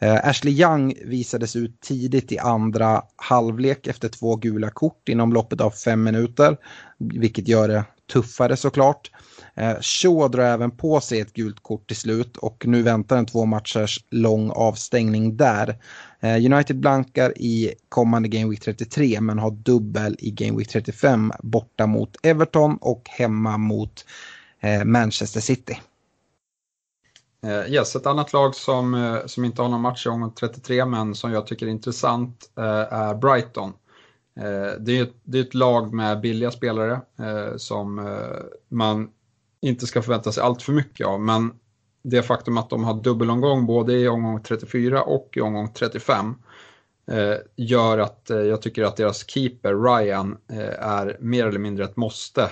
Ashley 0.00 0.54
Young 0.54 0.94
visades 1.04 1.56
ut 1.56 1.80
tidigt 1.80 2.32
i 2.32 2.38
andra 2.38 3.02
halvlek 3.16 3.86
efter 3.86 4.08
två 4.08 4.36
gula 4.36 4.70
kort 4.70 5.08
inom 5.08 5.32
loppet 5.32 5.60
av 5.60 5.70
fem 5.70 6.02
minuter, 6.02 6.56
vilket 6.98 7.48
gör 7.48 7.68
det 7.68 7.84
tuffare 8.08 8.56
såklart. 8.56 9.10
Eh, 9.54 9.80
Shaw 9.80 10.28
drar 10.28 10.44
även 10.44 10.70
på 10.70 11.00
sig 11.00 11.20
ett 11.20 11.32
gult 11.32 11.62
kort 11.62 11.86
till 11.86 11.96
slut 11.96 12.36
och 12.36 12.66
nu 12.66 12.82
väntar 12.82 13.16
en 13.16 13.26
två 13.26 13.44
matchers 13.44 14.04
lång 14.10 14.50
avstängning 14.50 15.36
där. 15.36 15.78
Eh, 16.20 16.52
United 16.52 16.80
blankar 16.80 17.38
i 17.38 17.74
kommande 17.88 18.28
Game 18.28 18.50
Week 18.50 18.60
33 18.60 19.20
men 19.20 19.38
har 19.38 19.50
dubbel 19.50 20.16
i 20.18 20.30
Game 20.30 20.58
Week 20.58 20.68
35 20.68 21.32
borta 21.42 21.86
mot 21.86 22.16
Everton 22.22 22.78
och 22.80 23.02
hemma 23.08 23.58
mot 23.58 24.04
eh, 24.60 24.84
Manchester 24.84 25.40
City. 25.40 25.80
Yes, 27.68 27.96
ett 27.96 28.06
annat 28.06 28.32
lag 28.32 28.54
som, 28.54 29.20
som 29.26 29.44
inte 29.44 29.62
har 29.62 29.68
någon 29.68 29.80
match 29.80 30.06
i 30.06 30.08
omgång 30.08 30.34
33 30.34 30.84
men 30.84 31.14
som 31.14 31.32
jag 31.32 31.46
tycker 31.46 31.66
är 31.66 31.70
intressant 31.70 32.50
är 32.90 33.14
Brighton. 33.14 33.72
Eh, 34.38 34.72
det, 34.80 34.98
är 34.98 35.02
ett, 35.02 35.14
det 35.22 35.38
är 35.38 35.42
ett 35.42 35.54
lag 35.54 35.94
med 35.94 36.20
billiga 36.20 36.50
spelare 36.50 37.00
eh, 37.18 37.56
som 37.56 37.98
eh, 37.98 38.44
man 38.68 39.10
inte 39.60 39.86
ska 39.86 40.02
förvänta 40.02 40.32
sig 40.32 40.42
allt 40.42 40.62
för 40.62 40.72
mycket 40.72 41.06
av 41.06 41.20
men 41.20 41.52
det 42.02 42.22
faktum 42.22 42.58
att 42.58 42.70
de 42.70 42.84
har 42.84 43.02
dubbelomgång 43.02 43.66
både 43.66 43.92
i 43.92 44.08
omgång 44.08 44.42
34 44.42 45.02
och 45.02 45.30
i 45.36 45.40
omgång 45.40 45.72
35 45.72 46.34
gör 47.56 47.98
att 47.98 48.22
jag 48.30 48.62
tycker 48.62 48.84
att 48.84 48.96
deras 48.96 49.30
keeper 49.30 49.74
Ryan 49.74 50.36
är 50.78 51.16
mer 51.20 51.46
eller 51.46 51.58
mindre 51.58 51.84
ett 51.84 51.96
måste 51.96 52.50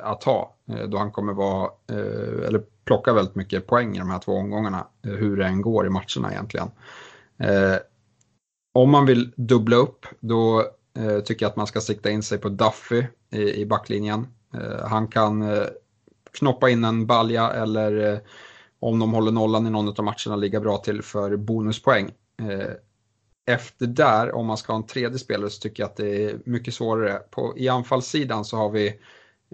att 0.00 0.24
ha 0.24 0.56
då 0.88 0.98
han 0.98 1.10
kommer 1.12 1.32
vara, 1.32 1.70
eller 2.46 2.62
plocka 2.88 3.12
väldigt 3.12 3.34
mycket 3.34 3.66
poäng 3.66 3.96
i 3.96 3.98
de 3.98 4.10
här 4.10 4.18
två 4.18 4.32
omgångarna, 4.32 4.86
eh, 5.06 5.12
hur 5.12 5.36
det 5.36 5.46
än 5.46 5.62
går 5.62 5.86
i 5.86 5.90
matcherna 5.90 6.32
egentligen. 6.32 6.70
Eh, 7.38 7.76
om 8.74 8.90
man 8.90 9.06
vill 9.06 9.32
dubbla 9.36 9.76
upp, 9.76 10.06
då 10.20 10.64
Eh, 10.98 11.20
tycker 11.20 11.44
jag 11.44 11.50
att 11.50 11.56
man 11.56 11.66
ska 11.66 11.80
sikta 11.80 12.10
in 12.10 12.22
sig 12.22 12.38
på 12.38 12.48
Duffy 12.48 13.04
i, 13.30 13.60
i 13.60 13.66
backlinjen. 13.66 14.26
Eh, 14.54 14.86
han 14.86 15.08
kan 15.08 15.42
eh, 15.42 15.64
knoppa 16.32 16.70
in 16.70 16.84
en 16.84 17.06
balja 17.06 17.50
eller 17.50 18.12
eh, 18.12 18.18
om 18.80 18.98
de 18.98 19.12
håller 19.12 19.32
nollan 19.32 19.66
i 19.66 19.70
någon 19.70 19.88
av 19.88 20.04
matcherna 20.04 20.36
ligga 20.36 20.60
bra 20.60 20.76
till 20.76 21.02
för 21.02 21.36
bonuspoäng. 21.36 22.10
Eh, 22.42 22.72
efter 23.46 23.86
där, 23.86 24.34
om 24.34 24.46
man 24.46 24.56
ska 24.56 24.72
ha 24.72 24.78
en 24.78 24.86
tredje 24.86 25.18
spelare, 25.18 25.50
så 25.50 25.60
tycker 25.60 25.82
jag 25.82 25.90
att 25.90 25.96
det 25.96 26.24
är 26.24 26.38
mycket 26.44 26.74
svårare. 26.74 27.18
På, 27.30 27.54
I 27.56 27.68
anfallssidan 27.68 28.44
så 28.44 28.56
har 28.56 28.70
vi 28.70 28.94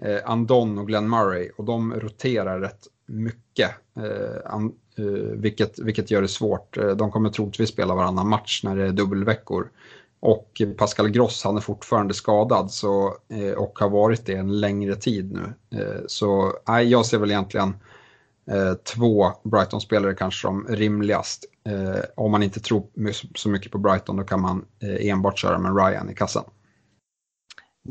eh, 0.01 0.17
Andon 0.25 0.77
och 0.77 0.87
Glenn 0.87 1.09
Murray 1.09 1.49
och 1.57 1.65
de 1.65 1.93
roterar 1.93 2.59
rätt 2.59 2.87
mycket. 3.05 3.71
Eh, 3.97 4.53
an, 4.53 4.73
eh, 4.97 5.03
vilket, 5.35 5.79
vilket 5.79 6.11
gör 6.11 6.21
det 6.21 6.27
svårt. 6.27 6.77
De 6.97 7.11
kommer 7.11 7.29
troligtvis 7.29 7.69
spela 7.69 7.95
varannan 7.95 8.29
match 8.29 8.63
när 8.63 8.75
det 8.75 8.83
är 8.83 8.91
dubbelveckor. 8.91 9.69
Och 10.25 10.61
Pascal 10.77 11.09
Gross 11.09 11.43
han 11.43 11.57
är 11.57 11.61
fortfarande 11.61 12.13
skadad 12.13 12.71
så, 12.71 13.17
eh, 13.29 13.51
och 13.51 13.79
har 13.79 13.89
varit 13.89 14.25
det 14.25 14.33
en 14.33 14.59
längre 14.59 14.95
tid 14.95 15.31
nu. 15.31 15.53
Eh, 15.79 16.01
så 16.07 16.53
nej, 16.67 16.87
jag 16.87 17.05
ser 17.05 17.17
väl 17.17 17.31
egentligen 17.31 17.69
eh, 18.51 18.73
två 18.73 19.31
Brighton-spelare 19.43 20.13
kanske 20.13 20.41
som 20.41 20.67
rimligast. 20.69 21.45
om 22.15 22.31
man 22.31 22.43
inte 22.43 22.59
tror 22.59 22.83
så 23.35 23.49
mycket 23.49 23.71
på 23.71 23.77
Brighton 23.77 24.17
då 24.17 24.23
kan 24.23 24.41
man 24.41 24.65
enbart 24.81 25.39
köra 25.39 25.57
med 25.57 25.77
Ryan 25.77 26.09
i 26.09 26.15
kassan. 26.15 26.43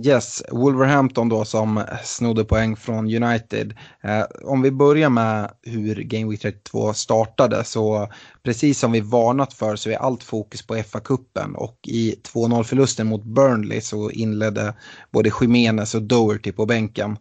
Yes, 0.02 0.42
Wolverhampton 0.50 1.28
då 1.28 1.44
som 1.44 1.82
snodde 2.04 2.44
poäng 2.44 2.76
från 2.76 3.22
United. 3.22 3.74
Eh, 4.02 4.24
om 4.44 4.62
vi 4.62 4.70
börjar 4.70 5.10
med 5.10 5.50
hur 5.62 6.02
Game 6.02 6.30
Week 6.30 6.40
32 6.40 6.94
startade 6.94 7.64
så 7.64 8.08
precis 8.42 8.78
som 8.78 8.92
vi 8.92 9.00
varnat 9.00 9.52
för 9.52 9.76
så 9.76 9.90
är 9.90 9.96
allt 9.96 10.22
fokus 10.22 10.66
på 10.66 10.74
FA-cupen 10.74 11.54
och 11.54 11.78
i 11.88 12.14
2-0 12.34 12.62
förlusten 12.62 13.06
mot 13.06 13.24
Burnley 13.24 13.80
så 13.80 14.10
inledde 14.10 14.74
både 15.10 15.30
Jimenez 15.40 15.94
och 15.94 16.02
Doherty 16.02 16.52
på 16.52 16.66
bänken. 16.66 17.16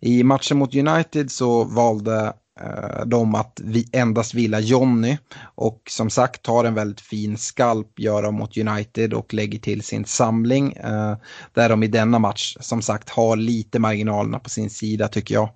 I 0.00 0.22
matchen 0.22 0.58
mot 0.58 0.74
United 0.74 1.30
så 1.30 1.64
valde 1.64 2.32
Eh, 2.60 3.06
dem 3.06 3.34
att 3.34 3.60
vi 3.64 3.88
endast 3.92 4.34
vila 4.34 4.60
Jonny 4.60 5.18
och 5.54 5.82
som 5.90 6.10
sagt 6.10 6.42
tar 6.42 6.64
en 6.64 6.74
väldigt 6.74 7.00
fin 7.00 7.38
skalp 7.38 7.98
gör 7.98 8.22
de 8.22 8.34
mot 8.34 8.56
United 8.56 9.14
och 9.14 9.34
lägger 9.34 9.58
till 9.58 9.82
sin 9.82 10.04
samling 10.04 10.72
eh, 10.72 11.16
där 11.52 11.68
de 11.68 11.82
i 11.82 11.86
denna 11.86 12.18
match 12.18 12.56
som 12.60 12.82
sagt 12.82 13.10
har 13.10 13.36
lite 13.36 13.78
marginalerna 13.78 14.38
på 14.38 14.50
sin 14.50 14.70
sida 14.70 15.08
tycker 15.08 15.34
jag. 15.34 15.48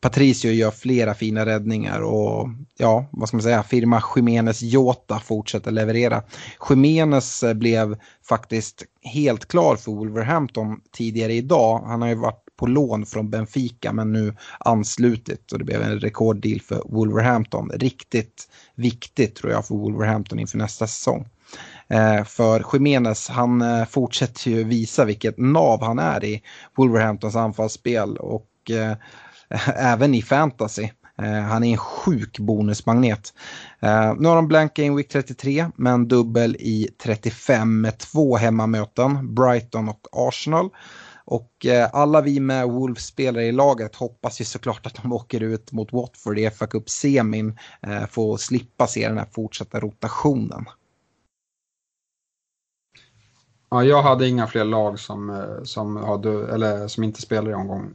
Patricio 0.00 0.50
gör 0.50 0.70
flera 0.70 1.14
fina 1.14 1.46
räddningar 1.46 2.00
och 2.00 2.48
ja, 2.76 3.06
vad 3.10 3.28
ska 3.28 3.36
man 3.36 3.42
säga, 3.42 3.62
firma 3.62 4.02
Jiménez 4.16 4.62
Jota 4.62 5.18
fortsätter 5.18 5.70
leverera. 5.70 6.22
Jiménez 6.70 7.42
eh, 7.42 7.54
blev 7.54 7.98
faktiskt 8.28 8.84
helt 9.02 9.48
klar 9.48 9.76
för 9.76 9.92
Wolverhampton 9.92 10.80
tidigare 10.92 11.34
idag. 11.34 11.82
Han 11.86 12.02
har 12.02 12.08
ju 12.08 12.14
varit 12.14 12.45
på 12.56 12.66
lån 12.66 13.06
från 13.06 13.30
Benfica 13.30 13.92
men 13.92 14.12
nu 14.12 14.34
anslutit 14.60 15.52
och 15.52 15.58
det 15.58 15.64
blev 15.64 15.82
en 15.82 16.00
rekorddeal 16.00 16.60
för 16.60 16.82
Wolverhampton. 16.84 17.70
Riktigt 17.74 18.48
viktigt 18.74 19.34
tror 19.34 19.52
jag 19.52 19.66
för 19.66 19.74
Wolverhampton 19.74 20.38
inför 20.38 20.58
nästa 20.58 20.86
säsong. 20.86 21.28
Eh, 21.88 22.24
för 22.24 22.64
Jiménez, 22.72 23.28
han 23.28 23.62
eh, 23.62 23.84
fortsätter 23.84 24.50
ju 24.50 24.64
visa 24.64 25.04
vilket 25.04 25.38
nav 25.38 25.84
han 25.84 25.98
är 25.98 26.24
i 26.24 26.42
Wolverhamptons 26.76 27.36
anfallsspel 27.36 28.16
och 28.16 28.70
eh, 28.70 28.96
även 29.76 30.14
i 30.14 30.22
fantasy. 30.22 30.88
Han 31.48 31.64
är 31.64 31.72
en 31.72 31.78
sjuk 31.78 32.38
bonusmagnet. 32.38 33.34
Nu 34.18 34.28
har 34.28 34.36
de 34.36 34.48
blanka 34.48 34.82
in 34.82 34.96
Week 34.96 35.08
33 35.08 35.66
men 35.76 36.08
dubbel 36.08 36.56
i 36.56 36.88
35 37.02 37.80
med 37.80 37.98
två 37.98 38.36
hemmamöten, 38.36 39.34
Brighton 39.34 39.88
och 39.88 40.06
Arsenal. 40.12 40.70
Och 41.26 41.66
eh, 41.66 41.90
alla 41.92 42.20
vi 42.20 42.40
med 42.40 42.68
Wolves-spelare 42.68 43.44
i 43.44 43.52
laget 43.52 43.96
hoppas 43.96 44.40
ju 44.40 44.44
såklart 44.44 44.86
att 44.86 44.94
de 44.94 45.12
åker 45.12 45.40
ut 45.40 45.72
mot 45.72 45.92
Watford 45.92 46.38
i 46.38 46.50
FA 46.50 46.66
Cup-semin. 46.66 47.58
Eh, 47.82 48.06
får 48.06 48.36
slippa 48.36 48.86
se 48.86 49.08
den 49.08 49.18
här 49.18 49.28
fortsatta 49.32 49.80
rotationen. 49.80 50.64
Ja, 53.70 53.84
jag 53.84 54.02
hade 54.02 54.28
inga 54.28 54.46
fler 54.46 54.64
lag 54.64 54.98
som, 54.98 55.30
eh, 55.30 55.62
som, 55.62 55.96
hade, 55.96 56.54
eller 56.54 56.88
som 56.88 57.04
inte 57.04 57.22
spelar 57.22 57.50
i 57.50 57.54
omgång 57.54 57.94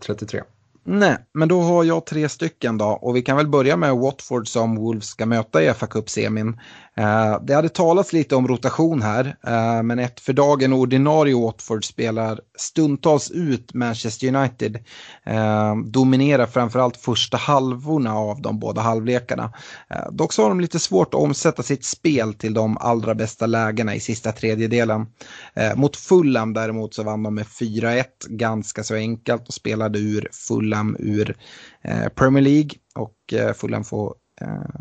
33. 0.00 0.42
Nej, 0.84 1.16
men 1.32 1.48
då 1.48 1.60
har 1.60 1.84
jag 1.84 2.06
tre 2.06 2.28
stycken 2.28 2.78
då 2.78 2.86
och 2.86 3.16
vi 3.16 3.22
kan 3.22 3.36
väl 3.36 3.48
börja 3.48 3.76
med 3.76 3.96
Watford 3.96 4.48
som 4.48 4.76
Wolves 4.76 5.06
ska 5.08 5.26
möta 5.26 5.62
i 5.62 5.74
fa 5.74 5.86
Cup-semin. 5.86 6.60
Eh, 6.96 7.40
det 7.42 7.54
hade 7.54 7.68
talats 7.68 8.12
lite 8.12 8.36
om 8.36 8.48
rotation 8.48 9.02
här, 9.02 9.36
eh, 9.46 9.82
men 9.82 9.98
ett 9.98 10.20
för 10.20 10.32
dagen 10.32 10.72
ordinarie 10.72 11.34
Watford 11.34 11.84
spelar 11.84 12.40
stundtals 12.58 13.30
ut 13.30 13.74
Manchester 13.74 14.34
United. 14.34 14.78
Eh, 15.24 15.76
dominerar 15.76 16.46
framförallt 16.46 16.96
första 16.96 17.36
halvorna 17.36 18.14
av 18.14 18.42
de 18.42 18.58
båda 18.58 18.80
halvlekarna. 18.80 19.52
Eh, 19.90 20.12
dock 20.12 20.32
så 20.32 20.42
har 20.42 20.48
de 20.48 20.60
lite 20.60 20.78
svårt 20.78 21.14
att 21.14 21.20
omsätta 21.20 21.62
sitt 21.62 21.84
spel 21.84 22.34
till 22.34 22.54
de 22.54 22.78
allra 22.78 23.14
bästa 23.14 23.46
lägena 23.46 23.94
i 23.94 24.00
sista 24.00 24.32
tredjedelen. 24.32 25.06
Eh, 25.54 25.76
mot 25.76 25.96
Fulham 25.96 26.52
däremot 26.52 26.94
så 26.94 27.02
vann 27.02 27.22
de 27.22 27.34
med 27.34 27.46
4-1 27.46 28.04
ganska 28.28 28.84
så 28.84 28.94
enkelt 28.94 29.48
och 29.48 29.54
spelade 29.54 29.98
ur 29.98 30.28
Fulham 30.32 30.96
ur 30.98 31.36
eh, 31.82 32.08
Premier 32.08 32.42
League 32.44 32.70
och 32.94 33.32
eh, 33.32 33.52
Fulham 33.52 33.84
får 33.84 34.14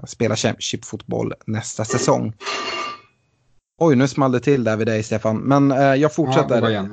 spela 0.07 0.36
Championship-fotboll 0.36 1.34
nästa 1.45 1.86
säsong. 1.86 2.34
Oj, 3.80 3.95
nu 3.95 4.07
small 4.07 4.32
det 4.32 4.39
till 4.39 4.64
där 4.64 4.78
vid 4.78 4.88
dig 4.88 5.03
Stefan, 5.03 5.38
men 5.38 5.72
eh, 5.72 5.95
jag 5.95 6.14
fortsätter. 6.14 6.70
Ja, 6.70 6.86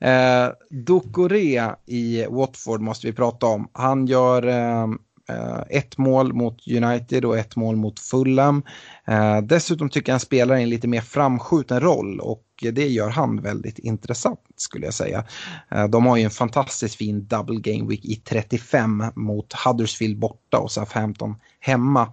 eh, 0.08 0.52
Dokore 0.70 1.76
i 1.86 2.26
Watford 2.28 2.80
måste 2.80 3.06
vi 3.06 3.12
prata 3.12 3.46
om. 3.46 3.68
Han 3.72 4.06
gör 4.06 4.46
eh, 4.46 4.82
eh, 4.82 4.88
Eh, 5.30 5.62
ett 5.68 5.98
mål 5.98 6.32
mot 6.32 6.68
United 6.68 7.24
och 7.24 7.38
ett 7.38 7.56
mål 7.56 7.76
mot 7.76 8.00
Fulham. 8.00 8.62
Eh, 9.04 9.40
dessutom 9.40 9.90
tycker 9.90 10.12
jag 10.12 10.14
han 10.14 10.20
spelar 10.20 10.54
en 10.54 10.68
lite 10.68 10.88
mer 10.88 11.00
framskjuten 11.00 11.80
roll 11.80 12.20
och 12.20 12.44
det 12.72 12.88
gör 12.88 13.10
han 13.10 13.42
väldigt 13.42 13.78
intressant 13.78 14.40
skulle 14.56 14.84
jag 14.84 14.94
säga. 14.94 15.24
Eh, 15.70 15.84
de 15.88 16.06
har 16.06 16.16
ju 16.16 16.22
en 16.22 16.30
fantastiskt 16.30 16.94
fin 16.94 17.26
double 17.26 17.60
game 17.60 17.88
week 17.88 18.04
i 18.04 18.16
35 18.16 19.04
mot 19.14 19.52
Huddersfield 19.52 20.18
borta 20.18 20.58
och 20.58 20.70
Southampton 20.70 21.34
hemma. 21.60 22.12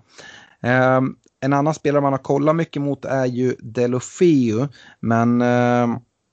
En 1.41 1.53
annan 1.53 1.74
spelare 1.74 2.01
man 2.01 2.13
har 2.13 2.18
kollat 2.18 2.55
mycket 2.55 2.82
mot 2.82 3.05
är 3.05 3.26
ju 3.26 3.55
Delofeu, 3.59 4.68
men 4.99 5.41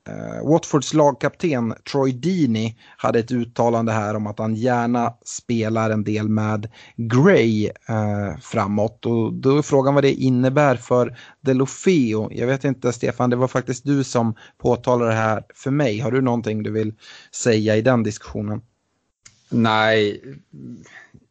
Eh, 0.08 0.48
Watfords 0.48 0.94
lagkapten 0.94 1.74
Troy 1.92 2.12
Deeney 2.12 2.74
hade 2.96 3.18
ett 3.18 3.32
uttalande 3.32 3.92
här 3.92 4.16
om 4.16 4.26
att 4.26 4.38
han 4.38 4.54
gärna 4.54 5.14
spelar 5.24 5.90
en 5.90 6.04
del 6.04 6.28
med 6.28 6.70
Gray 6.96 7.66
uh, 7.66 8.38
framåt. 8.40 9.06
Och 9.06 9.32
då 9.32 9.58
är 9.58 9.62
frågan 9.62 9.94
vad 9.94 10.04
det 10.04 10.12
innebär 10.12 10.76
för 10.76 11.18
Delofeo. 11.40 12.28
Jag 12.32 12.46
vet 12.46 12.64
inte 12.64 12.92
Stefan, 12.92 13.30
det 13.30 13.36
var 13.36 13.48
faktiskt 13.48 13.84
du 13.84 14.04
som 14.04 14.34
påtalade 14.58 15.10
det 15.10 15.16
här 15.16 15.44
för 15.54 15.70
mig. 15.70 15.98
Har 15.98 16.10
du 16.10 16.20
någonting 16.20 16.62
du 16.62 16.70
vill 16.70 16.94
säga 17.32 17.76
i 17.76 17.82
den 17.82 18.02
diskussionen? 18.02 18.60
Nej, 19.50 20.22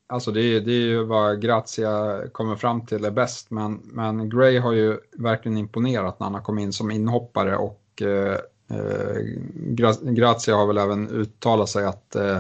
alltså 0.08 0.32
det 0.32 0.42
är, 0.42 0.62
det 0.62 0.72
är 0.72 0.86
ju 0.86 1.04
vad 1.04 1.42
Grazia 1.42 2.22
kommer 2.32 2.56
fram 2.56 2.86
till 2.86 3.06
är 3.06 3.12
bäst. 3.12 3.52
Men, 3.52 3.82
men 3.84 4.30
Gray 4.30 4.60
har 4.60 4.74
ju 4.74 4.98
verkligen 5.18 5.58
imponerat 5.58 6.20
när 6.20 6.26
han 6.26 6.34
har 6.34 6.42
kommit 6.42 6.64
in 6.64 6.74
som 6.74 6.92
inhoppare 6.92 7.58
och 7.58 7.80
uh, 8.02 8.36
Eh, 8.74 9.22
Gra 9.56 9.94
Grazia 10.02 10.56
har 10.56 10.68
väl 10.68 10.78
även 10.78 11.10
uttalat 11.10 11.70
sig 11.70 11.86
att 11.86 12.16
eh, 12.16 12.40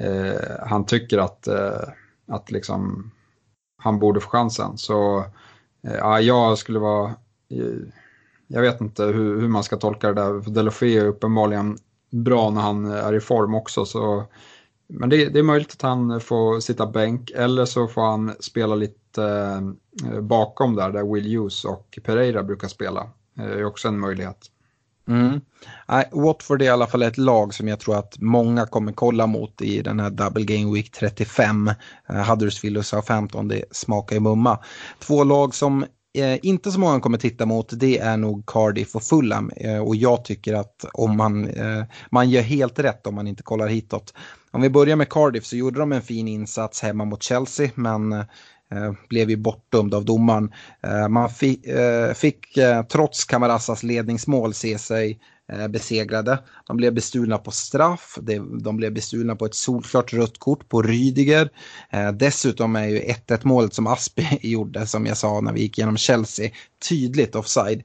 eh 0.00 0.66
han 0.66 0.86
tycker 0.86 1.18
att, 1.18 1.46
eh, 1.46 1.88
att 2.28 2.50
liksom, 2.50 3.10
han 3.82 3.98
borde 3.98 4.20
få 4.20 4.28
chansen. 4.28 4.78
Så 4.78 5.24
ja, 5.80 6.20
jag 6.20 6.58
skulle 6.58 6.78
vara, 6.78 7.14
jag 8.46 8.62
vet 8.62 8.80
inte 8.80 9.04
hur, 9.04 9.40
hur 9.40 9.48
man 9.48 9.64
ska 9.64 9.76
tolka 9.76 10.06
det 10.08 10.22
där, 10.22 10.40
för 10.40 10.50
Delofeu 10.50 10.98
är 10.98 11.06
uppenbarligen 11.06 11.78
bra 12.10 12.50
när 12.50 12.60
han 12.60 12.84
är 12.84 13.14
i 13.14 13.20
form 13.20 13.54
också. 13.54 13.84
Så, 13.84 14.24
men 14.86 15.08
det, 15.08 15.28
det, 15.28 15.38
är 15.38 15.42
möjligt 15.42 15.72
att 15.72 15.82
han 15.82 16.20
får 16.20 16.60
sitta 16.60 16.86
bänk 16.86 17.30
eller 17.30 17.64
så 17.64 17.88
får 17.88 18.02
han 18.02 18.32
spela 18.40 18.74
lite 18.74 19.24
eh, 20.04 20.20
bakom 20.20 20.74
där, 20.74 20.90
där 20.90 21.14
Will 21.14 21.36
Hughes 21.36 21.64
och 21.64 21.98
Pereira 22.04 22.42
brukar 22.42 22.68
spela. 22.68 23.10
Det 23.34 23.42
är 23.42 23.64
också 23.64 23.88
en 23.88 24.00
möjlighet. 24.00 24.50
Mm. 25.08 25.40
Nej, 25.88 26.08
Watford 26.12 26.62
är 26.62 26.66
i 26.66 26.68
alla 26.68 26.86
fall 26.86 27.02
ett 27.02 27.18
lag 27.18 27.54
som 27.54 27.68
jag 27.68 27.80
tror 27.80 27.98
att 27.98 28.18
många 28.18 28.66
kommer 28.66 28.92
kolla 28.92 29.26
mot 29.26 29.62
i 29.62 29.82
den 29.82 30.00
här 30.00 30.10
Double 30.10 30.44
Game 30.44 30.74
Week 30.74 30.90
35. 30.92 31.70
Eh, 32.08 32.30
Huddersfield 32.30 32.76
och 32.78 32.86
Southampton, 32.86 33.48
det 33.48 33.64
smakar 33.70 34.16
ju 34.16 34.20
mumma. 34.20 34.58
Två 34.98 35.24
lag 35.24 35.54
som 35.54 35.82
eh, 36.18 36.38
inte 36.42 36.70
så 36.70 36.80
många 36.80 37.00
kommer 37.00 37.18
titta 37.18 37.46
mot 37.46 37.80
det 37.80 37.98
är 37.98 38.16
nog 38.16 38.46
Cardiff 38.46 38.94
och 38.94 39.02
Fulham 39.02 39.50
eh, 39.56 39.78
och 39.78 39.96
jag 39.96 40.24
tycker 40.24 40.54
att 40.54 40.84
om 40.92 41.16
man, 41.16 41.48
eh, 41.48 41.84
man 42.10 42.30
gör 42.30 42.42
helt 42.42 42.78
rätt 42.78 43.06
om 43.06 43.14
man 43.14 43.26
inte 43.26 43.42
kollar 43.42 43.68
hitåt. 43.68 44.14
Om 44.50 44.62
vi 44.62 44.70
börjar 44.70 44.96
med 44.96 45.08
Cardiff 45.08 45.46
så 45.46 45.56
gjorde 45.56 45.80
de 45.80 45.92
en 45.92 46.02
fin 46.02 46.28
insats 46.28 46.82
hemma 46.82 47.04
mot 47.04 47.22
Chelsea 47.22 47.70
men 47.74 48.12
Eh, 48.12 48.24
Eh, 48.72 48.92
blev 49.08 49.30
ju 49.30 49.36
bortdömd 49.36 49.94
av 49.94 50.04
domaren. 50.04 50.52
Eh, 50.82 51.08
man 51.08 51.24
eh, 51.24 51.30
fick, 51.30 51.66
fick 52.14 52.58
trots 52.88 53.24
Camarassas 53.24 53.82
ledningsmål 53.82 54.54
se 54.54 54.78
sig 54.78 55.20
besegrade. 55.68 56.38
De 56.66 56.76
blev 56.76 56.94
bestulna 56.94 57.38
på 57.38 57.50
straff, 57.50 58.18
de 58.62 58.76
blev 58.76 58.92
bestulna 58.92 59.36
på 59.36 59.46
ett 59.46 59.54
solklart 59.54 60.12
rött 60.12 60.38
kort 60.38 60.68
på 60.68 60.82
Rydiger. 60.82 61.50
Dessutom 62.12 62.76
är 62.76 62.86
ju 62.86 63.00
1-1 63.00 63.40
målet 63.42 63.74
som 63.74 63.86
Aspi 63.86 64.38
gjorde, 64.42 64.86
som 64.86 65.06
jag 65.06 65.16
sa 65.16 65.40
när 65.40 65.52
vi 65.52 65.60
gick 65.60 65.78
igenom 65.78 65.96
Chelsea, 65.96 66.50
tydligt 66.88 67.34
offside. 67.34 67.82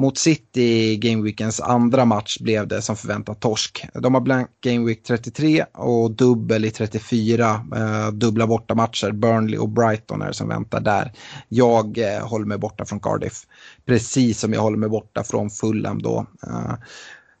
Mot 0.00 0.18
City 0.18 0.62
i 0.62 0.96
Gameweekens 0.96 1.60
andra 1.60 2.04
match 2.04 2.38
blev 2.38 2.68
det 2.68 2.82
som 2.82 2.96
förväntat 2.96 3.40
torsk. 3.40 3.86
De 3.94 4.14
har 4.14 4.20
blank 4.20 4.48
Gameweek 4.60 5.02
33 5.02 5.64
och 5.72 6.10
dubbel 6.10 6.64
i 6.64 6.70
34. 6.70 7.66
Eh, 7.76 8.10
dubbla 8.12 8.46
bortamatcher. 8.46 9.12
Burnley 9.12 9.58
och 9.58 9.68
Brighton 9.68 10.22
är 10.22 10.26
det 10.26 10.34
som 10.34 10.48
väntar 10.48 10.80
där. 10.80 11.12
Jag 11.48 11.98
eh, 11.98 12.28
håller 12.28 12.46
mig 12.46 12.58
borta 12.58 12.84
från 12.84 13.00
Cardiff. 13.00 13.42
Precis 13.86 14.40
som 14.40 14.52
jag 14.52 14.60
håller 14.60 14.78
mig 14.78 14.88
borta 14.88 15.24
från 15.24 15.50
Fulham 15.50 16.02
då. 16.02 16.26
Eh, 16.46 16.74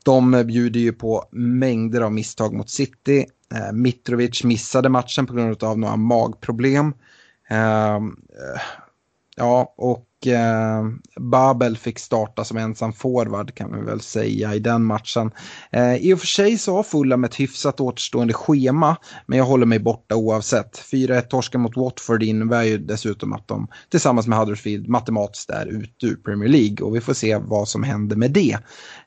de 0.04 0.44
bjuder 0.46 0.80
ju 0.80 0.92
på 0.92 1.24
mängder 1.30 2.00
av 2.00 2.12
misstag 2.12 2.54
mot 2.54 2.70
City. 2.70 3.26
Eh, 3.54 3.72
Mitrovic 3.72 4.44
missade 4.44 4.88
matchen 4.88 5.26
på 5.26 5.34
grund 5.34 5.64
av 5.64 5.78
några 5.78 5.96
magproblem. 5.96 6.94
Eh, 7.50 7.94
eh 7.94 8.00
ja, 9.36 9.74
och 9.76 10.06
eh, 10.26 10.88
Babel 11.20 11.76
fick 11.76 11.98
starta 11.98 12.44
som 12.44 12.56
ensam 12.56 12.92
forward 12.92 13.54
kan 13.54 13.76
vi 13.76 13.80
väl 13.86 14.00
säga 14.00 14.54
i 14.54 14.58
den 14.58 14.84
matchen. 14.84 15.30
Eh, 15.72 15.96
I 15.96 16.14
och 16.14 16.20
för 16.20 16.26
sig 16.26 16.58
så 16.58 16.76
har 16.76 16.82
Fulham 16.82 17.24
ett 17.24 17.40
hyfsat 17.40 17.80
återstående 17.80 18.34
schema 18.34 18.96
men 19.26 19.38
jag 19.38 19.44
håller 19.44 19.66
mig 19.66 19.78
borta 19.78 20.16
oavsett. 20.16 20.78
4-1 20.92 21.20
torsken 21.20 21.60
mot 21.60 21.76
Watford 21.76 22.22
innebär 22.22 22.62
ju 22.62 22.78
dessutom 22.78 23.32
att 23.32 23.48
de 23.48 23.68
tillsammans 23.90 24.26
med 24.26 24.38
Huddersfield 24.38 24.88
matematiskt 24.88 25.50
är 25.50 25.66
ute 25.66 26.06
ur 26.06 26.16
Premier 26.16 26.48
League 26.48 26.86
och 26.86 26.96
vi 26.96 27.00
får 27.00 27.14
se 27.14 27.36
vad 27.36 27.68
som 27.68 27.82
händer 27.82 28.16
med 28.16 28.30
det. 28.30 28.58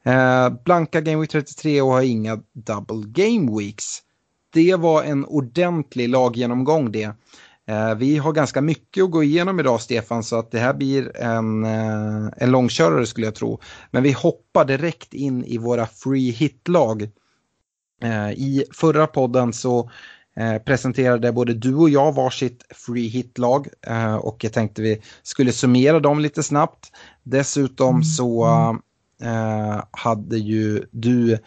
Eh, 0.04 0.50
blanka 0.66 1.02
Game 1.02 1.22
Week 1.22 1.32
33 1.32 1.82
och 1.82 1.92
har 1.92 2.02
inga 2.02 2.40
double 2.54 3.04
Game 3.06 3.58
Weeks. 3.60 4.02
Det 4.54 4.76
var 4.76 5.04
en 5.04 5.26
ordentlig 5.26 6.10
laggenomgång 6.10 6.92
det. 6.92 7.12
Eh, 7.68 7.96
vi 7.96 8.18
har 8.18 8.32
ganska 8.32 8.62
mycket 8.62 9.04
att 9.04 9.12
gå 9.12 9.24
igenom 9.24 9.60
idag 9.60 9.82
Stefan 9.82 10.24
så 10.24 10.40
att 10.40 10.52
det 10.52 10.60
här 10.60 10.74
blir 10.74 11.18
en, 11.18 11.64
eh, 11.64 12.28
en 12.38 12.52
långkörare 12.52 13.06
skulle 13.06 13.28
jag 13.28 13.36
tro. 13.36 13.60
Men 13.92 14.04
vi 14.04 14.12
hoppar 14.12 14.66
direkt 14.66 15.14
in 15.14 15.44
i 15.44 15.58
våra 15.58 15.86
free 15.86 16.32
hit-lag. 16.32 17.10
Eh, 18.04 18.32
I 18.32 18.66
förra 18.74 19.08
podden 19.08 19.54
så 19.54 19.90
presenterade 20.66 21.32
både 21.32 21.54
du 21.54 21.76
och 21.76 21.90
jag 21.90 22.16
varsitt 22.16 22.66
free 22.76 23.08
hit-lag 23.08 23.68
och 24.20 24.44
jag 24.44 24.54
tänkte 24.54 24.82
vi 24.82 25.02
skulle 25.24 25.52
summera 25.52 26.00
dem 26.00 26.20
lite 26.20 26.44
snabbt. 26.44 26.92
Dessutom 27.24 27.90
mm. 27.90 28.04
så 28.04 28.48
hade 29.92 30.38
ju 30.38 30.86
du 30.92 31.38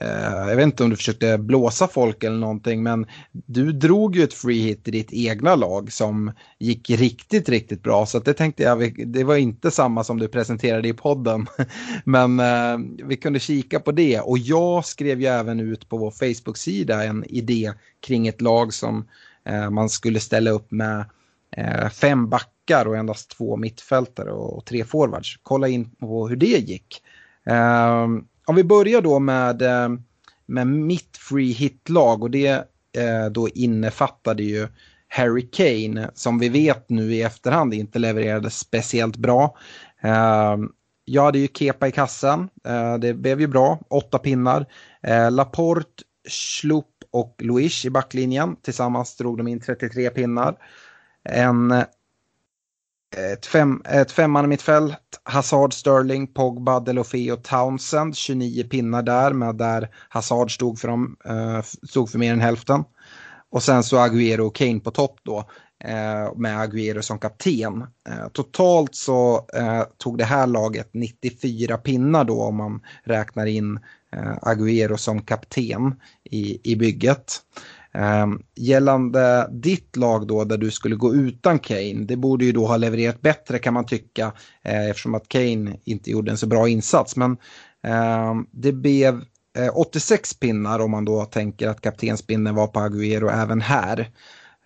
Eh, 0.00 0.48
jag 0.48 0.56
vet 0.56 0.64
inte 0.64 0.84
om 0.84 0.90
du 0.90 0.96
försökte 0.96 1.38
blåsa 1.38 1.88
folk 1.88 2.24
eller 2.24 2.38
någonting 2.38 2.82
men 2.82 3.06
du 3.32 3.72
drog 3.72 4.16
ju 4.16 4.24
ett 4.24 4.34
free 4.34 4.62
hit 4.62 4.88
i 4.88 4.90
ditt 4.90 5.12
egna 5.12 5.54
lag 5.54 5.92
som 5.92 6.32
gick 6.58 6.90
riktigt, 6.90 7.48
riktigt 7.48 7.82
bra. 7.82 8.06
Så 8.06 8.18
det 8.18 8.34
tänkte 8.34 8.62
jag, 8.62 9.08
det 9.08 9.24
var 9.24 9.36
inte 9.36 9.70
samma 9.70 10.04
som 10.04 10.18
du 10.18 10.28
presenterade 10.28 10.88
i 10.88 10.92
podden. 10.92 11.46
men 12.04 12.40
uh, 12.40 13.06
vi 13.06 13.16
kunde 13.16 13.40
kika 13.40 13.80
på 13.80 13.92
det 13.92 14.20
och 14.20 14.38
jag 14.38 14.84
skrev 14.84 15.20
ju 15.20 15.26
även 15.26 15.60
ut 15.60 15.88
på 15.88 15.96
vår 15.96 16.10
Facebook-sida 16.10 17.04
en 17.04 17.24
idé 17.24 17.72
kring 18.06 18.28
ett 18.28 18.40
lag 18.40 18.74
som 18.74 19.08
uh, 19.50 19.70
man 19.70 19.88
skulle 19.88 20.20
ställa 20.20 20.50
upp 20.50 20.70
med 20.70 21.04
fem 21.92 22.28
backar 22.28 22.86
och 22.86 22.96
endast 22.96 23.30
två 23.30 23.56
mittfältare 23.56 24.32
och, 24.32 24.58
och 24.58 24.64
tre 24.64 24.84
forwards. 24.84 25.38
Kolla 25.42 25.68
in 25.68 25.90
på 25.90 26.28
hur 26.28 26.36
det 26.36 26.46
gick 26.46 27.02
ehm, 27.46 28.24
om 28.46 28.54
vi 28.54 28.64
börjar 28.64 29.00
då 29.00 29.18
med, 29.18 29.62
eh, 29.62 29.88
med 30.46 30.66
mitt 30.66 31.16
free 31.16 31.52
hit-lag 31.52 32.22
och 32.22 32.30
det 32.30 32.48
eh, 32.96 33.26
då 33.30 33.48
innefattade 33.48 34.42
ju 34.42 34.68
Harry 35.08 35.50
Kane 35.50 36.10
som 36.14 36.38
vi 36.38 36.48
vet 36.48 36.90
nu 36.90 37.14
i 37.14 37.22
efterhand 37.22 37.74
inte 37.74 37.98
levererade 37.98 38.50
speciellt 38.50 39.16
bra. 39.16 39.56
Eh, 40.02 40.56
jag 41.04 41.24
hade 41.24 41.38
ju 41.38 41.48
Kepa 41.48 41.88
i 41.88 41.92
kassan, 41.92 42.48
eh, 42.66 42.98
det 42.98 43.14
blev 43.14 43.40
ju 43.40 43.46
bra, 43.46 43.78
åtta 43.88 44.18
pinnar. 44.18 44.66
Eh, 45.02 45.30
Laporte 45.30 46.02
Schlupp 46.28 46.86
och 47.10 47.36
Luis 47.38 47.84
i 47.84 47.90
backlinjen. 47.90 48.56
Tillsammans 48.62 49.16
drog 49.16 49.38
de 49.38 49.48
in 49.48 49.60
33 49.60 50.10
pinnar. 50.10 50.56
En, 51.24 51.74
ett, 53.14 53.46
fem, 53.46 53.82
ett 53.84 54.12
femman 54.12 54.48
mittfält, 54.48 54.98
Hazard, 55.22 55.72
Sterling, 55.74 56.26
Pogba, 56.26 56.80
Delofeo, 56.80 57.36
Townsend. 57.36 58.16
29 58.16 58.64
pinnar 58.64 59.02
där, 59.02 59.32
med 59.32 59.54
där 59.54 59.88
Hazard 60.08 60.54
stod 60.54 60.78
för, 60.78 60.88
dem, 60.88 61.16
eh, 61.24 61.62
stod 61.62 62.10
för 62.10 62.18
mer 62.18 62.32
än 62.32 62.40
hälften. 62.40 62.84
Och 63.50 63.62
sen 63.62 63.82
så 63.82 63.96
Agüero 63.96 64.40
och 64.40 64.54
Kane 64.54 64.80
på 64.80 64.90
topp 64.90 65.20
då 65.22 65.38
eh, 65.84 66.36
med 66.36 66.58
Agüero 66.58 67.00
som 67.00 67.18
kapten. 67.18 67.82
Eh, 68.08 68.28
totalt 68.32 68.94
så 68.94 69.46
tog 69.98 70.18
det 70.18 70.24
här 70.24 70.46
laget 70.46 70.90
94 70.92 71.76
pinnar 71.78 72.24
då 72.24 72.42
om 72.42 72.56
man 72.56 72.80
räknar 73.04 73.46
in 73.46 73.80
Agüero 74.42 74.96
som 74.96 75.22
kapten 75.22 75.94
i, 76.24 76.72
i 76.72 76.76
bygget. 76.76 77.40
Um, 77.96 78.42
gällande 78.54 79.48
ditt 79.52 79.96
lag 79.96 80.26
då 80.26 80.44
där 80.44 80.56
du 80.56 80.70
skulle 80.70 80.96
gå 80.96 81.14
utan 81.14 81.58
Kane, 81.58 82.04
det 82.04 82.16
borde 82.16 82.44
ju 82.44 82.52
då 82.52 82.66
ha 82.66 82.76
levererat 82.76 83.20
bättre 83.20 83.58
kan 83.58 83.74
man 83.74 83.86
tycka 83.86 84.32
eh, 84.62 84.88
eftersom 84.90 85.14
att 85.14 85.28
Kane 85.28 85.76
inte 85.84 86.10
gjorde 86.10 86.30
en 86.30 86.38
så 86.38 86.46
bra 86.46 86.68
insats. 86.68 87.16
Men 87.16 87.32
eh, 87.84 88.34
det 88.50 88.72
blev 88.72 89.22
eh, 89.58 89.76
86 89.76 90.34
pinnar 90.34 90.78
om 90.78 90.90
man 90.90 91.04
då 91.04 91.24
tänker 91.24 91.68
att 91.68 91.80
kaptenspinnen 91.80 92.54
var 92.54 92.66
på 92.66 92.80
Agüero 92.80 93.42
även 93.42 93.60
här. 93.60 94.00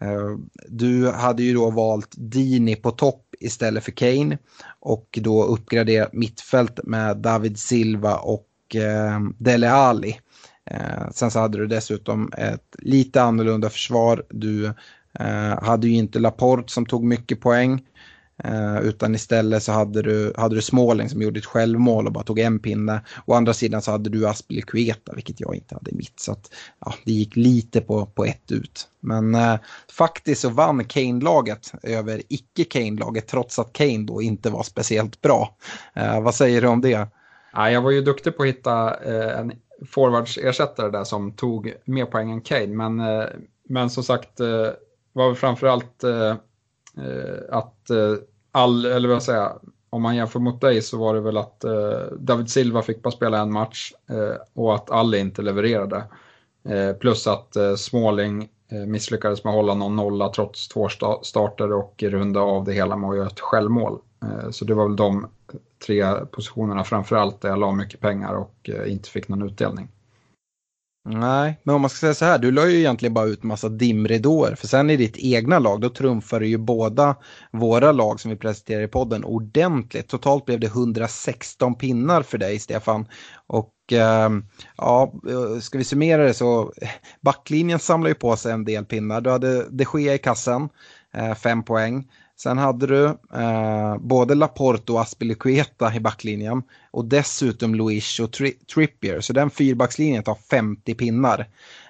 Eh, 0.00 0.36
du 0.68 1.10
hade 1.10 1.42
ju 1.42 1.54
då 1.54 1.70
valt 1.70 2.14
Dini 2.16 2.76
på 2.76 2.90
topp 2.90 3.34
istället 3.40 3.84
för 3.84 3.92
Kane 3.92 4.38
och 4.80 5.18
då 5.22 5.44
uppgraderat 5.44 6.12
mittfält 6.12 6.80
med 6.84 7.16
David 7.16 7.58
Silva 7.58 8.16
och 8.16 8.76
eh, 8.76 9.20
Dele 9.38 9.70
Alli. 9.70 10.18
Eh, 10.70 11.10
sen 11.12 11.30
så 11.30 11.38
hade 11.38 11.58
du 11.58 11.66
dessutom 11.66 12.32
ett 12.38 12.76
lite 12.78 13.22
annorlunda 13.22 13.70
försvar. 13.70 14.24
Du 14.30 14.66
eh, 15.18 15.62
hade 15.62 15.88
ju 15.88 15.94
inte 15.94 16.18
Laporte 16.18 16.72
som 16.72 16.86
tog 16.86 17.04
mycket 17.04 17.40
poäng. 17.40 17.86
Eh, 18.44 18.80
utan 18.80 19.14
istället 19.14 19.62
så 19.62 19.72
hade 19.72 20.02
du, 20.02 20.32
hade 20.36 20.54
du 20.54 20.62
Småling 20.62 21.08
som 21.08 21.22
gjorde 21.22 21.38
ett 21.38 21.46
självmål 21.46 22.06
och 22.06 22.12
bara 22.12 22.24
tog 22.24 22.38
en 22.38 22.58
pinne. 22.58 23.00
Å 23.26 23.34
andra 23.34 23.54
sidan 23.54 23.82
så 23.82 23.90
hade 23.90 24.10
du 24.10 24.28
Aspelikueta 24.28 25.12
vilket 25.14 25.40
jag 25.40 25.54
inte 25.54 25.74
hade 25.74 25.90
i 25.90 25.94
mitt. 25.94 26.20
Så 26.20 26.32
att, 26.32 26.50
ja, 26.78 26.94
det 27.04 27.12
gick 27.12 27.36
lite 27.36 27.80
på, 27.80 28.06
på 28.06 28.24
ett 28.24 28.52
ut. 28.52 28.88
Men 29.00 29.34
eh, 29.34 29.56
faktiskt 29.92 30.40
så 30.40 30.48
vann 30.48 30.84
Kane-laget 30.84 31.72
över 31.82 32.22
icke-Kane-laget 32.28 33.28
trots 33.28 33.58
att 33.58 33.72
Kane 33.72 34.06
då 34.06 34.22
inte 34.22 34.50
var 34.50 34.62
speciellt 34.62 35.20
bra. 35.20 35.56
Eh, 35.94 36.20
vad 36.20 36.34
säger 36.34 36.62
du 36.62 36.68
om 36.68 36.80
det? 36.80 37.08
Ja, 37.52 37.70
jag 37.70 37.82
var 37.82 37.90
ju 37.90 38.02
duktig 38.02 38.36
på 38.36 38.42
att 38.42 38.48
hitta 38.48 39.04
eh, 39.04 39.40
en 39.40 39.52
forwardsersättare 39.86 40.90
där 40.90 41.04
som 41.04 41.32
tog 41.32 41.74
mer 41.84 42.04
poäng 42.04 42.30
än 42.30 42.40
Kane. 42.40 42.66
Men, 42.66 43.00
eh, 43.00 43.26
men 43.68 43.90
som 43.90 44.02
sagt 44.02 44.40
eh, 44.40 44.68
var 45.12 45.34
framförallt 45.34 46.04
eh, 46.04 46.30
eh 47.04 47.40
att 47.50 47.90
eh, 47.90 48.14
all, 48.52 48.86
eller 48.86 49.08
vad 49.08 49.22
säger 49.22 49.52
om 49.90 50.02
man 50.02 50.16
jämför 50.16 50.40
mot 50.40 50.60
dig 50.60 50.82
så 50.82 50.98
var 50.98 51.14
det 51.14 51.20
väl 51.20 51.36
att 51.36 51.64
eh, 51.64 52.00
David 52.18 52.50
Silva 52.50 52.82
fick 52.82 53.02
bara 53.02 53.10
spela 53.10 53.38
en 53.38 53.52
match 53.52 53.92
eh, 54.10 54.36
och 54.54 54.74
att 54.74 54.90
Alli 54.90 55.18
inte 55.18 55.42
levererade. 55.42 56.04
Eh, 56.68 56.92
plus 56.92 57.26
att 57.26 57.56
eh, 57.56 57.74
Småling 57.74 58.48
eh, 58.72 58.86
misslyckades 58.86 59.44
med 59.44 59.50
att 59.50 59.56
hålla 59.56 59.74
någon 59.74 59.96
nolla 59.96 60.28
trots 60.28 60.68
två 60.68 60.88
starter 61.22 61.72
och 61.72 62.02
runda 62.02 62.40
av 62.40 62.64
det 62.64 62.72
hela 62.72 62.96
med 62.96 63.10
att 63.10 63.16
göra 63.16 63.26
ett 63.26 63.40
självmål. 63.40 63.98
Eh, 64.22 64.50
så 64.50 64.64
det 64.64 64.74
var 64.74 64.84
väl 64.84 64.96
de 64.96 65.26
tre 65.86 66.26
positionerna 66.26 66.84
framförallt 66.84 67.40
där 67.40 67.48
jag 67.48 67.58
la 67.58 67.72
mycket 67.72 68.00
pengar 68.00 68.34
och 68.34 68.70
eh, 68.70 68.92
inte 68.92 69.10
fick 69.10 69.28
någon 69.28 69.42
utdelning. 69.42 69.88
Nej, 71.04 71.60
men 71.62 71.74
om 71.74 71.80
man 71.80 71.90
ska 71.90 71.98
säga 71.98 72.14
så 72.14 72.24
här, 72.24 72.38
du 72.38 72.50
la 72.50 72.66
ju 72.66 72.78
egentligen 72.78 73.14
bara 73.14 73.26
ut 73.26 73.42
massa 73.42 73.68
dimridåer. 73.68 74.54
För 74.54 74.66
sen 74.66 74.90
i 74.90 74.96
ditt 74.96 75.16
egna 75.16 75.58
lag, 75.58 75.80
då 75.80 75.88
trumfar 75.88 76.40
du 76.40 76.46
ju 76.46 76.58
båda 76.58 77.16
våra 77.52 77.92
lag 77.92 78.20
som 78.20 78.30
vi 78.30 78.36
presenterar 78.36 78.82
i 78.82 78.88
podden 78.88 79.24
ordentligt. 79.24 80.08
Totalt 80.08 80.44
blev 80.44 80.60
det 80.60 80.66
116 80.66 81.74
pinnar 81.74 82.22
för 82.22 82.38
dig, 82.38 82.58
Stefan. 82.58 83.06
Och 83.46 83.74
ehm, 83.92 84.38
eh, 84.38 84.42
ja, 84.76 85.12
ska 85.60 85.78
vi 85.78 85.84
summera 85.84 86.24
det 86.24 86.34
så, 86.34 86.72
backlinjen 87.20 87.78
samlar 87.78 88.08
ju 88.08 88.14
på 88.14 88.36
sig 88.36 88.52
en 88.52 88.64
del 88.64 88.84
pinnar. 88.84 89.20
Du 89.20 89.30
hade 89.30 89.68
de 89.70 89.86
Gea 89.94 90.14
i 90.14 90.18
kassen, 90.18 90.68
eh, 91.14 91.34
fem 91.34 91.62
poäng. 91.62 92.08
Sen 92.42 92.58
hade 92.58 92.86
du 92.86 93.04
eh, 93.34 93.96
både 93.98 94.34
Laporte 94.34 94.92
och 94.92 95.00
Aspilicueta 95.00 95.94
i 95.94 96.00
backlinjen 96.00 96.62
och 96.90 97.04
dessutom 97.04 97.74
Luis 97.74 98.20
och 98.20 98.32
Tri 98.32 98.52
Trippier. 98.74 99.20
Så 99.20 99.32
den 99.32 99.50
fyrbackslinjen 99.50 100.22
tar 100.22 100.34
50 100.34 100.94
pinnar. 100.94 101.46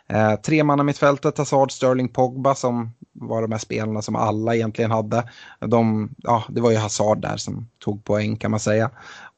Eh, 0.06 0.34
tre 0.34 0.64
man 0.64 0.86
mittfältet, 0.86 1.38
Hazard, 1.38 1.72
Sterling, 1.72 2.08
Pogba 2.08 2.54
som 2.54 2.90
var 3.12 3.42
de 3.42 3.52
här 3.52 3.58
spelarna 3.58 4.02
som 4.02 4.16
alla 4.16 4.54
egentligen 4.54 4.90
hade. 4.90 5.30
De, 5.60 6.10
ja, 6.16 6.44
det 6.48 6.60
var 6.60 6.70
ju 6.70 6.76
Hazard 6.76 7.20
där 7.20 7.36
som 7.36 7.68
tog 7.78 8.04
poäng 8.04 8.36
kan 8.36 8.50
man 8.50 8.60
säga. 8.60 8.90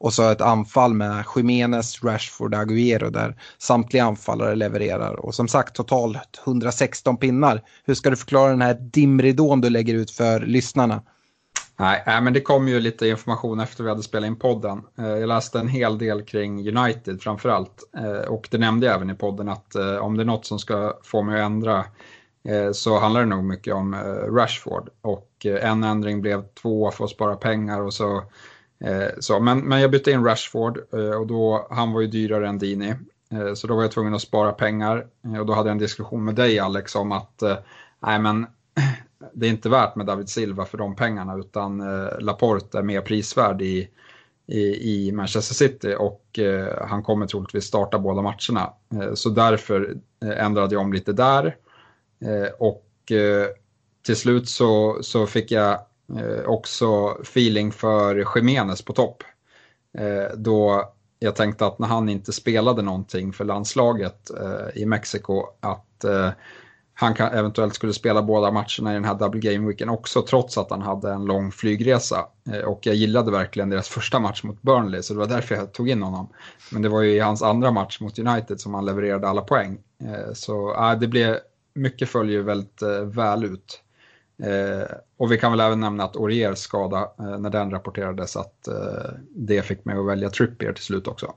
Och 0.03 0.14
så 0.14 0.30
ett 0.30 0.40
anfall 0.40 0.94
med 0.94 1.24
Jiménez, 1.36 2.05
Rashford, 2.05 2.55
Agüero 2.55 3.11
där 3.11 3.36
samtliga 3.59 4.05
anfallare 4.05 4.55
levererar. 4.55 5.14
Och 5.14 5.34
som 5.34 5.48
sagt 5.48 5.74
totalt 5.74 6.40
116 6.46 7.16
pinnar. 7.16 7.62
Hur 7.84 7.94
ska 7.94 8.11
du 8.11 8.16
förklara 8.16 8.50
den 8.50 8.62
här 8.62 8.74
dimridån 8.74 9.61
du 9.61 9.70
lägger 9.70 9.94
ut 9.94 10.11
för 10.11 10.40
lyssnarna? 10.40 11.03
Nej, 11.78 12.03
men 12.22 12.32
det 12.32 12.40
kom 12.40 12.68
ju 12.68 12.80
lite 12.80 13.09
information 13.09 13.61
efter 13.61 13.84
vi 13.84 13.90
hade 13.90 14.03
spelat 14.03 14.26
in 14.26 14.36
podden. 14.36 14.82
Eh, 14.98 15.07
jag 15.09 15.28
läste 15.28 15.59
en 15.59 15.68
hel 15.68 15.98
del 15.98 16.22
kring 16.22 16.76
United 16.76 17.22
framförallt. 17.22 17.90
Eh, 17.96 18.28
och 18.28 18.48
det 18.50 18.59
nämnde 18.59 18.86
jag 18.86 18.94
även 18.94 19.11
i 19.11 19.14
podden 19.14 19.48
att 19.48 19.74
eh, 19.74 19.96
om 19.96 20.16
det 20.16 20.22
är 20.22 20.26
något 20.26 20.46
som 20.46 20.59
ska 20.59 20.98
få 21.03 21.22
mig 21.22 21.40
att 21.40 21.46
ändra 21.46 21.84
så 22.72 22.98
handlar 22.98 23.20
det 23.20 23.26
nog 23.26 23.44
mycket 23.44 23.74
om 23.74 23.94
Rashford. 24.36 24.88
Och 25.00 25.46
en 25.46 25.84
ändring 25.84 26.20
blev 26.20 26.44
två 26.62 26.90
för 26.90 27.05
att 27.05 27.11
spara 27.11 27.36
pengar 27.36 27.80
och 27.80 27.94
så. 27.94 28.22
Eh, 28.85 29.09
så 29.18 29.41
men, 29.41 29.59
men 29.59 29.80
jag 29.80 29.91
bytte 29.91 30.11
in 30.11 30.24
Rashford 30.24 30.78
eh, 30.93 31.20
och 31.20 31.26
då, 31.26 31.66
han 31.70 31.93
var 31.93 32.01
ju 32.01 32.07
dyrare 32.07 32.49
än 32.49 32.59
Dini. 32.59 32.95
Eh, 33.30 33.55
så 33.55 33.66
då 33.66 33.74
var 33.74 33.83
jag 33.83 33.93
tvungen 33.93 34.14
att 34.14 34.22
spara 34.22 34.53
pengar 34.53 35.07
och 35.41 35.47
då 35.47 35.53
hade 35.53 35.68
jag 35.68 35.72
en 35.72 35.78
diskussion 35.78 36.24
med 36.24 36.35
dig 36.35 36.59
Alex 36.59 36.95
om 36.95 37.12
att 37.12 37.43
nej 38.01 38.18
men 38.18 38.47
det 39.33 39.47
är 39.47 39.51
inte 39.51 39.68
värt 39.68 39.97
med 39.97 40.07
David 40.07 40.28
Silva 40.28 40.64
för 40.64 40.78
de 40.78 40.97
pengarna 40.97 41.37
utan 41.37 41.83
Laporte 42.20 42.78
är 42.78 42.83
mer 42.83 43.01
prisvärd 43.01 43.62
i, 43.62 43.89
i, 44.47 44.61
i 45.09 45.12
Manchester 45.12 45.55
City 45.55 45.97
och 45.99 46.39
han 46.89 47.03
kommer 47.03 47.26
troligtvis 47.26 47.64
starta 47.64 47.99
båda 47.99 48.22
matcherna. 48.22 48.72
Så 49.14 49.28
därför 49.28 49.97
ändrade 50.20 50.74
jag 50.74 50.83
om 50.83 50.93
lite 50.93 51.12
där. 51.12 51.57
Och 52.59 52.87
till 54.07 54.16
slut 54.16 54.49
så, 54.49 54.99
så 55.03 55.26
fick 55.26 55.51
jag 55.51 55.78
Eh, 56.18 56.44
också 56.46 57.16
feeling 57.20 57.72
för 57.72 58.26
Jiménez 58.36 58.82
på 58.82 58.92
topp. 58.92 59.22
Eh, 59.98 60.36
då 60.36 60.92
jag 61.18 61.36
tänkte 61.36 61.66
att 61.66 61.78
när 61.78 61.86
han 61.86 62.09
inte 62.09 62.32
spelade 62.32 62.82
någonting 62.82 63.32
för 63.32 63.44
landslaget 63.44 64.30
eh, 64.30 64.82
i 64.82 64.86
Mexiko 64.86 65.46
att 65.61 66.05
han 66.94 67.14
kan, 67.14 67.32
eventuellt 67.32 67.74
skulle 67.74 67.92
spela 67.92 68.22
båda 68.22 68.50
matcherna 68.50 68.90
i 68.90 68.94
den 68.94 69.05
här 69.05 69.14
double 69.14 69.40
game 69.40 69.66
weeken 69.66 69.88
också 69.88 70.22
trots 70.22 70.59
att 70.59 70.70
han 70.70 70.82
hade 70.82 71.12
en 71.12 71.24
lång 71.24 71.53
flygresa. 71.53 72.26
Eh, 72.53 72.61
och 72.61 72.86
jag 72.86 72.94
gillade 72.94 73.30
verkligen 73.30 73.70
deras 73.70 73.88
första 73.88 74.18
match 74.18 74.42
mot 74.42 74.62
Burnley 74.62 75.03
så 75.03 75.12
det 75.12 75.18
var 75.18 75.26
därför 75.26 75.55
jag 75.55 75.72
tog 75.72 75.88
in 75.88 76.03
honom. 76.03 76.28
Men 76.72 76.82
det 76.82 76.88
var 76.88 77.03
ju 77.03 77.11
i 77.11 77.18
hans 77.18 77.42
andra 77.42 77.70
match 77.70 78.00
mot 78.00 78.18
United 78.18 78.61
som 78.61 78.74
han 78.74 78.84
levererade 78.84 79.28
alla 79.28 79.42
poäng. 79.42 79.78
Eh, 80.05 80.32
så 80.34 80.74
äh, 80.74 80.98
det 80.98 81.09
blev, 81.09 81.36
mycket 81.74 82.09
följer 82.09 82.42
väldigt 82.42 82.82
äh, 82.82 83.00
väl 83.00 83.44
ut. 83.44 83.82
Eh, 84.43 84.97
och 85.18 85.32
vi 85.32 85.38
kan 85.38 85.53
väl 85.53 85.61
även 85.61 85.80
nämna 85.80 86.05
att 86.05 86.16
Oriers 86.16 86.59
skada, 86.59 87.11
eh, 87.18 87.38
när 87.38 87.51
den 87.51 87.70
rapporterades, 87.70 88.36
att 88.36 88.68
eh, 88.68 89.11
det 89.36 89.62
fick 89.62 89.84
mig 89.84 89.97
att 89.97 90.07
välja 90.07 90.30
Trippier 90.30 90.72
till 90.72 90.84
slut 90.84 91.07
också. 91.07 91.34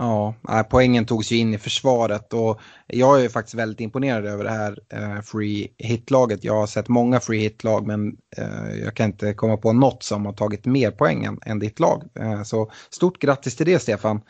Ja, 0.00 0.34
poängen 0.70 1.06
togs 1.06 1.32
ju 1.32 1.36
in 1.36 1.54
i 1.54 1.58
försvaret 1.58 2.32
och 2.32 2.60
jag 2.86 3.24
är 3.24 3.28
faktiskt 3.28 3.54
väldigt 3.54 3.80
imponerad 3.80 4.26
över 4.26 4.44
det 4.44 4.50
här 4.50 4.78
eh, 4.92 5.20
free 5.20 5.68
hit-laget. 5.78 6.44
Jag 6.44 6.54
har 6.54 6.66
sett 6.66 6.88
många 6.88 7.20
free 7.20 7.40
hit-lag 7.40 7.86
men 7.86 8.16
eh, 8.36 8.78
jag 8.84 8.94
kan 8.94 9.06
inte 9.06 9.34
komma 9.34 9.56
på 9.56 9.72
något 9.72 10.02
som 10.02 10.26
har 10.26 10.32
tagit 10.32 10.66
mer 10.66 10.90
poäng 10.90 11.38
än, 11.46 11.58
ditt 11.58 11.80
lag. 11.80 12.02
Eh, 12.20 12.42
så 12.42 12.70
stort 12.90 13.18
grattis 13.18 13.56
till 13.56 13.66
det 13.66 13.78
Stefan. 13.78 14.20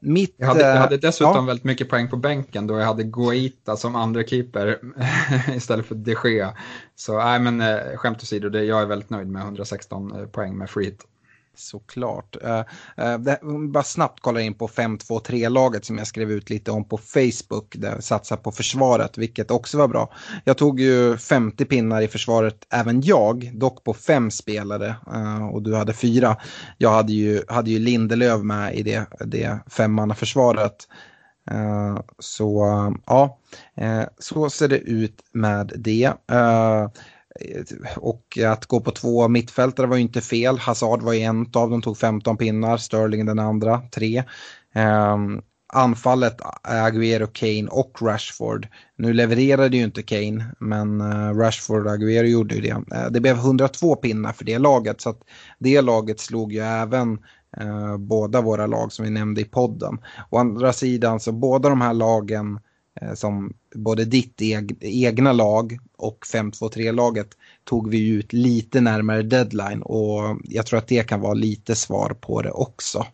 Mitt, 0.00 0.34
jag, 0.36 0.46
hade, 0.46 0.60
jag 0.60 0.76
hade 0.76 0.96
dessutom 0.96 1.36
ja. 1.36 1.42
väldigt 1.42 1.64
mycket 1.64 1.88
poäng 1.88 2.08
på 2.08 2.16
bänken 2.16 2.66
då 2.66 2.78
jag 2.78 2.86
hade 2.86 3.02
Goita 3.02 3.76
som 3.76 3.96
andra 3.96 4.24
keeper 4.24 4.78
istället 5.56 5.86
för 5.86 5.94
de 5.94 6.16
Gea. 6.24 6.54
Så 6.94 7.18
nej 7.18 7.40
men 7.40 7.62
skämt 7.96 8.22
åsido, 8.22 8.58
jag 8.58 8.82
är 8.82 8.86
väldigt 8.86 9.10
nöjd 9.10 9.28
med 9.28 9.42
116 9.42 10.28
poäng 10.32 10.58
med 10.58 10.70
free 10.70 10.84
hit. 10.84 11.04
Såklart. 11.60 12.36
Uh, 12.44 12.62
uh, 13.04 13.68
bara 13.72 13.82
snabbt 13.82 14.20
kolla 14.20 14.40
in 14.40 14.54
på 14.54 14.68
5-2-3-laget 14.68 15.84
som 15.84 15.98
jag 15.98 16.06
skrev 16.06 16.30
ut 16.30 16.50
lite 16.50 16.70
om 16.70 16.84
på 16.84 16.98
Facebook. 16.98 17.76
Där 17.76 18.00
satsar 18.00 18.36
på 18.36 18.52
försvaret, 18.52 19.18
vilket 19.18 19.50
också 19.50 19.78
var 19.78 19.88
bra. 19.88 20.12
Jag 20.44 20.58
tog 20.58 20.80
ju 20.80 21.16
50 21.16 21.64
pinnar 21.64 22.02
i 22.02 22.08
försvaret, 22.08 22.66
även 22.70 23.00
jag, 23.00 23.50
dock 23.54 23.84
på 23.84 23.94
fem 23.94 24.30
spelare. 24.30 24.96
Uh, 25.14 25.46
och 25.46 25.62
du 25.62 25.76
hade 25.76 25.92
fyra. 25.92 26.36
Jag 26.78 26.90
hade 26.90 27.12
ju, 27.12 27.42
hade 27.48 27.70
ju 27.70 27.78
Lindelöf 27.78 28.42
med 28.42 28.74
i 28.74 28.82
det, 28.82 29.06
det 29.24 29.58
femmannaförsvaret. 29.66 30.88
Så 32.18 32.64
ja, 33.06 33.38
så 34.18 34.50
ser 34.50 34.68
det 34.68 34.78
ut 34.78 35.20
med 35.32 35.72
det. 35.76 36.12
Och 37.96 38.38
att 38.46 38.66
gå 38.66 38.80
på 38.80 38.90
två 38.90 39.28
mittfältare 39.28 39.86
var 39.86 39.96
ju 39.96 40.02
inte 40.02 40.20
fel. 40.20 40.58
Hazard 40.58 41.02
var 41.02 41.12
ju 41.12 41.20
en 41.20 41.40
av 41.40 41.70
dem, 41.70 41.82
tog 41.82 41.98
15 41.98 42.36
pinnar. 42.36 42.76
Sterling 42.76 43.26
den 43.26 43.38
andra, 43.38 43.82
tre. 43.90 44.24
Um, 44.74 45.42
anfallet 45.72 46.36
Aguero, 46.62 47.26
Kane 47.26 47.68
och 47.70 48.02
Rashford. 48.02 48.68
Nu 48.96 49.12
levererade 49.12 49.76
ju 49.76 49.84
inte 49.84 50.02
Kane, 50.02 50.44
men 50.58 51.00
eh, 51.00 51.34
Rashford 51.34 51.86
och 51.86 51.92
Aguero 51.92 52.26
gjorde 52.26 52.54
ju 52.54 52.60
det. 52.60 52.96
Eh, 52.96 53.10
det 53.10 53.20
blev 53.20 53.36
102 53.36 53.96
pinnar 53.96 54.32
för 54.32 54.44
det 54.44 54.58
laget, 54.58 55.00
så 55.00 55.10
att 55.10 55.20
det 55.58 55.80
laget 55.80 56.20
slog 56.20 56.52
ju 56.52 56.60
även 56.60 57.18
uh, 57.60 57.96
båda 57.96 58.40
våra 58.40 58.66
lag 58.66 58.92
som 58.92 59.04
vi 59.04 59.10
nämnde 59.10 59.40
i 59.40 59.44
podden. 59.44 59.98
Å 60.30 60.38
andra 60.38 60.72
sidan 60.72 61.20
så 61.20 61.32
båda 61.32 61.68
de 61.68 61.80
här 61.80 61.94
lagen 61.94 62.60
Eh, 63.00 63.14
som 63.14 63.52
både 63.74 64.04
ditt 64.04 64.42
egna 64.80 65.32
lag 65.32 65.78
och 65.96 66.24
5-2-3-laget 66.32 67.28
tog 67.64 67.90
vi 67.90 68.08
ut 68.08 68.32
lite 68.32 68.80
närmare 68.80 69.22
deadline 69.22 69.82
och 69.82 70.38
jag 70.44 70.66
tror 70.66 70.78
att 70.78 70.88
det 70.88 71.08
kan 71.08 71.20
vara 71.20 71.34
lite 71.34 71.74
svar 71.74 72.16
på 72.20 72.42
det 72.42 72.50
också. 72.50 73.06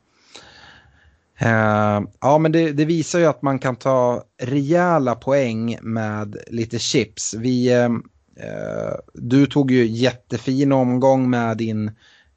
Uh, 1.42 2.08
ja, 2.20 2.38
men 2.38 2.52
det, 2.52 2.72
det, 2.72 2.84
visar 2.84 3.18
ju 3.18 3.26
att 3.26 3.42
man 3.42 3.58
kan 3.58 3.76
ta 3.76 4.24
rejäla 4.42 5.14
poäng 5.14 5.78
med 5.82 6.36
lite 6.46 6.78
chips. 6.78 7.34
Vi, 7.34 7.84
uh, 7.84 7.98
du 9.14 9.46
tog 9.46 9.70
ju 9.70 9.86
jättefin 9.86 10.72
omgång 10.72 11.30
med 11.30 11.56
din, 11.56 11.90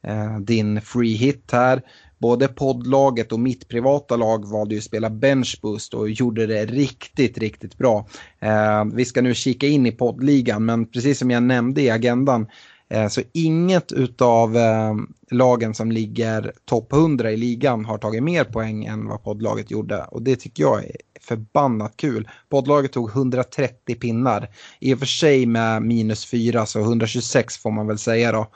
uh, 0.08 0.40
din 0.40 0.82
free 0.82 1.14
hit 1.14 1.50
här 1.52 1.82
både 2.20 2.48
poddlaget 2.48 3.32
och 3.32 3.40
mitt 3.40 3.68
privata 3.68 4.16
lag 4.16 4.48
valde 4.48 4.76
ju 4.76 4.80
att 4.80 4.84
spela 4.84 5.10
benchboost 5.10 5.94
och 5.94 6.10
gjorde 6.10 6.48
det 6.48 6.66
riktigt, 6.66 7.38
riktigt 7.38 7.78
bra. 7.78 8.08
Eh, 8.40 8.86
vi 8.94 9.06
ska 9.06 9.22
nu 9.22 9.34
kika 9.34 9.68
in 9.68 9.86
i 9.86 9.92
poddligan, 9.92 10.66
men 10.66 10.86
precis 10.86 11.20
som 11.20 11.32
jag 11.32 11.44
nämnde 11.44 11.82
i 11.82 11.90
agendan 11.90 12.48
eh, 12.90 13.08
så 13.08 13.22
inget 13.34 13.92
utav 13.92 14.58
eh, 14.58 14.94
lagen 15.32 15.74
som 15.74 15.92
ligger 15.92 16.54
topp 16.66 16.94
100 16.94 17.32
i 17.32 17.38
ligan 17.38 17.86
har 17.86 17.98
tagit 17.98 18.24
mer 18.24 18.44
poäng 18.44 18.86
än 18.86 19.08
vad 19.08 19.24
poddlaget 19.24 19.72
gjorde 19.72 20.04
och 20.04 20.22
det 20.22 20.36
tycker 20.36 20.64
jag 20.64 20.86
är 20.86 20.96
förbannat 21.22 21.98
kul. 21.98 22.30
Poddlaget 22.50 22.92
tog 22.92 23.10
130 23.10 23.96
pinnar, 23.96 24.50
i 24.80 24.94
och 24.94 25.00
för 25.00 25.06
sig 25.06 25.46
med 25.46 25.82
minus 25.82 26.26
4 26.26 26.66
så 26.66 26.80
126 26.80 27.58
får 27.58 27.72
man 27.72 27.88
väl 27.88 27.98
säga 27.98 28.32
då. 28.32 28.48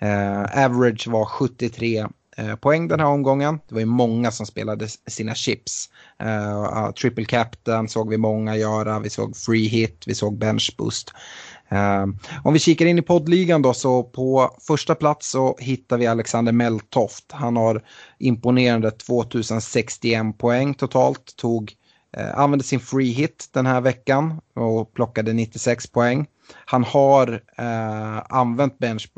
Eh, 0.00 0.64
average 0.64 1.08
var 1.08 1.24
73 1.24 2.06
Eh, 2.38 2.56
poäng 2.56 2.88
den 2.88 3.00
här 3.00 3.06
omgången. 3.06 3.60
Det 3.68 3.74
var 3.74 3.80
ju 3.80 3.86
många 3.86 4.30
som 4.30 4.46
spelade 4.46 4.88
sina 5.06 5.34
chips. 5.34 5.90
Uh, 6.22 6.90
triple 6.90 7.24
captain 7.24 7.88
såg 7.88 8.10
vi 8.10 8.16
många 8.16 8.56
göra, 8.56 8.98
vi 8.98 9.10
såg 9.10 9.36
free 9.36 9.68
hit, 9.68 10.04
vi 10.06 10.14
såg 10.14 10.38
bench 10.38 10.74
boost. 10.78 11.12
Uh, 11.72 12.06
om 12.44 12.52
vi 12.52 12.58
kikar 12.58 12.86
in 12.86 12.98
i 12.98 13.02
poddligan 13.02 13.62
då 13.62 13.74
så 13.74 14.02
på 14.02 14.56
första 14.66 14.94
plats 14.94 15.30
så 15.30 15.56
hittar 15.58 15.98
vi 15.98 16.06
Alexander 16.06 16.52
Meltoft. 16.52 17.32
Han 17.32 17.56
har 17.56 17.84
imponerande 18.18 18.90
2061 18.90 20.38
poäng 20.38 20.74
totalt, 20.74 21.36
tog, 21.36 21.72
uh, 22.18 22.38
använde 22.38 22.64
sin 22.64 22.80
free 22.80 23.12
hit 23.12 23.48
den 23.52 23.66
här 23.66 23.80
veckan 23.80 24.40
och 24.54 24.94
plockade 24.94 25.32
96 25.32 25.86
poäng. 25.86 26.26
Han 26.54 26.84
har 26.84 27.42
eh, 27.58 28.22
använt 28.28 28.78
bench 28.78 29.08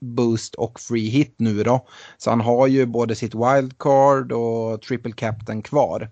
boost 0.00 0.54
och 0.54 0.80
free 0.80 1.08
hit 1.08 1.34
nu 1.38 1.62
då. 1.62 1.86
Så 2.18 2.30
han 2.30 2.40
har 2.40 2.66
ju 2.66 2.86
både 2.86 3.14
sitt 3.14 3.34
wildcard 3.34 4.32
och 4.32 4.82
triple 4.82 5.12
captain 5.12 5.62
kvar. 5.62 6.10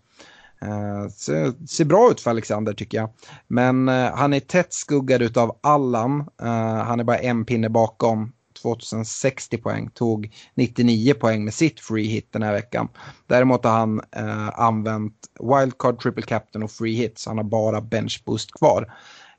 Eh, 0.62 1.09
ser, 1.09 1.66
ser 1.66 1.85
bra 1.85 2.11
ut 2.11 2.21
för 2.21 2.31
Alexander 2.31 2.73
tycker 2.73 2.99
jag. 2.99 3.11
Men 3.47 3.89
eh, 3.89 4.14
han 4.14 4.33
är 4.35 4.41
tätt 4.41 4.73
skuggad 4.73 5.39
av 5.39 5.59
Allan. 5.61 6.21
Eh, 6.43 6.85
han 6.85 7.01
är 7.01 7.05
bara 7.05 7.19
en 7.19 7.45
pinne 7.45 7.69
bakom. 7.69 8.33
2060 8.62 9.59
poäng, 9.59 9.91
tog 9.95 10.35
99 10.55 11.14
poäng 11.14 11.45
med 11.45 11.55
sitt 11.55 11.81
free 11.81 12.07
hit 12.07 12.29
den 12.33 12.43
här 12.43 12.53
veckan. 12.53 12.89
Däremot 13.27 13.64
har 13.64 13.73
han 13.73 14.01
eh, 14.16 14.61
använt 14.61 15.14
wildcard, 15.41 16.01
triple 16.01 16.23
captain 16.23 16.62
och 16.62 16.71
free 16.71 16.95
hit 16.95 17.19
så 17.19 17.31
han 17.31 17.37
har 17.37 17.45
bara 17.45 17.81
bench 17.81 18.23
boost 18.27 18.53
kvar. 18.53 18.93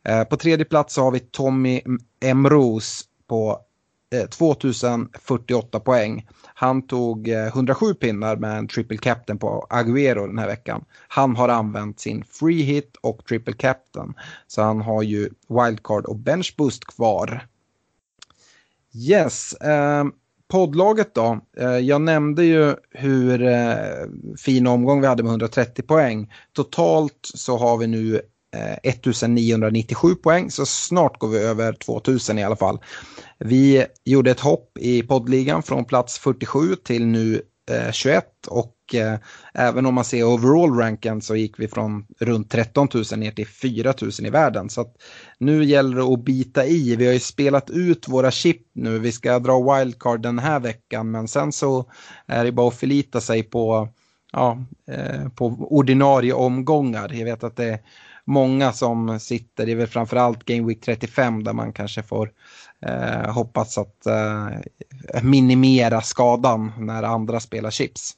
Eh, 0.04 0.24
på 0.24 0.38
tredje 0.38 0.66
plats 0.66 0.98
har 0.98 1.12
vi 1.12 1.20
Tommy 1.20 1.82
Emros 2.20 3.04
på 3.28 3.60
eh, 4.14 4.30
2048 4.30 5.80
poäng. 5.80 6.28
Han 6.44 6.88
tog 6.88 7.28
eh, 7.28 7.48
107 7.48 7.94
pinnar 7.94 8.36
med 8.36 8.58
en 8.58 8.68
triple 8.68 8.98
captain 8.98 9.40
på 9.40 9.68
Aguero 9.70 10.28
den 10.28 10.38
här 10.38 10.48
veckan. 10.48 10.86
Han 11.08 11.36
har 11.36 11.50
använt 11.50 12.00
sin 12.00 12.24
free 12.24 12.62
hit 12.62 12.98
och 13.02 13.26
triple 13.26 13.54
captain. 13.54 14.14
Så 14.48 14.62
han 14.62 14.82
har 14.82 15.04
ju 15.04 15.30
wildcard 15.50 16.06
och 16.06 16.16
bench 16.16 16.56
boost 16.58 16.86
kvar. 16.86 17.48
Yes, 18.94 19.54
eh, 19.54 20.06
poddlaget 20.48 21.16
då. 21.16 21.40
Eh, 21.58 21.78
jag 21.78 22.02
nämnde 22.02 22.46
ju 22.46 22.76
hur 22.92 23.42
eh, 23.42 24.08
fin 24.38 24.68
omgång 24.68 25.02
vi 25.02 25.08
hade 25.08 25.24
med 25.24 25.30
130 25.30 25.86
poäng. 25.86 26.34
Totalt 26.54 27.20
så 27.22 27.58
har 27.58 27.78
vi 27.78 27.88
nu 27.88 28.22
Eh, 28.56 28.92
1997 28.92 30.16
poäng, 30.16 30.52
så 30.52 30.66
snart 30.66 31.20
går 31.20 31.28
vi 31.28 31.38
över 31.38 31.74
2000 31.74 32.40
i 32.40 32.44
alla 32.44 32.56
fall. 32.56 32.80
Vi 33.38 33.86
gjorde 34.06 34.32
ett 34.32 34.40
hopp 34.40 34.78
i 34.80 35.04
poddligan 35.04 35.64
från 35.64 35.86
plats 35.86 36.20
47 36.20 36.76
till 36.76 37.06
nu 37.06 37.42
eh, 37.72 37.92
21 37.92 38.26
och 38.48 38.76
eh, 38.94 39.20
även 39.54 39.86
om 39.86 39.94
man 39.94 40.04
ser 40.04 40.24
overall-ranken 40.24 41.22
så 41.22 41.36
gick 41.36 41.60
vi 41.60 41.68
från 41.68 42.06
runt 42.20 42.52
13 42.52 42.88
000 42.94 43.04
ner 43.16 43.32
till 43.32 43.48
4 43.48 43.94
000 44.02 44.12
i 44.20 44.30
världen. 44.30 44.70
Så 44.70 44.82
att 44.82 44.96
nu 45.38 45.64
gäller 45.64 45.98
det 45.98 46.14
att 46.14 46.26
bita 46.26 46.66
i. 46.66 46.96
Vi 46.96 47.06
har 47.06 47.14
ju 47.14 47.20
spelat 47.20 47.70
ut 47.70 48.08
våra 48.08 48.32
chip 48.32 48.62
nu. 48.74 49.00
Vi 49.00 49.12
ska 49.12 49.40
dra 49.40 49.76
wildcard 49.76 50.22
den 50.22 50.40
här 50.40 50.60
veckan 50.60 51.12
men 51.12 51.28
sen 51.28 51.52
så 51.52 51.86
är 52.28 52.46
det 52.46 52.52
bara 52.52 52.68
att 52.68 52.80
förlita 52.80 53.22
sig 53.22 53.44
på, 53.44 53.90
ja, 54.32 54.58
eh, 54.92 55.30
på 55.30 55.46
ordinarie 55.60 56.34
omgångar. 56.34 57.14
Jag 57.14 57.26
vet 57.26 57.44
att 57.44 57.56
det 57.56 57.80
många 58.30 58.72
som 58.72 59.20
sitter, 59.20 59.66
det 59.66 59.72
är 59.72 59.76
väl 59.76 59.88
framförallt 59.88 60.46
Game 60.46 60.68
Week 60.68 60.82
35 60.82 61.44
där 61.44 61.54
man 61.54 61.74
kanske 61.74 62.04
får 62.04 62.32
eh, 62.82 63.34
hoppas 63.34 63.78
att 63.78 64.06
eh, 64.06 64.48
minimera 65.24 66.02
skadan 66.02 66.72
när 66.78 67.04
andra 67.04 67.40
spelar 67.40 67.72
chips. 67.72 68.16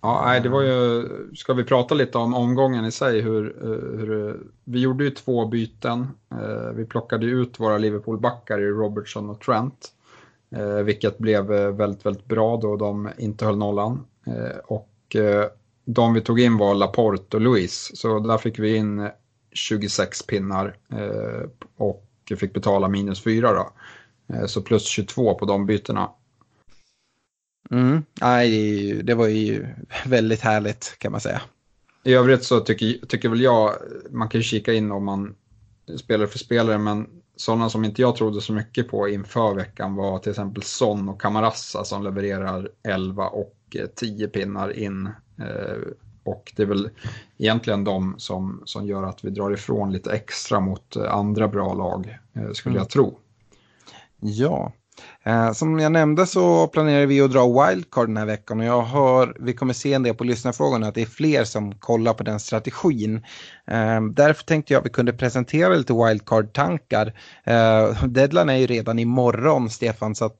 Ja, 0.00 0.22
nej, 0.26 0.40
det 0.40 0.48
var 0.48 0.62
ju, 0.62 1.04
ska 1.34 1.52
vi 1.52 1.64
prata 1.64 1.94
lite 1.94 2.18
om 2.18 2.34
omgången 2.34 2.84
i 2.84 2.92
sig, 2.92 3.20
hur, 3.20 3.56
eh, 3.62 3.98
hur 3.98 4.28
eh, 4.28 4.34
vi 4.64 4.80
gjorde 4.80 5.04
ju 5.04 5.10
två 5.10 5.46
byten. 5.46 6.06
Eh, 6.30 6.70
vi 6.74 6.84
plockade 6.84 7.26
ut 7.26 7.60
våra 7.60 7.78
Liverpool-backar 7.78 8.58
i 8.58 8.66
Robertson 8.66 9.30
och 9.30 9.40
Trent, 9.40 9.92
vilket 10.84 11.18
blev 11.18 11.46
väldigt, 11.46 12.06
väldigt 12.06 12.26
bra 12.26 12.56
då 12.56 12.76
de 12.76 13.08
inte 13.18 13.44
höll 13.44 13.56
nollan. 13.56 14.04
Och 14.64 15.16
de 15.86 16.14
vi 16.14 16.20
tog 16.20 16.40
in 16.40 16.56
var 16.56 16.74
Laporte 16.74 17.36
och 17.36 17.40
Luis, 17.40 17.90
så 17.94 18.18
där 18.18 18.38
fick 18.38 18.58
vi 18.58 18.76
in 18.76 19.10
26 19.52 20.22
pinnar 20.22 20.76
eh, 20.92 21.48
och 21.76 22.32
fick 22.36 22.52
betala 22.52 22.88
minus 22.88 23.22
4 23.22 23.52
då. 23.52 23.72
Eh, 24.34 24.46
så 24.46 24.62
plus 24.62 24.84
22 24.84 25.34
på 25.34 25.44
de 25.44 25.66
bytena. 25.66 26.10
Mm. 27.70 28.02
Nej, 28.20 29.02
det 29.02 29.14
var 29.14 29.26
ju 29.26 29.66
väldigt 30.06 30.40
härligt 30.40 30.98
kan 30.98 31.12
man 31.12 31.20
säga. 31.20 31.42
I 32.04 32.14
övrigt 32.14 32.44
så 32.44 32.60
tycker, 32.60 33.06
tycker 33.06 33.28
väl 33.28 33.40
jag, 33.40 33.74
man 34.10 34.28
kan 34.28 34.38
ju 34.38 34.42
kika 34.42 34.72
in 34.72 34.92
om 34.92 35.04
man 35.04 35.34
spelar 35.96 36.26
för 36.26 36.38
spelare, 36.38 36.78
men 36.78 37.06
sådana 37.36 37.70
som 37.70 37.84
inte 37.84 38.02
jag 38.02 38.16
trodde 38.16 38.40
så 38.40 38.52
mycket 38.52 38.88
på 38.88 39.08
inför 39.08 39.54
veckan 39.54 39.94
var 39.94 40.18
till 40.18 40.30
exempel 40.30 40.62
Son 40.62 41.08
och 41.08 41.20
Camarassa 41.20 41.84
som 41.84 42.02
levererar 42.02 42.70
11 42.88 43.26
och 43.26 43.76
10 43.94 44.28
pinnar 44.28 44.78
in 44.78 45.08
Eh, 45.08 45.12
och 46.26 46.52
det 46.56 46.62
är 46.62 46.66
väl 46.66 46.90
egentligen 47.38 47.84
de 47.84 48.14
som, 48.18 48.62
som 48.64 48.86
gör 48.86 49.02
att 49.02 49.24
vi 49.24 49.30
drar 49.30 49.50
ifrån 49.50 49.92
lite 49.92 50.12
extra 50.12 50.60
mot 50.60 50.96
eh, 50.96 51.14
andra 51.14 51.48
bra 51.48 51.74
lag, 51.74 52.18
eh, 52.34 52.50
skulle 52.52 52.72
mm. 52.72 52.80
jag 52.80 52.90
tro. 52.90 53.18
Ja, 54.20 54.72
som 55.54 55.78
jag 55.78 55.92
nämnde 55.92 56.26
så 56.26 56.66
planerar 56.66 57.06
vi 57.06 57.20
att 57.20 57.32
dra 57.32 57.66
wildcard 57.66 58.08
den 58.08 58.16
här 58.16 58.26
veckan 58.26 58.60
och 58.60 58.66
jag 58.66 58.82
hör, 58.82 59.36
vi 59.40 59.52
kommer 59.52 59.72
se 59.72 59.92
en 59.92 60.02
del 60.02 60.14
på 60.14 60.24
lyssnarfrågorna, 60.24 60.86
att 60.86 60.94
det 60.94 61.02
är 61.02 61.06
fler 61.06 61.44
som 61.44 61.74
kollar 61.74 62.14
på 62.14 62.22
den 62.22 62.40
strategin. 62.40 63.24
därför 64.10 64.44
tänkte 64.44 64.72
jag 64.72 64.80
att 64.80 64.86
vi 64.86 64.90
kunde 64.90 65.12
presentera 65.12 65.74
lite 65.74 65.92
wildcard-tankar. 65.92 67.12
deadline 68.06 68.50
är 68.50 68.56
ju 68.56 68.66
redan 68.66 68.98
imorgon, 68.98 69.70
Stefan, 69.70 70.14
så 70.14 70.24
att 70.24 70.38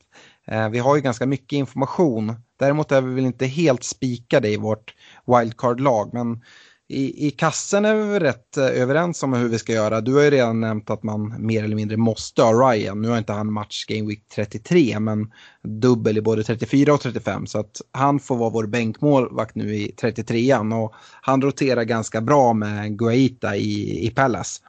vi 0.70 0.78
har 0.78 0.96
ju 0.96 1.02
ganska 1.02 1.26
mycket 1.26 1.56
information 1.56 2.34
Däremot 2.58 2.92
är 2.92 3.00
vi 3.00 3.14
väl 3.14 3.24
inte 3.24 3.46
helt 3.46 3.84
spikade 3.84 4.48
i 4.48 4.56
vårt 4.56 4.94
wildcard-lag, 5.26 6.10
men 6.12 6.40
i, 6.88 7.26
i 7.26 7.30
kassen 7.30 7.84
är 7.84 7.94
vi 7.94 8.18
rätt 8.18 8.56
eh, 8.56 8.64
överens 8.64 9.22
om 9.22 9.32
hur 9.32 9.48
vi 9.48 9.58
ska 9.58 9.72
göra. 9.72 10.00
Du 10.00 10.14
har 10.14 10.22
ju 10.22 10.30
redan 10.30 10.60
nämnt 10.60 10.90
att 10.90 11.02
man 11.02 11.46
mer 11.46 11.64
eller 11.64 11.76
mindre 11.76 11.96
måste 11.96 12.42
ha 12.42 12.72
Ryan. 12.72 13.02
Nu 13.02 13.08
har 13.08 13.18
inte 13.18 13.32
han 13.32 13.52
match 13.52 13.84
Game 13.86 14.08
Week 14.08 14.22
33 14.34 15.00
men 15.00 15.32
dubbel 15.62 16.18
i 16.18 16.22
både 16.22 16.44
34 16.44 16.94
och 16.94 17.00
35 17.00 17.46
så 17.46 17.58
att 17.58 17.80
han 17.92 18.20
får 18.20 18.36
vara 18.36 18.50
vår 18.50 18.66
bänkmålvakt 18.66 19.54
nu 19.54 19.74
i 19.74 19.94
33an 20.02 20.84
och 20.84 20.94
han 21.22 21.42
roterar 21.42 21.84
ganska 21.84 22.20
bra 22.20 22.52
med 22.52 22.98
Guaita 22.98 23.56
i, 23.56 24.06
i 24.06 24.10
Palace. 24.10 24.62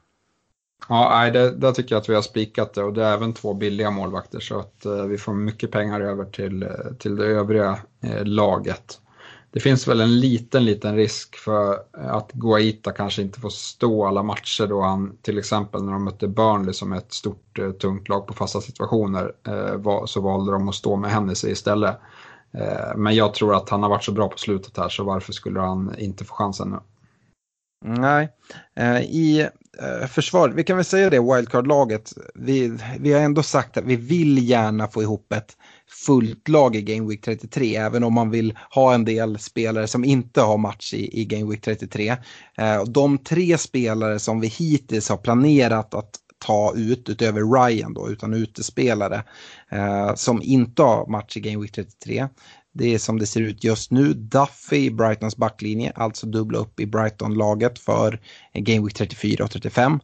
Ja, 0.89 1.09
nej, 1.09 1.31
det, 1.31 1.51
där 1.51 1.71
tycker 1.71 1.95
jag 1.95 2.01
att 2.01 2.09
vi 2.09 2.15
har 2.15 2.21
spikat 2.21 2.73
det 2.73 2.83
och 2.83 2.93
det 2.93 3.05
är 3.05 3.13
även 3.13 3.33
två 3.33 3.53
billiga 3.53 3.91
målvakter 3.91 4.39
så 4.39 4.59
att 4.59 4.85
eh, 4.85 5.03
vi 5.03 5.17
får 5.17 5.33
mycket 5.33 5.71
pengar 5.71 6.01
över 6.01 6.25
till, 6.25 6.63
eh, 6.63 6.69
till 6.99 7.15
det 7.15 7.25
övriga 7.25 7.79
eh, 8.03 8.25
laget. 8.25 8.99
Det 9.51 9.59
finns 9.59 9.87
väl 9.87 10.01
en 10.01 10.19
liten, 10.19 10.65
liten 10.65 10.95
risk 10.95 11.35
för 11.35 11.79
att 11.91 12.31
Guaita 12.31 12.91
kanske 12.91 13.21
inte 13.21 13.39
får 13.39 13.49
stå 13.49 14.05
alla 14.05 14.23
matcher 14.23 14.67
då 14.67 14.81
han 14.81 15.17
till 15.21 15.37
exempel 15.37 15.83
när 15.83 15.91
de 15.91 16.03
mötte 16.03 16.27
Burnley 16.27 16.73
som 16.73 16.93
är 16.93 16.97
ett 16.97 17.13
stort 17.13 17.59
eh, 17.59 17.71
tungt 17.71 18.09
lag 18.09 18.27
på 18.27 18.33
fasta 18.33 18.61
situationer 18.61 19.31
eh, 19.47 19.75
var, 19.75 20.05
så 20.05 20.21
valde 20.21 20.51
de 20.51 20.69
att 20.69 20.75
stå 20.75 20.95
med 20.95 21.11
Hennessy 21.11 21.49
istället. 21.49 21.97
Eh, 22.51 22.95
men 22.95 23.15
jag 23.15 23.33
tror 23.33 23.55
att 23.55 23.69
han 23.69 23.83
har 23.83 23.89
varit 23.89 24.03
så 24.03 24.11
bra 24.11 24.27
på 24.27 24.37
slutet 24.37 24.77
här 24.77 24.89
så 24.89 25.03
varför 25.03 25.33
skulle 25.33 25.59
han 25.59 25.95
inte 25.97 26.25
få 26.25 26.35
chansen 26.35 26.69
nu? 26.69 26.79
Nej, 27.85 28.29
eh, 28.75 29.01
i 29.01 29.49
Eh, 29.79 30.07
försvaret, 30.07 30.55
vi 30.55 30.63
kan 30.63 30.75
väl 30.75 30.85
säga 30.85 31.09
det, 31.09 31.19
wildcard-laget, 31.19 32.13
vi, 32.35 32.77
vi 32.99 33.13
har 33.13 33.21
ändå 33.21 33.43
sagt 33.43 33.77
att 33.77 33.83
vi 33.83 33.95
vill 33.95 34.49
gärna 34.49 34.87
få 34.87 35.01
ihop 35.01 35.33
ett 35.33 35.57
fullt 36.05 36.47
lag 36.47 36.75
i 36.75 36.81
Game 36.81 37.09
Week 37.09 37.21
33, 37.21 37.75
även 37.75 38.03
om 38.03 38.13
man 38.13 38.29
vill 38.29 38.57
ha 38.69 38.93
en 38.93 39.05
del 39.05 39.39
spelare 39.39 39.87
som 39.87 40.05
inte 40.05 40.41
har 40.41 40.57
match 40.57 40.93
i, 40.93 41.21
i 41.21 41.25
Game 41.25 41.51
Week 41.51 41.61
33. 41.61 42.15
Eh, 42.57 42.83
de 42.83 43.17
tre 43.17 43.57
spelare 43.57 44.19
som 44.19 44.39
vi 44.39 44.47
hittills 44.47 45.09
har 45.09 45.17
planerat 45.17 45.93
att 45.93 46.19
ta 46.39 46.73
ut 46.75 47.09
utöver 47.09 47.41
Ryan 47.41 47.93
då, 47.93 48.09
utan 48.09 48.33
utespelare 48.33 49.23
eh, 49.69 50.15
som 50.15 50.41
inte 50.41 50.83
har 50.83 51.07
match 51.07 51.37
i 51.37 51.39
Game 51.39 51.61
Week 51.61 51.71
33. 51.71 52.27
Det 52.77 52.93
är 52.93 52.97
som 52.97 53.19
det 53.19 53.25
ser 53.25 53.41
ut 53.41 53.63
just 53.63 53.91
nu. 53.91 54.13
Duffy 54.13 54.85
i 54.85 54.91
Brightons 54.91 55.37
backlinje, 55.37 55.91
alltså 55.95 56.27
dubbla 56.27 56.57
upp 56.57 56.79
i 56.79 56.85
Brighton-laget 56.85 57.79
för 57.79 58.19
Game 58.53 58.85
Week 58.85 58.93
34 58.93 59.43
och 59.43 59.51
35. 59.51 59.99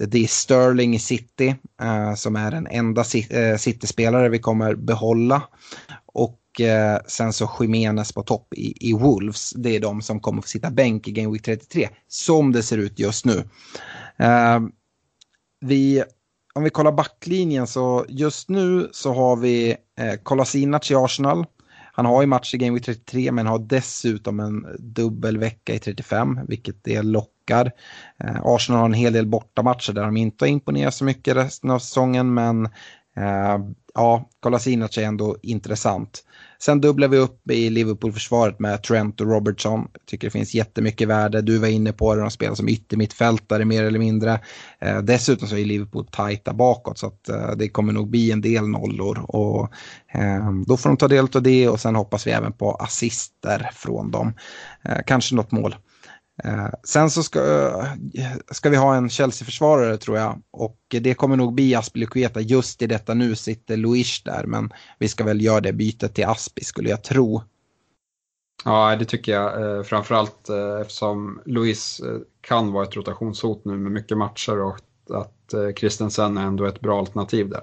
Det 0.00 0.18
är 0.18 0.26
Sterling 0.26 0.94
i 0.94 0.98
City 0.98 1.54
eh, 1.82 2.14
som 2.14 2.36
är 2.36 2.50
den 2.50 2.66
enda 2.66 3.04
eh, 3.30 3.56
City-spelare 3.56 4.28
vi 4.28 4.38
kommer 4.38 4.74
behålla. 4.74 5.42
Och 6.06 6.60
eh, 6.60 6.98
sen 7.06 7.32
så 7.32 7.50
Jimenez 7.60 8.12
på 8.12 8.22
topp 8.22 8.54
i, 8.54 8.90
i 8.90 8.92
Wolves. 8.92 9.50
Det 9.50 9.76
är 9.76 9.80
de 9.80 10.02
som 10.02 10.20
kommer 10.20 10.42
få 10.42 10.48
sitta 10.48 10.70
bänk 10.70 11.08
i 11.08 11.12
Game 11.12 11.32
Week 11.32 11.42
33 11.42 11.88
som 12.08 12.52
det 12.52 12.62
ser 12.62 12.78
ut 12.78 12.98
just 12.98 13.24
nu. 13.24 13.44
Eh, 14.18 14.60
vi, 15.60 16.04
om 16.54 16.62
vi 16.62 16.70
kollar 16.70 16.92
backlinjen 16.92 17.66
så 17.66 18.04
just 18.08 18.48
nu 18.48 18.88
så 18.92 19.12
har 19.12 19.36
vi 19.36 19.76
eh, 19.98 20.14
Kolasinac 20.22 20.90
i 20.90 20.94
Arsenal. 20.94 21.46
Han 21.96 22.06
har 22.06 22.20
ju 22.20 22.26
match 22.26 22.54
i 22.54 22.58
Game 22.58 22.74
Week 22.74 22.84
33 22.84 23.32
men 23.32 23.46
har 23.46 23.58
dessutom 23.58 24.40
en 24.40 24.66
dubbel 24.78 25.38
vecka 25.38 25.74
i 25.74 25.78
35 25.78 26.40
vilket 26.48 26.84
det 26.84 27.02
lockar. 27.02 27.70
Eh, 28.24 28.40
Arsenal 28.44 28.78
har 28.78 28.86
en 28.86 28.92
hel 28.92 29.12
del 29.12 29.26
bortamatcher 29.26 29.92
där 29.92 30.04
de 30.04 30.16
inte 30.16 30.44
har 30.44 30.50
imponerat 30.50 30.94
så 30.94 31.04
mycket 31.04 31.36
resten 31.36 31.70
av 31.70 31.78
säsongen 31.78 32.34
men 32.34 32.68
Eh, 33.16 33.58
ja, 33.94 34.28
Kolasinac 34.40 34.98
är 34.98 35.02
ändå 35.02 35.36
intressant. 35.42 36.24
Sen 36.58 36.80
dubblar 36.80 37.08
vi 37.08 37.16
upp 37.18 37.50
i 37.50 37.70
Liverpool-försvaret 37.70 38.58
med 38.58 38.82
Trent 38.82 39.20
och 39.20 39.26
Robertson. 39.26 39.88
Tycker 40.06 40.26
det 40.26 40.30
finns 40.30 40.54
jättemycket 40.54 41.08
värde. 41.08 41.42
Du 41.42 41.58
var 41.58 41.68
inne 41.68 41.92
på 41.92 42.14
det, 42.14 42.20
de 42.20 42.30
spelar 42.30 42.54
som 42.54 42.68
yttermittfältare 42.68 43.64
mer 43.64 43.84
eller 43.84 43.98
mindre. 43.98 44.40
Eh, 44.78 44.98
dessutom 44.98 45.48
så 45.48 45.56
är 45.56 45.64
Liverpool 45.64 46.06
tajta 46.06 46.52
bakåt 46.52 46.98
så 46.98 47.06
att 47.06 47.28
eh, 47.28 47.50
det 47.56 47.68
kommer 47.68 47.92
nog 47.92 48.10
bli 48.10 48.30
en 48.30 48.40
del 48.40 48.68
nollor. 48.68 49.24
Och, 49.28 49.70
eh, 50.12 50.52
då 50.66 50.76
får 50.76 50.88
de 50.90 50.96
ta 50.96 51.08
del 51.08 51.28
av 51.34 51.42
det 51.42 51.68
och 51.68 51.80
sen 51.80 51.94
hoppas 51.94 52.26
vi 52.26 52.30
även 52.30 52.52
på 52.52 52.74
assister 52.74 53.70
från 53.74 54.10
dem. 54.10 54.34
Eh, 54.82 54.98
kanske 55.06 55.34
något 55.34 55.52
mål. 55.52 55.76
Eh, 56.42 56.68
sen 56.84 57.10
så 57.10 57.22
ska, 57.22 57.40
ska 58.50 58.70
vi 58.70 58.76
ha 58.76 58.94
en 58.94 59.10
Chelsea-försvarare 59.10 59.96
tror 59.96 60.18
jag 60.18 60.42
och 60.50 60.78
det 60.88 61.14
kommer 61.14 61.36
nog 61.36 61.54
bli 61.54 61.74
Aspilicueta. 61.74 62.40
Just 62.40 62.82
i 62.82 62.86
detta 62.86 63.14
nu 63.14 63.36
sitter 63.36 63.76
Luis 63.76 64.22
där 64.22 64.44
men 64.46 64.72
vi 64.98 65.08
ska 65.08 65.24
väl 65.24 65.44
göra 65.44 65.60
det 65.60 65.72
bytet 65.72 66.14
till 66.14 66.26
Aspi 66.26 66.64
skulle 66.64 66.90
jag 66.90 67.02
tro. 67.02 67.42
Ja, 68.64 68.96
det 68.96 69.04
tycker 69.04 69.32
jag. 69.32 69.76
Eh, 69.76 69.82
framförallt 69.82 70.48
eh, 70.48 70.80
eftersom 70.80 71.40
Luis 71.46 72.00
eh, 72.00 72.18
kan 72.40 72.72
vara 72.72 72.84
ett 72.84 72.96
rotationshot 72.96 73.64
nu 73.64 73.76
med 73.76 73.92
mycket 73.92 74.18
matcher 74.18 74.60
och 74.60 74.76
att 75.10 75.52
eh, 75.52 75.72
Christensen 75.76 76.36
är 76.36 76.46
ändå 76.46 76.66
ett 76.66 76.80
bra 76.80 76.98
alternativ 76.98 77.48
där. 77.48 77.62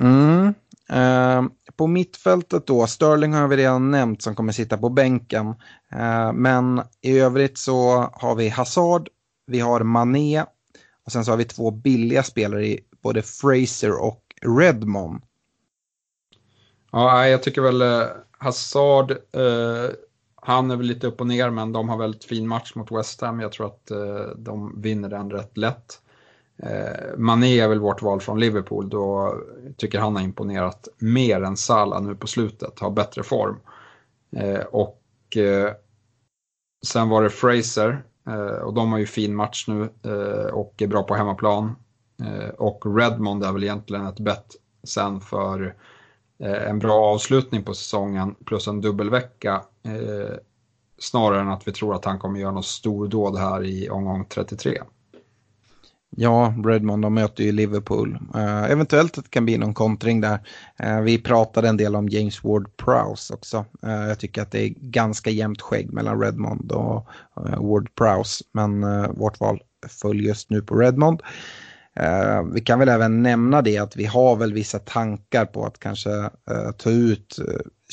Mm. 0.00 0.54
Eh, 0.88 1.42
på 1.76 1.86
mittfältet 1.86 2.66
då, 2.66 2.86
Sterling 2.86 3.32
har 3.32 3.48
vi 3.48 3.56
redan 3.56 3.90
nämnt 3.90 4.22
som 4.22 4.34
kommer 4.34 4.52
sitta 4.52 4.78
på 4.78 4.88
bänken. 4.88 5.46
Eh, 5.92 6.32
men 6.32 6.82
i 7.00 7.18
övrigt 7.18 7.58
så 7.58 8.10
har 8.12 8.34
vi 8.34 8.48
Hazard, 8.48 9.08
vi 9.46 9.60
har 9.60 9.80
Mané 9.80 10.44
och 11.06 11.12
sen 11.12 11.24
så 11.24 11.32
har 11.32 11.36
vi 11.36 11.44
två 11.44 11.70
billiga 11.70 12.22
spelare 12.22 12.66
i 12.66 12.80
både 13.02 13.22
Fraser 13.22 14.02
och 14.02 14.22
Redmond. 14.58 15.22
Ja, 16.92 17.28
jag 17.28 17.42
tycker 17.42 17.62
väl 17.62 17.82
eh, 17.82 18.06
Hazard, 18.38 19.10
eh, 19.10 19.90
han 20.36 20.70
är 20.70 20.76
väl 20.76 20.86
lite 20.86 21.06
upp 21.06 21.20
och 21.20 21.26
ner 21.26 21.50
men 21.50 21.72
de 21.72 21.88
har 21.88 21.98
väldigt 21.98 22.24
fin 22.24 22.48
match 22.48 22.74
mot 22.74 22.92
West 22.92 23.20
Ham. 23.20 23.40
Jag 23.40 23.52
tror 23.52 23.66
att 23.66 23.90
eh, 23.90 24.36
de 24.36 24.82
vinner 24.82 25.08
den 25.08 25.30
rätt 25.30 25.56
lätt. 25.56 26.00
Eh, 26.56 27.16
Mané 27.16 27.58
är 27.58 27.68
väl 27.68 27.80
vårt 27.80 28.02
val 28.02 28.20
från 28.20 28.40
Liverpool, 28.40 28.88
då 28.88 29.34
tycker 29.76 29.98
han 29.98 30.16
har 30.16 30.22
imponerat 30.22 30.88
mer 30.98 31.42
än 31.42 31.56
Salah 31.56 32.02
nu 32.02 32.14
på 32.14 32.26
slutet, 32.26 32.80
har 32.80 32.90
bättre 32.90 33.22
form. 33.22 33.56
Eh, 34.36 34.60
och 34.60 35.02
eh, 35.36 35.72
sen 36.86 37.08
var 37.08 37.22
det 37.22 37.30
Fraser, 37.30 38.04
eh, 38.28 38.62
och 38.62 38.74
de 38.74 38.92
har 38.92 38.98
ju 38.98 39.06
fin 39.06 39.34
match 39.34 39.64
nu 39.68 39.82
eh, 39.82 40.52
och 40.52 40.82
är 40.82 40.86
bra 40.86 41.02
på 41.02 41.14
hemmaplan. 41.14 41.76
Eh, 42.22 42.48
och 42.48 42.98
Redmond 42.98 43.44
är 43.44 43.52
väl 43.52 43.62
egentligen 43.62 44.06
ett 44.06 44.20
bett 44.20 44.46
sen 44.84 45.20
för 45.20 45.76
eh, 46.38 46.68
en 46.68 46.78
bra 46.78 47.04
avslutning 47.04 47.62
på 47.62 47.74
säsongen 47.74 48.34
plus 48.44 48.68
en 48.68 48.80
dubbelvecka. 48.80 49.62
Eh, 49.82 50.36
snarare 50.98 51.40
än 51.40 51.48
att 51.48 51.68
vi 51.68 51.72
tror 51.72 51.94
att 51.94 52.04
han 52.04 52.18
kommer 52.18 52.40
göra 52.40 52.52
något 52.52 52.66
stordåd 52.66 53.38
här 53.38 53.64
i 53.64 53.90
omgång 53.90 54.24
33. 54.24 54.82
Ja, 56.16 56.54
Redmond 56.64 57.02
de 57.02 57.14
möter 57.14 57.44
ju 57.44 57.52
Liverpool. 57.52 58.18
Uh, 58.34 58.70
eventuellt 58.70 59.18
att 59.18 59.24
det 59.24 59.30
kan 59.30 59.44
bli 59.44 59.58
någon 59.58 59.74
kontring 59.74 60.20
där. 60.20 60.38
Uh, 60.84 61.00
vi 61.00 61.18
pratade 61.18 61.68
en 61.68 61.76
del 61.76 61.96
om 61.96 62.08
James 62.08 62.42
Ward-Prowse 62.42 63.34
också. 63.34 63.64
Uh, 63.86 64.08
jag 64.08 64.18
tycker 64.18 64.42
att 64.42 64.50
det 64.50 64.62
är 64.62 64.68
ganska 64.68 65.30
jämnt 65.30 65.60
skägg 65.60 65.92
mellan 65.92 66.20
Redmond 66.20 66.72
och 66.72 67.08
Ward-Prowse. 67.36 68.42
Men 68.52 68.80
vårt 69.14 69.40
val 69.40 69.60
följer 69.88 70.28
just 70.28 70.50
nu 70.50 70.62
på 70.62 70.74
Redmond. 70.74 71.22
vi 72.52 72.60
kan 72.60 72.78
väl 72.78 72.88
även 72.88 73.22
nämna 73.22 73.62
det 73.62 73.78
att 73.78 73.96
vi 73.96 74.04
har 74.04 74.36
väl 74.36 74.52
vissa 74.52 74.78
tankar 74.78 75.44
på 75.44 75.66
att 75.66 75.78
kanske 75.78 76.30
ta 76.78 76.90
ut 76.90 77.38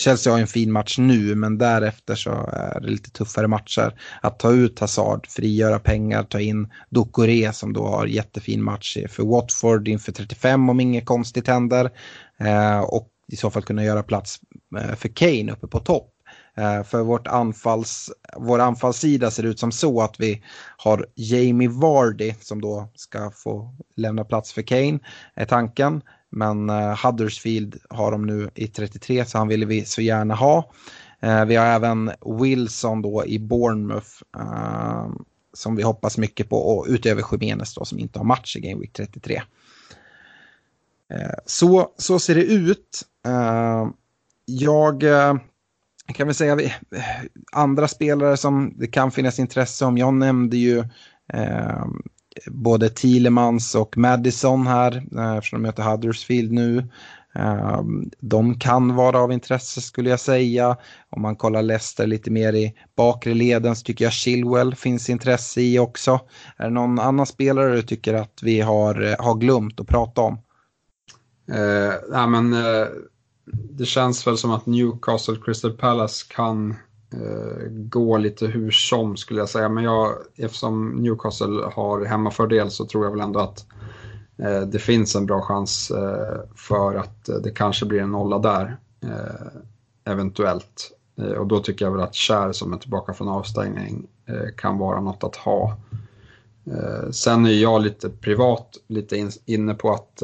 Chelsea 0.01 0.33
har 0.33 0.39
en 0.39 0.47
fin 0.47 0.71
match 0.71 0.97
nu 0.97 1.35
men 1.35 1.57
därefter 1.57 2.15
så 2.15 2.29
är 2.53 2.79
det 2.79 2.87
lite 2.87 3.09
tuffare 3.09 3.47
matcher. 3.47 3.99
Att 4.21 4.39
ta 4.39 4.51
ut 4.51 4.79
Hazard, 4.79 5.27
frigöra 5.27 5.79
pengar, 5.79 6.23
ta 6.23 6.39
in 6.39 6.67
Dokore 6.89 7.53
som 7.53 7.73
då 7.73 7.87
har 7.87 8.05
jättefin 8.05 8.63
match 8.63 8.97
för 9.09 9.23
Watford 9.23 9.87
inför 9.87 10.11
35 10.11 10.69
om 10.69 10.79
inget 10.79 11.05
konstigt 11.05 11.47
händer. 11.47 11.89
Eh, 12.39 12.79
och 12.79 13.07
i 13.27 13.35
så 13.35 13.49
fall 13.49 13.63
kunna 13.63 13.83
göra 13.83 14.03
plats 14.03 14.39
eh, 14.79 14.95
för 14.95 15.09
Kane 15.09 15.51
uppe 15.51 15.67
på 15.67 15.79
topp. 15.79 16.10
Eh, 16.57 16.83
för 16.83 17.03
vårt 17.03 17.27
anfalls, 17.27 18.11
vår 18.37 18.59
anfallssida 18.59 19.31
ser 19.31 19.43
ut 19.43 19.59
som 19.59 19.71
så 19.71 20.01
att 20.01 20.19
vi 20.19 20.43
har 20.77 21.05
Jamie 21.15 21.69
Vardy 21.69 22.33
som 22.41 22.61
då 22.61 22.89
ska 22.95 23.31
få 23.31 23.75
lämna 23.95 24.23
plats 24.23 24.53
för 24.53 24.61
Kane, 24.61 24.99
är 25.35 25.45
tanken. 25.45 26.01
Men 26.29 26.69
uh, 26.69 27.05
Huddersfield 27.05 27.77
har 27.89 28.11
de 28.11 28.25
nu 28.25 28.49
i 28.55 28.67
33 28.67 29.25
så 29.25 29.37
han 29.37 29.47
ville 29.47 29.65
vi 29.65 29.85
så 29.85 30.01
gärna 30.01 30.35
ha. 30.35 30.71
Uh, 31.23 31.45
vi 31.45 31.55
har 31.55 31.65
även 31.65 32.11
Wilson 32.41 33.01
då 33.01 33.25
i 33.25 33.39
Bournemouth 33.39 34.09
uh, 34.37 35.11
som 35.53 35.75
vi 35.75 35.83
hoppas 35.83 36.17
mycket 36.17 36.49
på 36.49 36.57
och 36.57 36.85
utöver 36.89 37.23
Jiménez 37.31 37.73
då 37.73 37.85
som 37.85 37.99
inte 37.99 38.19
har 38.19 38.25
match 38.25 38.55
i 38.55 38.59
Game 38.59 38.81
Week 38.81 38.93
33. 38.93 39.41
Så, 41.45 41.91
så 41.97 42.19
ser 42.19 42.35
det 42.35 42.43
ut. 42.43 43.01
Jag 44.45 45.03
kan 46.13 46.27
väl 46.27 46.35
säga 46.35 46.57
andra 47.51 47.87
spelare 47.87 48.37
som 48.37 48.73
det 48.75 48.87
kan 48.87 49.11
finnas 49.11 49.39
intresse 49.39 49.85
om. 49.85 49.97
Jag 49.97 50.13
nämnde 50.13 50.57
ju 50.57 50.79
eh, 51.33 51.85
både 52.47 52.89
Thielemans 52.89 53.75
och 53.75 53.97
Madison 53.97 54.67
här, 54.67 55.03
eh, 55.17 55.37
eftersom 55.37 55.61
de 55.61 55.67
möter 55.67 55.83
Huddersfield 55.83 56.51
nu. 56.51 56.89
Eh, 57.35 57.81
de 58.19 58.59
kan 58.59 58.95
vara 58.95 59.19
av 59.19 59.31
intresse 59.31 59.81
skulle 59.81 60.09
jag 60.09 60.19
säga. 60.19 60.77
Om 61.09 61.21
man 61.21 61.35
kollar 61.35 61.61
Leicester 61.61 62.07
lite 62.07 62.31
mer 62.31 62.53
i 62.53 62.73
bakre 62.95 63.33
leden 63.33 63.75
så 63.75 63.83
tycker 63.83 64.05
jag 64.05 64.13
Chilwell 64.13 64.75
finns 64.75 65.09
intresse 65.09 65.61
i 65.61 65.79
också. 65.79 66.19
Är 66.57 66.63
det 66.63 66.73
någon 66.73 66.99
annan 66.99 67.25
spelare 67.25 67.75
du 67.75 67.81
tycker 67.81 68.13
att 68.13 68.39
vi 68.41 68.61
har, 68.61 69.01
eh, 69.01 69.15
har 69.25 69.35
glömt 69.35 69.79
att 69.79 69.87
prata 69.87 70.21
om? 70.21 70.33
Eh, 71.51 71.93
nej, 72.09 72.27
men, 72.27 72.53
eh, 72.53 72.87
det 73.53 73.85
känns 73.85 74.27
väl 74.27 74.37
som 74.37 74.51
att 74.51 74.65
Newcastle 74.65 75.37
Crystal 75.45 75.71
Palace 75.71 76.25
kan 76.29 76.71
eh, 77.13 77.69
gå 77.69 78.17
lite 78.17 78.47
hur 78.47 78.71
som 78.71 79.17
skulle 79.17 79.39
jag 79.39 79.49
säga. 79.49 79.69
Men 79.69 79.83
jag, 79.83 80.13
eftersom 80.35 80.89
Newcastle 80.89 81.63
har 81.73 82.05
hemmafördel 82.05 82.71
så 82.71 82.85
tror 82.85 83.03
jag 83.03 83.11
väl 83.11 83.21
ändå 83.21 83.39
att 83.39 83.65
Eh, 84.41 84.61
det 84.61 84.79
finns 84.79 85.15
en 85.15 85.25
bra 85.25 85.41
chans 85.41 85.91
eh, 85.91 86.39
för 86.55 86.95
att 86.95 87.29
eh, 87.29 87.35
det 87.35 87.51
kanske 87.51 87.85
blir 87.85 88.01
en 88.01 88.11
nolla 88.11 88.39
där. 88.39 88.77
Eh, 89.03 90.11
eventuellt. 90.13 90.91
Eh, 91.21 91.31
och 91.31 91.47
då 91.47 91.59
tycker 91.59 91.85
jag 91.85 91.91
väl 91.91 92.01
att 92.01 92.15
Kär 92.15 92.51
som 92.51 92.73
är 92.73 92.77
tillbaka 92.77 93.13
från 93.13 93.29
avstängning 93.29 94.07
eh, 94.25 94.55
kan 94.57 94.77
vara 94.77 95.01
något 95.01 95.23
att 95.23 95.35
ha. 95.35 95.77
Sen 97.11 97.45
är 97.45 97.51
jag 97.51 97.81
lite 97.81 98.09
privat 98.09 98.77
lite 98.87 99.29
inne 99.45 99.73
på 99.73 99.91
att 99.91 100.23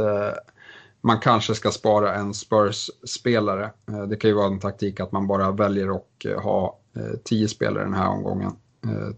man 1.07 1.19
kanske 1.19 1.55
ska 1.55 1.71
spara 1.71 2.15
en 2.15 2.33
Spurs-spelare. 2.33 3.71
Eh, 3.91 4.03
det 4.03 4.15
kan 4.15 4.29
ju 4.29 4.35
vara 4.35 4.47
en 4.47 4.59
taktik 4.59 4.99
att 4.99 5.11
man 5.11 5.27
bara 5.27 5.51
väljer 5.51 5.95
att 5.95 6.25
eh, 6.25 6.41
ha 6.41 6.79
eh, 6.95 7.17
tio 7.23 7.47
spelare 7.47 7.83
den 7.83 7.93
här 7.93 8.09
omgången 8.09 8.51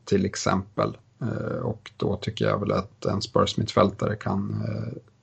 till 0.05 0.25
exempel. 0.25 0.97
Och 1.63 1.91
då 1.97 2.15
tycker 2.15 2.45
jag 2.45 2.59
väl 2.59 2.71
att 2.71 3.05
en 3.05 3.21
Spurs 3.21 3.57
mittfältare 3.57 4.15
kan 4.15 4.63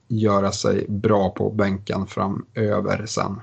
göra 0.07 0.51
sig 0.51 0.85
bra 0.89 1.29
på 1.29 1.49
bänken 1.51 2.07
framöver 2.07 3.05
sen. 3.05 3.41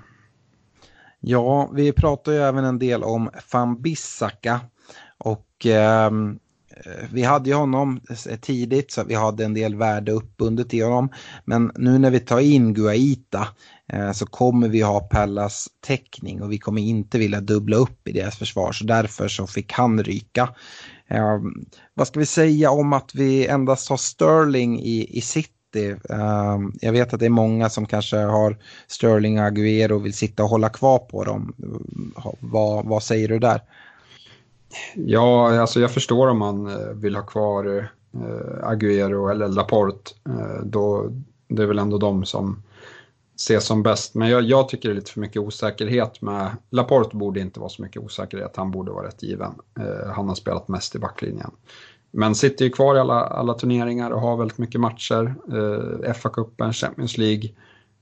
Ja, 1.20 1.70
vi 1.74 1.92
pratar 1.92 2.32
ju 2.32 2.38
även 2.38 2.64
en 2.64 2.78
del 2.78 3.02
om 3.02 3.30
van 3.52 3.82
Bissaka 3.82 4.60
och 5.18 5.66
eh, 5.66 6.10
Eh, 6.76 7.08
vi 7.12 7.22
hade 7.22 7.50
ju 7.50 7.56
honom 7.56 8.00
eh, 8.30 8.36
tidigt 8.36 8.92
så 8.92 9.04
vi 9.04 9.14
hade 9.14 9.44
en 9.44 9.54
del 9.54 9.74
värde 9.74 10.12
uppbundet 10.12 10.74
i 10.74 10.80
honom. 10.80 11.08
Men 11.44 11.72
nu 11.74 11.98
när 11.98 12.10
vi 12.10 12.20
tar 12.20 12.40
in 12.40 12.74
Guaita 12.74 13.48
eh, 13.92 14.12
så 14.12 14.26
kommer 14.26 14.68
vi 14.68 14.80
ha 14.80 15.00
Pallas 15.00 15.68
täckning 15.86 16.42
och 16.42 16.52
vi 16.52 16.58
kommer 16.58 16.82
inte 16.82 17.18
vilja 17.18 17.40
dubbla 17.40 17.76
upp 17.76 18.08
i 18.08 18.12
deras 18.12 18.36
försvar 18.36 18.72
så 18.72 18.84
därför 18.84 19.28
så 19.28 19.46
fick 19.46 19.72
han 19.72 20.02
ryka. 20.02 20.48
Vad 21.94 22.06
ska 22.06 22.20
vi 22.20 22.26
säga 22.26 22.70
om 22.70 22.92
att 22.92 23.14
vi 23.14 23.46
endast 23.46 23.88
har 23.88 23.96
Sterling 23.96 24.80
i, 24.80 25.18
i 25.18 25.20
City? 25.20 25.96
Jag 26.80 26.92
vet 26.92 27.14
att 27.14 27.20
det 27.20 27.26
är 27.26 27.30
många 27.30 27.70
som 27.70 27.86
kanske 27.86 28.16
har 28.16 28.58
Sterling 28.86 29.38
och 29.38 29.46
Aguero 29.46 29.94
och 29.94 30.06
vill 30.06 30.14
sitta 30.14 30.42
och 30.42 30.48
hålla 30.48 30.68
kvar 30.68 30.98
på 30.98 31.24
dem. 31.24 31.54
Vad, 32.40 32.84
vad 32.84 33.02
säger 33.02 33.28
du 33.28 33.38
där? 33.38 33.60
Ja, 34.94 35.60
alltså 35.60 35.80
jag 35.80 35.90
förstår 35.90 36.28
om 36.28 36.38
man 36.38 36.66
eh, 36.66 36.88
vill 36.94 37.16
ha 37.16 37.22
kvar 37.22 37.88
eh, 38.12 38.68
Aguero 38.68 39.28
eller 39.28 39.48
Laporte. 39.48 40.10
Eh, 40.28 40.64
då, 40.64 41.10
det 41.48 41.62
är 41.62 41.66
väl 41.66 41.78
ändå 41.78 41.98
de 41.98 42.24
som 42.24 42.62
ses 43.36 43.64
som 43.66 43.82
bäst. 43.82 44.14
Men 44.14 44.28
jag, 44.28 44.42
jag, 44.42 44.68
tycker 44.68 44.88
det 44.88 44.92
är 44.92 44.96
lite 44.96 45.10
för 45.10 45.20
mycket 45.20 45.42
osäkerhet 45.42 46.22
med... 46.22 46.50
Laporte 46.70 47.16
borde 47.16 47.40
inte 47.40 47.60
vara 47.60 47.70
så 47.70 47.82
mycket 47.82 48.02
osäkerhet, 48.02 48.56
han 48.56 48.70
borde 48.70 48.92
vara 48.92 49.06
rätt 49.06 49.22
given. 49.22 49.54
Eh, 49.80 50.12
han 50.12 50.28
har 50.28 50.34
spelat 50.34 50.68
mest 50.68 50.94
i 50.94 50.98
backlinjen. 50.98 51.50
Men 52.10 52.34
sitter 52.34 52.64
ju 52.64 52.70
kvar 52.70 52.96
i 52.96 52.98
alla, 52.98 53.20
alla 53.20 53.54
turneringar 53.54 54.10
och 54.10 54.20
har 54.20 54.36
väldigt 54.36 54.58
mycket 54.58 54.80
matcher. 54.80 55.34
Eh, 55.48 56.12
FA-cupen, 56.14 56.72
Champions 56.72 57.18
League. 57.18 57.50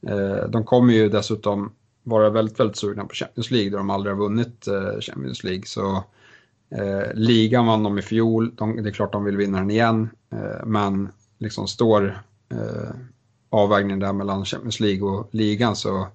Eh, 0.06 0.48
de 0.48 0.64
kommer 0.64 0.92
ju 0.92 1.08
dessutom 1.08 1.72
vara 2.02 2.30
väldigt, 2.30 2.60
väldigt 2.60 2.76
sugna 2.76 3.04
på 3.04 3.14
Champions 3.14 3.50
League 3.50 3.70
där 3.70 3.78
de 3.78 3.90
aldrig 3.90 4.14
har 4.14 4.22
vunnit 4.22 4.66
eh, 4.66 5.00
Champions 5.00 5.44
League. 5.44 5.62
Så 5.66 6.04
Eh, 6.74 7.14
ligan 7.14 7.66
vann 7.66 7.82
de 7.82 7.98
i 7.98 8.02
fjol, 8.02 8.54
de, 8.54 8.82
det 8.82 8.88
är 8.88 8.92
klart 8.92 9.12
de 9.12 9.24
vill 9.24 9.36
vinna 9.36 9.58
den 9.58 9.70
igen. 9.70 10.10
Eh, 10.32 10.66
men 10.66 11.08
liksom 11.38 11.68
står 11.68 12.22
eh, 12.48 12.90
avvägningen 13.50 13.98
där 13.98 14.12
mellan 14.12 14.44
Champions 14.44 14.80
League 14.80 15.08
och 15.08 15.28
ligan 15.30 15.76
så, 15.76 16.06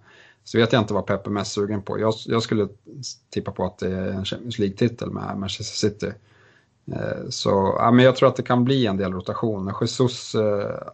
så 0.44 0.58
vet 0.58 0.74
jag 0.74 0.82
inte 0.82 0.94
vad 0.94 1.06
Pep 1.06 1.28
är 1.28 1.32
mest 1.32 1.52
sugen 1.52 1.82
på. 1.82 2.00
Jag, 2.00 2.14
jag 2.26 2.44
skulle 2.44 2.68
tippa 3.30 3.52
på 3.52 3.66
att 3.66 3.78
det 3.78 3.92
är 3.92 4.12
en 4.12 4.26
Champions 4.26 4.60
League-titel 4.60 5.12
med 5.12 5.38
Manchester 5.38 5.90
City. 5.90 6.12
Eh, 6.92 7.30
så 7.30 7.50
ja, 7.80 7.92
men 7.92 8.06
jag 8.06 8.16
tror 8.16 8.30
att 8.30 8.36
det 8.36 8.44
kan 8.44 8.64
bli 8.64 8.86
en 8.86 8.98
del 8.98 9.14
rotation. 9.14 9.74
Jesus, 9.82 10.36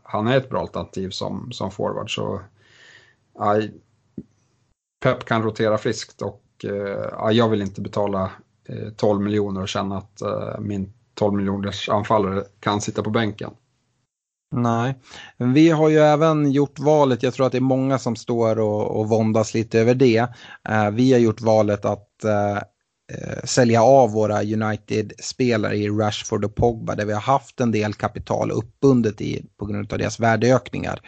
han 0.03 0.27
är 0.27 0.37
ett 0.37 0.49
bra 0.49 0.61
alternativ 0.61 1.09
som, 1.09 1.51
som 1.51 1.71
forward. 1.71 2.15
Så, 2.15 2.41
ja, 3.37 3.61
Pep 5.03 5.25
kan 5.25 5.43
rotera 5.43 5.77
friskt 5.77 6.21
och 6.21 6.41
ja, 7.11 7.31
jag 7.31 7.49
vill 7.49 7.61
inte 7.61 7.81
betala 7.81 8.31
Eh, 8.69 8.89
12 8.95 9.21
miljoner 9.21 9.61
och 9.61 9.67
känna 9.67 9.97
att 9.97 10.21
eh, 10.21 10.59
min 10.59 10.93
12 11.15 11.33
miljoners 11.33 11.89
anfallare 11.89 12.43
kan 12.59 12.81
sitta 12.81 13.03
på 13.03 13.09
bänken. 13.09 13.51
Nej, 14.55 14.95
vi 15.37 15.69
har 15.69 15.89
ju 15.89 15.97
även 15.97 16.51
gjort 16.51 16.79
valet, 16.79 17.23
jag 17.23 17.33
tror 17.33 17.45
att 17.45 17.51
det 17.51 17.57
är 17.57 17.61
många 17.61 17.99
som 17.99 18.15
står 18.15 18.59
och, 18.59 18.99
och 18.99 19.09
våndas 19.09 19.53
lite 19.53 19.79
över 19.79 19.95
det. 19.95 20.27
Eh, 20.69 20.89
vi 20.91 21.13
har 21.13 21.19
gjort 21.19 21.41
valet 21.41 21.85
att 21.85 22.09
sälja 23.43 23.83
av 23.83 24.11
våra 24.11 24.43
United-spelare 24.43 25.75
i 25.75 25.89
Rashford 25.89 26.45
och 26.45 26.55
Pogba 26.55 26.95
där 26.95 27.05
vi 27.05 27.13
har 27.13 27.21
haft 27.21 27.59
en 27.59 27.71
del 27.71 27.93
kapital 27.93 28.51
uppbundet 28.51 29.21
i, 29.21 29.45
på 29.57 29.65
grund 29.65 29.93
av 29.93 29.99
deras 29.99 30.19
värdeökningar. 30.19 30.99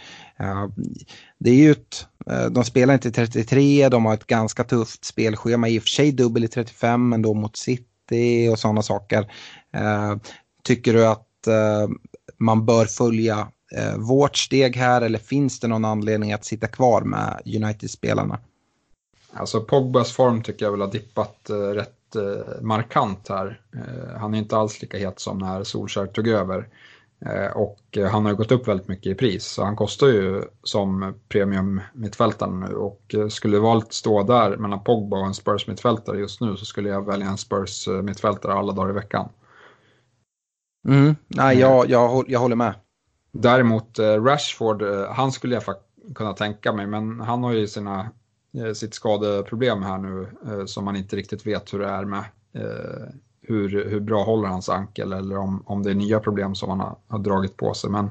Det 1.40 1.50
är 1.50 1.56
ju 1.56 1.72
ett, 1.72 2.08
Eh, 2.30 2.46
de 2.46 2.64
spelar 2.64 2.94
inte 2.94 3.12
33, 3.12 3.90
de 3.90 4.06
har 4.06 4.14
ett 4.14 4.28
ganska 4.28 4.64
tufft 4.64 5.06
spelschema, 5.06 5.70
i 5.70 5.80
och 5.80 5.84
för 5.84 5.90
sig 5.90 6.12
dubbel 6.12 6.44
i 6.44 6.48
35 6.48 7.10
men 7.10 7.22
då 7.22 7.34
mot 7.34 7.58
City 7.58 8.50
och 8.52 8.60
sådana 8.60 8.82
saker. 8.82 9.32
Eh, 9.74 10.16
tycker 10.64 10.94
du 10.94 11.08
att 11.08 11.48
eh, 11.48 11.90
man 12.38 12.66
bör 12.66 12.86
följa 12.86 13.48
vårt 13.98 14.38
steg 14.38 14.76
här 14.76 15.02
eller 15.02 15.20
finns 15.20 15.60
det 15.60 15.68
någon 15.68 15.86
anledning 15.86 16.34
att 16.34 16.46
sitta 16.46 16.68
kvar 16.68 17.02
med 17.02 17.42
United-spelarna? 17.46 18.40
Alltså 19.34 19.62
Pogbas 19.62 20.12
form 20.12 20.44
tycker 20.44 20.66
jag 20.66 20.72
väl 20.72 20.82
har 20.82 20.92
dippat 20.92 21.50
rätt 21.74 22.16
markant 22.62 23.30
här. 23.30 23.62
Han 24.18 24.34
är 24.34 24.38
inte 24.38 24.58
alls 24.58 24.82
lika 24.82 24.98
het 24.98 25.20
som 25.20 25.38
när 25.38 25.64
Solskjaer 25.64 26.08
tog 26.08 26.28
över. 26.28 26.68
Eh, 27.26 27.52
och 27.58 27.98
eh, 27.98 28.08
han 28.08 28.26
har 28.26 28.34
gått 28.34 28.52
upp 28.52 28.68
väldigt 28.68 28.88
mycket 28.88 29.12
i 29.12 29.16
pris 29.16 29.46
så 29.46 29.64
han 29.64 29.76
kostar 29.76 30.08
ju 30.08 30.44
som 30.64 31.14
premium 31.30 31.82
mittfältare 31.94 32.52
nu 32.52 32.76
och 32.76 33.16
skulle 33.30 33.60
valet 33.60 33.94
stå 33.94 34.24
där 34.24 34.58
mellan 34.58 34.84
Pogba 34.84 35.18
och 35.18 35.26
en 35.26 35.34
Spurs 35.34 35.68
mittfältare 35.68 36.20
just 36.20 36.42
nu 36.42 36.58
så 36.58 36.66
skulle 36.66 36.90
jag 36.90 37.06
välja 37.06 37.28
en 37.28 37.38
Spurs 37.38 37.88
mittfältare 38.04 38.54
alla 38.54 38.74
dagar 38.74 38.90
i 38.90 38.94
veckan. 38.94 39.30
Mm. 40.88 41.16
Nej, 41.28 41.60
jag, 41.60 41.90
jag, 41.90 42.26
jag 42.28 42.40
håller 42.40 42.56
med. 42.56 42.74
Däremot 43.32 44.00
eh, 44.00 44.24
Rashford, 44.24 44.82
eh, 44.82 45.12
han 45.12 45.32
skulle 45.32 45.56
jag 45.56 45.64
kunna 46.16 46.34
tänka 46.34 46.74
mig, 46.74 46.88
men 46.88 47.20
han 47.20 47.44
har 47.44 47.52
ju 47.52 47.68
sina, 47.68 48.10
eh, 48.58 48.74
sitt 48.74 48.94
skadeproblem 48.94 49.84
här 49.84 49.98
nu 49.98 50.28
som 50.68 50.86
man 50.86 50.96
inte 50.96 51.16
riktigt 51.16 51.48
vet 51.48 51.74
hur 51.74 51.80
det 51.80 51.88
är 51.88 52.06
med. 52.06 52.24
Hur, 53.48 53.90
hur 53.90 54.00
bra 54.00 54.24
håller 54.24 54.48
hans 54.48 54.70
ankel 54.70 55.14
eller 55.14 55.38
om, 55.38 55.64
om 55.66 55.84
det 55.84 55.92
är 55.92 55.96
nya 55.96 56.20
problem 56.20 56.56
som 56.56 56.70
han 56.70 56.80
har, 56.80 56.98
har 57.08 57.20
dragit 57.20 57.58
på 57.58 57.74
sig. 57.74 57.90
Men 57.90 58.06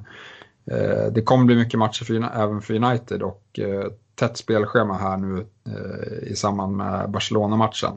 eh, 0.71 1.13
det 1.13 1.23
kommer 1.23 1.45
bli 1.45 1.57
mycket 1.57 1.79
matcher 1.79 2.05
för, 2.05 2.15
även 2.15 2.61
för 2.61 2.75
United 2.75 3.23
och 3.23 3.59
eh, 3.59 3.87
tätt 4.15 4.37
spelschema 4.37 4.95
här 4.95 5.17
nu 5.17 5.47
eh, 5.69 6.31
i 6.33 6.37
samband 6.37 6.77
med 6.77 7.11
Barcelona-matchen. 7.11 7.93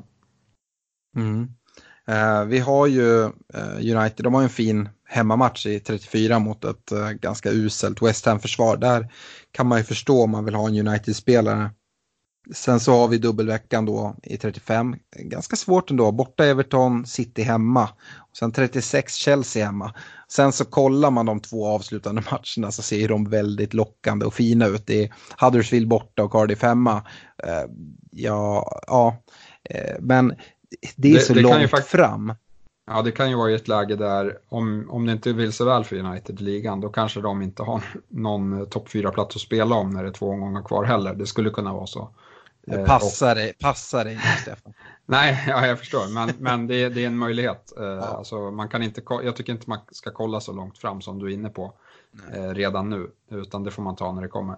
Mm. 1.15 1.47
Eh, 2.07 2.45
vi 2.45 2.59
har 2.59 2.87
ju 2.87 3.23
eh, 3.23 3.97
United, 3.97 4.23
de 4.23 4.33
har 4.33 4.43
en 4.43 4.49
fin 4.49 4.89
hemmamatch 5.05 5.65
i 5.65 5.79
34 5.79 6.39
mot 6.39 6.65
ett 6.65 6.91
eh, 6.91 7.09
ganska 7.09 7.49
uselt 7.51 8.01
West 8.01 8.25
Ham-försvar. 8.25 8.77
Där 8.77 9.11
kan 9.51 9.67
man 9.67 9.77
ju 9.77 9.83
förstå 9.83 10.23
om 10.23 10.31
man 10.31 10.45
vill 10.45 10.55
ha 10.55 10.67
en 10.67 10.87
United-spelare. 10.87 11.69
Sen 12.53 12.79
så 12.79 12.91
har 12.91 13.07
vi 13.07 13.17
dubbelveckan 13.17 13.85
då 13.85 14.15
i 14.23 14.37
35. 14.37 14.95
Ganska 15.15 15.55
svårt 15.55 15.91
ändå. 15.91 16.11
Borta 16.11 16.45
Everton, 16.45 17.05
City 17.05 17.41
hemma. 17.41 17.83
Och 18.15 18.37
sen 18.37 18.51
36 18.51 19.13
Chelsea 19.13 19.65
hemma. 19.65 19.93
Sen 20.27 20.51
så 20.51 20.65
kollar 20.65 21.11
man 21.11 21.25
de 21.25 21.39
två 21.39 21.67
avslutande 21.67 22.23
matcherna 22.31 22.71
så 22.71 22.81
ser 22.81 23.07
de 23.07 23.29
väldigt 23.29 23.73
lockande 23.73 24.25
och 24.25 24.33
fina 24.33 24.67
ut. 24.67 24.87
Det 24.87 25.03
är 25.03 25.13
Huddersfield 25.37 25.87
borta 25.87 26.23
och 26.23 26.31
Cardiff 26.31 26.61
hemma. 26.61 27.01
Ja, 28.11 28.79
ja. 28.87 29.23
Men 29.99 30.35
det 30.95 31.09
är 31.09 31.13
det, 31.13 31.19
så 31.19 31.33
det 31.33 31.41
långt 31.41 31.69
faktiskt, 31.69 31.91
fram. 31.91 32.33
Ja, 32.87 33.01
det 33.01 33.11
kan 33.11 33.29
ju 33.29 33.35
vara 33.35 33.51
i 33.51 33.55
ett 33.55 33.67
läge 33.67 33.95
där 33.95 34.37
om, 34.49 34.87
om 34.89 35.05
det 35.05 35.11
inte 35.11 35.33
vill 35.33 35.53
så 35.53 35.65
väl 35.65 35.83
för 35.83 35.95
United 35.95 36.41
i 36.41 36.43
ligan, 36.43 36.81
då 36.81 36.89
kanske 36.89 37.21
de 37.21 37.41
inte 37.41 37.63
har 37.63 37.83
någon 38.07 38.69
topp 38.69 38.87
4-plats 38.89 39.35
att 39.35 39.41
spela 39.41 39.75
om 39.75 39.89
när 39.89 40.03
det 40.03 40.09
är 40.09 40.13
två 40.13 40.29
omgångar 40.29 40.63
kvar 40.63 40.83
heller. 40.83 41.15
Det 41.15 41.25
skulle 41.25 41.49
kunna 41.49 41.73
vara 41.73 41.87
så. 41.87 42.09
Passar 42.85 43.35
dig, 43.35 43.53
passar 43.59 44.05
dig 44.05 44.19
Stefan. 44.41 44.73
Nej, 45.05 45.43
ja, 45.47 45.67
jag 45.67 45.79
förstår, 45.79 46.13
men, 46.13 46.33
men 46.39 46.67
det, 46.67 46.89
det 46.89 47.03
är 47.03 47.07
en 47.07 47.17
möjlighet. 47.17 47.73
Eh, 47.77 47.83
ja. 47.83 48.01
Alltså, 48.01 48.51
man 48.51 48.69
kan 48.69 48.83
inte, 48.83 49.01
jag 49.23 49.35
tycker 49.35 49.53
inte 49.53 49.69
man 49.69 49.79
ska 49.91 50.11
kolla 50.11 50.39
så 50.39 50.53
långt 50.53 50.77
fram 50.77 51.01
som 51.01 51.19
du 51.19 51.25
är 51.25 51.29
inne 51.33 51.49
på 51.49 51.73
eh, 52.33 52.49
redan 52.49 52.89
nu, 52.89 53.11
utan 53.31 53.63
det 53.63 53.71
får 53.71 53.83
man 53.83 53.95
ta 53.95 54.11
när 54.11 54.21
det 54.21 54.27
kommer. 54.27 54.55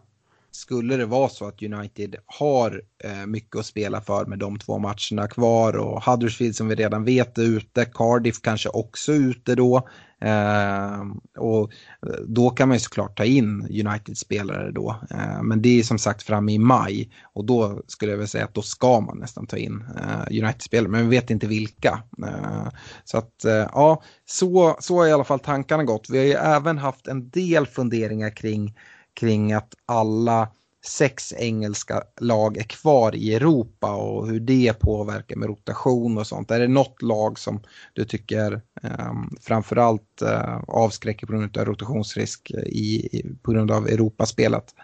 skulle 0.52 0.98
det 0.98 1.06
vara 1.06 1.30
så 1.30 1.48
att 1.48 1.64
United 1.64 2.16
har 2.26 2.82
eh, 3.04 3.26
mycket 3.26 3.56
att 3.60 3.66
spela 3.66 4.02
för 4.02 4.26
med 4.26 4.40
de 4.40 4.60
två 4.60 4.80
matcherna 4.80 5.28
kvar 5.30 5.78
och 5.78 6.04
Huddersfield 6.04 6.56
som 6.56 6.68
vi 6.68 6.76
redan 6.76 7.04
vet 7.04 7.38
är 7.38 7.44
ute, 7.44 7.86
Cardiff 7.86 8.42
kanske 8.42 8.70
också 8.70 9.12
ute 9.12 9.56
då. 9.56 9.88
Eh, 10.22 11.02
och 11.38 11.72
eh, 12.08 12.22
då 12.28 12.50
kan 12.50 12.68
man 12.68 12.76
ju 12.76 12.80
såklart 12.80 13.18
ta 13.18 13.24
in 13.24 13.62
United-spelare 13.62 14.72
då. 14.72 14.96
Eh, 15.12 15.44
men 15.44 15.62
det 15.62 15.80
är 15.80 15.84
som 15.84 15.98
sagt 16.00 16.24
framme 16.24 16.54
i 16.54 16.60
maj 16.60 17.12
och 17.24 17.46
då 17.46 17.82
skulle 17.88 18.12
jag 18.12 18.18
väl 18.18 18.28
säga 18.28 18.46
att 18.46 18.54
då 18.54 18.62
ska 18.62 19.00
man 19.00 19.18
nästan 19.18 19.48
ta 19.48 19.58
in 19.58 19.84
eh, 19.98 20.44
United-spelare, 20.44 20.92
men 20.92 21.10
vi 21.10 21.18
vet 21.18 21.30
inte 21.30 21.48
vilka. 21.48 22.04
Eh, 22.28 22.68
så 23.04 23.18
att 23.18 23.46
eh, 23.46 23.54
ja, 23.74 24.04
så, 24.26 24.78
så 24.80 24.98
har 24.98 25.08
i 25.08 25.12
alla 25.12 25.24
fall 25.24 25.40
tankarna 25.40 25.84
gått. 25.84 26.10
Vi 26.10 26.18
har 26.18 26.26
ju 26.26 26.34
även 26.34 26.78
haft 26.78 27.08
en 27.08 27.30
del 27.30 27.68
funderingar 27.68 28.36
kring 28.36 28.76
kring 29.20 29.54
att 29.54 29.74
alla 29.86 30.48
sex 30.86 31.34
engelska 31.38 32.04
lag 32.22 32.58
är 32.58 32.64
kvar 32.64 33.16
i 33.16 33.36
Europa 33.36 33.96
och 33.96 34.28
hur 34.28 34.40
det 34.40 34.80
påverkar 34.80 35.36
med 35.36 35.50
rotation 35.50 36.18
och 36.18 36.28
sånt. 36.28 36.52
Är 36.52 36.60
det 36.60 36.68
något 36.68 37.02
lag 37.02 37.40
som 37.40 37.62
du 37.94 38.06
tycker 38.06 38.62
eh, 38.84 39.14
framförallt 39.42 40.22
eh, 40.22 40.58
avskräcker 40.68 41.28
på 41.28 41.34
grund 41.34 41.58
av 41.58 41.66
rotationsrisk 41.66 42.52
eh, 42.52 42.64
i, 42.64 43.26
på 43.42 43.52
grund 43.52 43.72
av 43.72 43.88
Europaspelet? 43.88 44.76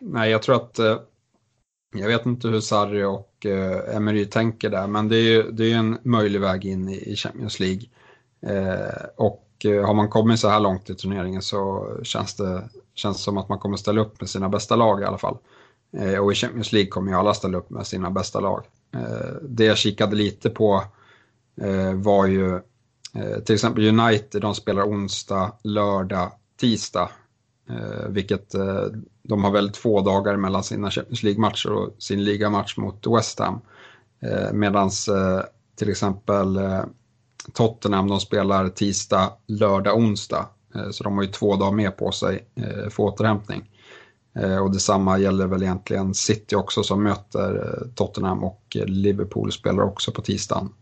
Nej, 0.00 0.30
jag 0.30 0.42
tror 0.42 0.56
att 0.56 0.78
eh, 0.78 0.98
jag 1.94 2.08
vet 2.08 2.26
inte 2.26 2.48
hur 2.48 2.60
Sarri 2.60 3.04
och 3.04 3.46
eh, 3.46 3.96
Emery 3.96 4.26
tänker 4.26 4.70
där, 4.70 4.86
men 4.86 5.08
det 5.08 5.16
är 5.16 5.30
ju 5.30 5.50
det 5.50 5.72
är 5.72 5.76
en 5.76 5.98
möjlig 6.02 6.40
väg 6.40 6.64
in 6.64 6.88
i, 6.88 7.12
i 7.12 7.16
Champions 7.16 7.60
League. 7.60 7.82
Eh, 8.46 9.04
och 9.16 9.48
eh, 9.64 9.86
har 9.86 9.94
man 9.94 10.08
kommit 10.08 10.40
så 10.40 10.48
här 10.48 10.60
långt 10.60 10.90
i 10.90 10.94
turneringen 10.94 11.42
så 11.42 11.90
känns 12.02 12.34
det 12.34 12.68
känns 12.94 13.22
som 13.22 13.38
att 13.38 13.48
man 13.48 13.58
kommer 13.58 13.76
ställa 13.76 14.00
upp 14.00 14.20
med 14.20 14.30
sina 14.30 14.48
bästa 14.48 14.76
lag 14.76 15.00
i 15.00 15.04
alla 15.04 15.18
fall. 15.18 15.36
Eh, 15.96 16.18
och 16.18 16.32
i 16.32 16.34
Champions 16.34 16.72
League 16.72 16.90
kommer 16.90 17.12
ju 17.12 17.18
alla 17.18 17.34
ställa 17.34 17.58
upp 17.58 17.70
med 17.70 17.86
sina 17.86 18.10
bästa 18.10 18.40
lag. 18.40 18.64
Eh, 18.94 19.34
det 19.42 19.64
jag 19.64 19.78
kikade 19.78 20.16
lite 20.16 20.50
på 20.50 20.84
eh, 21.60 21.92
var 21.94 22.26
ju 22.26 22.60
till 23.44 23.54
exempel 23.54 24.00
United, 24.00 24.40
de 24.40 24.54
spelar 24.54 24.82
onsdag, 24.82 25.52
lördag, 25.62 26.32
tisdag. 26.60 27.10
Vilket 28.08 28.54
de 29.22 29.44
har 29.44 29.50
väldigt 29.50 29.76
få 29.76 30.00
dagar 30.00 30.36
mellan 30.36 30.64
sina 30.64 30.90
Champions 30.90 31.22
League-matcher 31.22 31.72
och 31.72 31.94
sin 31.98 32.24
ligamatch 32.24 32.76
mot 32.76 33.06
West 33.06 33.38
Ham. 33.38 33.60
Medan 34.52 34.90
till 35.76 35.90
exempel 35.90 36.58
Tottenham, 37.52 38.08
de 38.08 38.20
spelar 38.20 38.68
tisdag, 38.68 39.32
lördag, 39.46 39.96
onsdag. 39.96 40.48
Eh, 40.74 40.90
så 40.90 41.04
de 41.04 41.16
har 41.16 41.24
ju 41.24 41.30
två 41.30 41.56
dagar 41.56 41.72
med 41.72 41.96
på 41.96 42.12
sig 42.12 42.48
eh, 42.54 42.90
för 42.90 43.02
återhämtning. 43.02 43.70
Eh, 44.38 44.58
och 44.58 44.72
detsamma 44.72 45.18
gäller 45.18 45.46
väl 45.46 45.62
egentligen 45.62 46.14
City 46.14 46.56
också 46.56 46.82
som 46.82 47.02
möter 47.02 47.78
Tottenham 47.94 48.44
och 48.44 48.76
Liverpool 48.86 49.52
spelar 49.52 49.82
också 49.82 50.12
på 50.12 50.22
tisdagen 50.22 50.72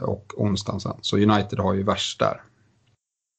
och 0.00 0.32
onsdagen 0.36 0.80
sen. 0.80 0.96
Så 1.00 1.16
United 1.16 1.58
har 1.58 1.74
ju 1.74 1.82
värst 1.82 2.18
där. 2.18 2.42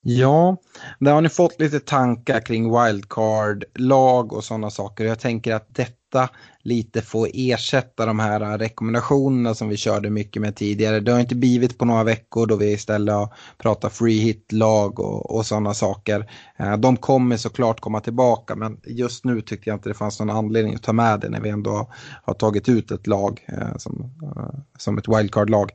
Ja, 0.03 0.57
där 0.99 1.14
har 1.14 1.22
ni 1.22 1.30
fått 1.30 1.59
lite 1.59 1.80
tankar 1.80 2.39
kring 2.39 2.64
wildcard, 2.64 3.64
lag 3.76 4.34
och 4.34 4.43
sådana 4.43 4.70
saker. 4.70 5.05
Jag 5.05 5.20
tänker 5.20 5.55
att 5.55 5.76
detta 6.12 6.30
lite 6.64 7.01
få 7.01 7.28
ersätta 7.34 8.05
de 8.05 8.20
här 8.20 8.57
rekommendationerna 8.57 9.55
som 9.55 9.70
vi 9.70 9.78
körde 9.78 10.09
mycket 10.09 10.41
med 10.41 10.55
tidigare. 10.55 10.99
Det 10.99 11.12
har 11.12 11.20
inte 11.20 11.36
blivit 11.36 11.78
på 11.78 11.86
några 11.86 12.03
veckor 12.03 12.47
då 12.47 12.55
vi 12.55 12.72
istället 12.72 13.16
har 13.16 13.34
pratat 13.57 13.93
free 13.93 14.20
hit-lag 14.20 14.99
och, 14.99 15.36
och 15.36 15.45
sådana 15.45 15.74
saker. 15.74 16.32
Eh, 16.57 16.78
de 16.78 16.97
kommer 16.97 17.38
såklart 17.38 17.80
komma 17.80 17.99
tillbaka 17.99 18.55
men 18.55 18.80
just 18.84 19.26
nu 19.26 19.41
tyckte 19.41 19.70
jag 19.70 19.76
inte 19.76 19.89
det 19.89 19.93
fanns 19.93 20.20
någon 20.20 20.30
anledning 20.30 20.76
att 20.76 20.84
ta 20.84 20.93
med 20.93 21.20
det 21.20 21.30
när 21.30 21.41
vi 21.41 21.49
ändå 21.49 21.91
har 22.24 22.34
tagit 22.34 22.70
ut 22.70 22.91
ett 22.91 23.07
lag 23.07 23.45
eh, 23.47 23.78
som, 23.78 24.12
eh, 24.24 24.59
som 24.78 24.97
ett 24.97 25.07
wildcard-lag. 25.07 25.72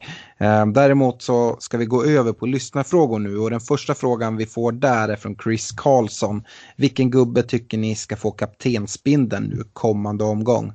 Däremot 0.75 1.23
så 1.23 1.57
ska 1.61 1.79
vi 1.79 1.87
gå 1.87 2.05
över 2.05 2.33
på 2.33 2.47
lyssnarfrågor 2.47 3.19
nu 3.19 3.39
och 3.39 3.51
den 3.51 3.61
första 3.61 3.95
frågan 3.95 4.37
vi 4.37 4.47
får 4.47 4.73
där 4.73 5.09
är 5.09 5.17
från 5.17 5.37
Chris 5.45 5.73
Karlsson. 5.73 6.43
Vilken 6.77 7.11
gubbe 7.11 7.43
tycker 7.43 7.79
ni 7.79 7.95
ska 7.95 8.17
få 8.17 8.31
kaptensbindeln 8.31 9.45
nu 9.45 9.65
kommande 9.73 10.25
omgång? 10.27 10.73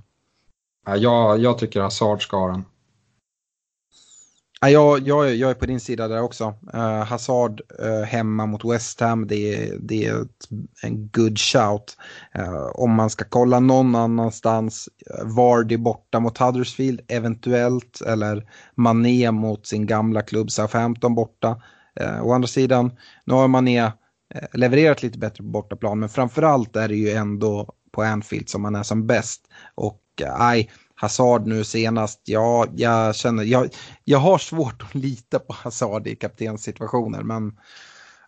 jag, 0.85 1.39
jag 1.39 1.57
tycker 1.57 1.81
Hazard 1.81 2.23
ska 2.23 2.37
ha 2.37 2.47
den. 2.47 2.65
Ja, 4.63 4.69
jag, 4.69 5.07
jag, 5.07 5.35
jag 5.35 5.49
är 5.49 5.55
på 5.55 5.65
din 5.65 5.79
sida 5.79 6.07
där 6.07 6.21
också. 6.21 6.53
Uh, 6.73 7.03
Hazard 7.03 7.61
uh, 7.83 8.03
hemma 8.03 8.45
mot 8.45 8.65
West 8.65 8.99
Ham, 8.99 9.27
det 9.27 9.35
är, 9.35 9.77
det 9.79 10.05
är 10.05 10.21
ett, 10.21 10.49
en 10.83 11.07
good 11.07 11.39
shout. 11.39 11.97
Uh, 12.39 12.65
om 12.73 12.91
man 12.91 13.09
ska 13.09 13.25
kolla 13.29 13.59
någon 13.59 13.95
annanstans, 13.95 14.89
Vardy 15.23 15.77
borta 15.77 16.19
mot 16.19 16.37
Huddersfield 16.37 17.01
eventuellt, 17.07 18.01
eller 18.01 18.49
Mané 18.75 19.31
mot 19.31 19.67
sin 19.67 19.85
gamla 19.85 20.21
klubb 20.21 20.51
Southampton 20.51 21.15
borta. 21.15 21.61
Uh, 22.01 22.21
å 22.23 22.33
andra 22.33 22.47
sidan, 22.47 22.91
nu 23.25 23.33
har 23.33 23.47
Mané 23.47 23.91
levererat 24.53 25.03
lite 25.03 25.17
bättre 25.17 25.43
på 25.43 25.49
bortaplan, 25.49 25.99
men 25.99 26.09
framförallt 26.09 26.75
är 26.75 26.87
det 26.87 26.95
ju 26.95 27.11
ändå 27.11 27.73
på 27.91 28.03
Anfield 28.03 28.49
som 28.49 28.61
man 28.61 28.75
är 28.75 28.83
som 28.83 29.07
bäst. 29.07 29.41
Och 29.75 30.01
eh, 30.21 30.37
nej, 30.39 30.71
Hazard 30.95 31.47
nu 31.47 31.63
senast, 31.63 32.21
ja, 32.23 32.65
jag 32.75 33.15
känner, 33.15 33.43
jag, 33.43 33.69
jag 34.03 34.19
har 34.19 34.37
svårt 34.37 34.81
att 34.81 34.95
lita 34.95 35.39
på 35.39 35.53
Hazard 35.53 36.07
i 36.07 36.15
kaptenssituationer, 36.15 37.23
men 37.23 37.57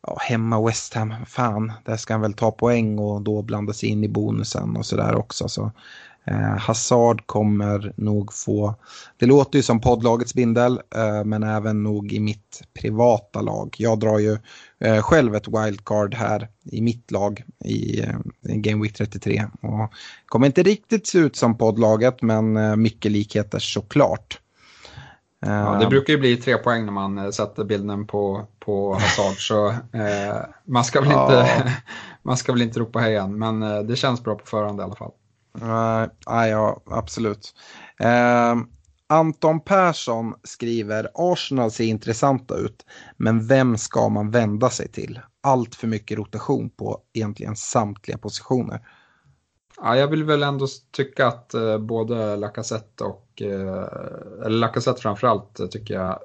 ja, 0.07 0.17
hemma 0.21 0.65
West 0.65 0.93
Ham, 0.93 1.13
fan, 1.27 1.71
där 1.85 1.97
ska 1.97 2.13
han 2.13 2.21
väl 2.21 2.33
ta 2.33 2.51
poäng 2.51 2.99
och 2.99 3.21
då 3.21 3.41
blanda 3.41 3.73
sig 3.73 3.89
in 3.89 4.03
i 4.03 4.07
bonusen 4.07 4.77
och 4.77 4.85
sådär 4.85 5.15
också. 5.15 5.47
Så 5.49 5.71
Eh, 6.25 6.57
Hazard 6.57 7.27
kommer 7.27 7.93
nog 7.95 8.33
få, 8.33 8.75
det 9.17 9.25
låter 9.25 9.59
ju 9.59 9.63
som 9.63 9.81
poddlagets 9.81 10.33
bindel, 10.33 10.81
eh, 10.95 11.23
men 11.23 11.43
även 11.43 11.83
nog 11.83 12.13
i 12.13 12.19
mitt 12.19 12.61
privata 12.73 13.41
lag. 13.41 13.75
Jag 13.77 13.99
drar 13.99 14.19
ju 14.19 14.37
eh, 14.79 15.01
själv 15.01 15.35
ett 15.35 15.47
wildcard 15.47 16.15
här 16.15 16.47
i 16.63 16.81
mitt 16.81 17.11
lag 17.11 17.43
i, 17.65 18.01
eh, 18.01 18.15
Game 18.41 18.83
Week 18.83 18.93
33. 18.93 19.45
Och 19.61 19.93
kommer 20.25 20.47
inte 20.47 20.63
riktigt 20.63 21.07
se 21.07 21.17
ut 21.17 21.35
som 21.35 21.57
poddlaget, 21.57 22.21
men 22.21 22.57
eh, 22.57 22.75
mycket 22.75 23.11
likheter 23.11 23.59
såklart. 23.59 24.39
Ja, 25.45 25.77
det 25.81 25.87
brukar 25.87 26.13
ju 26.13 26.19
bli 26.19 26.37
tre 26.37 26.57
poäng 26.57 26.85
när 26.85 26.91
man 26.91 27.17
eh, 27.17 27.29
sätter 27.29 27.63
bilden 27.63 28.07
på, 28.07 28.47
på 28.59 28.93
Hazard, 28.93 29.47
så 29.47 29.67
eh, 29.69 30.37
man, 30.65 30.83
ska 30.83 31.01
väl 31.01 31.11
inte, 31.11 31.47
man 32.21 32.37
ska 32.37 32.51
väl 32.51 32.61
inte 32.61 32.79
ropa 32.79 32.99
hejan, 32.99 33.37
men 33.39 33.87
det 33.87 33.95
känns 33.95 34.23
bra 34.23 34.35
på 34.35 34.45
förhand 34.45 34.79
i 34.79 34.83
alla 34.83 34.95
fall. 34.95 35.11
Nej, 35.61 36.09
uh, 36.29 36.49
ja, 36.49 36.81
absolut. 36.85 37.53
Uh, 38.03 38.63
Anton 39.07 39.59
Persson 39.59 40.33
skriver 40.43 41.09
Arsenal 41.13 41.71
ser 41.71 41.83
intressanta 41.83 42.57
ut, 42.57 42.85
men 43.17 43.47
vem 43.47 43.77
ska 43.77 44.09
man 44.09 44.31
vända 44.31 44.69
sig 44.69 44.87
till? 44.87 45.19
Allt 45.41 45.75
för 45.75 45.87
mycket 45.87 46.17
rotation 46.17 46.69
på 46.69 47.01
egentligen 47.13 47.55
samtliga 47.55 48.17
positioner. 48.17 48.81
Ja, 49.81 49.97
jag 49.97 50.07
vill 50.07 50.23
väl 50.23 50.43
ändå 50.43 50.67
tycka 50.91 51.27
att 51.27 51.51
uh, 51.55 51.77
både 51.77 52.35
Lacazette 52.35 53.03
och, 53.03 53.41
uh, 53.41 53.85
eller 54.45 54.57
Lacazette 54.57 55.01
framförallt 55.01 55.59
uh, 55.59 55.67
tycker 55.67 55.93
jag 55.93 56.19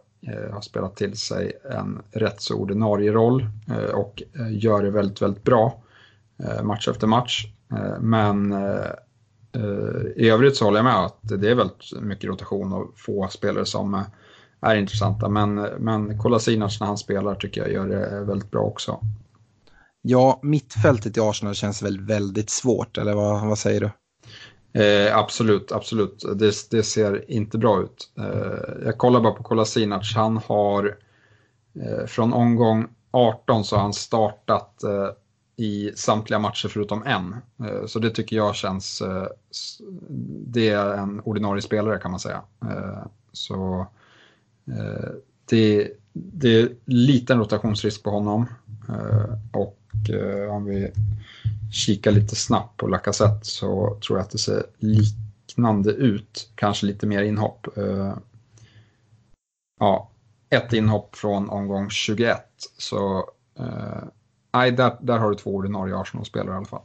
har 0.53 0.61
spelat 0.61 0.97
till 0.97 1.17
sig 1.17 1.53
en 1.71 2.03
rätt 2.11 2.41
så 2.41 2.55
ordinarie 2.55 3.13
roll 3.13 3.47
och 3.95 4.23
gör 4.51 4.83
det 4.83 4.91
väldigt, 4.91 5.23
väldigt 5.23 5.45
bra 5.45 5.83
match 6.63 6.89
efter 6.89 7.07
match. 7.07 7.47
Men 8.01 8.55
i 10.17 10.31
övrigt 10.31 10.57
så 10.57 10.65
håller 10.65 10.79
jag 10.79 10.85
med 10.85 11.05
att 11.05 11.19
det 11.23 11.51
är 11.51 11.55
väldigt 11.55 11.93
mycket 12.01 12.25
rotation 12.25 12.73
och 12.73 12.93
få 12.97 13.29
spelare 13.29 13.67
som 13.67 14.05
är 14.61 14.77
intressanta. 14.77 15.29
Men, 15.29 15.55
men 15.79 16.19
Kolasinac 16.19 16.81
när 16.81 16.87
han 16.87 16.99
spelar 16.99 17.35
tycker 17.35 17.61
jag 17.61 17.73
gör 17.73 17.89
det 17.89 18.25
väldigt 18.25 18.51
bra 18.51 18.61
också. 18.61 19.01
Ja, 20.03 20.41
mittfältet 20.43 21.17
i 21.17 21.21
Arsenal 21.21 21.55
känns 21.55 21.83
väl 21.83 22.01
väldigt 22.01 22.51
svårt, 22.51 22.99
eller 22.99 23.15
vad, 23.15 23.49
vad 23.49 23.59
säger 23.59 23.81
du? 23.81 23.91
Eh, 24.83 25.17
absolut, 25.17 25.73
absolut. 25.73 26.25
Det, 26.35 26.71
det, 26.71 26.83
ser 26.83 27.31
inte 27.31 27.59
bra 27.59 27.83
ut. 27.83 28.11
Eh, 28.19 28.85
jag 28.85 28.99
kollar 28.99 29.21
bara 29.21 29.33
på 29.33 29.43
Kolasinac. 29.43 30.13
Han 30.15 30.41
har 30.47 30.99
eh, 31.83 32.07
från 32.07 32.33
omgång 32.33 32.89
18 33.11 33.65
så 33.65 33.77
har 33.77 33.83
han 33.83 33.93
startat 33.93 34.83
eh, 34.83 35.09
i 35.59 35.93
samtliga 35.95 36.39
matcher 36.39 36.69
förutom 36.69 37.03
en. 37.03 37.37
Eh, 37.69 37.87
så 37.87 37.99
det 37.99 38.11
tycker 38.11 38.37
jag 38.37 38.55
känns, 38.55 39.01
eh, 39.01 39.27
det 40.47 40.69
är 40.69 40.95
en 40.95 41.21
ordinarie 41.21 41.63
spelare 41.63 41.99
kan 41.99 42.11
man 42.11 42.21
säga. 42.21 42.43
Eh, 42.63 43.07
så 43.33 43.87
det, 45.49 45.91
det 46.13 46.49
är 46.49 46.69
liten 46.85 47.39
rotationsrisk 47.39 48.03
på 48.03 48.11
honom. 48.11 48.47
Och 49.53 49.79
om 50.51 50.65
vi 50.65 50.93
kikar 51.73 52.11
lite 52.11 52.37
snabbt 52.37 52.77
på 52.77 52.87
Lacazette 52.87 53.47
så 53.47 53.99
tror 54.07 54.19
jag 54.19 54.25
att 54.25 54.31
det 54.31 54.39
ser 54.39 54.67
liknande 54.79 55.91
ut. 55.93 56.51
Kanske 56.55 56.87
lite 56.87 57.07
mer 57.07 57.23
inhopp. 57.23 57.67
Ja, 59.81 60.11
ett 60.51 60.73
inhopp 60.73 61.17
från 61.17 61.51
omgång 61.51 61.91
21. 61.91 62.41
Så 62.79 63.31
nej, 64.59 64.73
där, 64.73 64.97
där 65.01 65.19
har 65.19 65.31
du 65.31 65.35
två 65.35 65.55
ordinarie 65.55 65.97
Arsenal-spelare 65.97 66.55
i 66.55 66.57
alla 66.57 66.67
fall. 66.67 66.83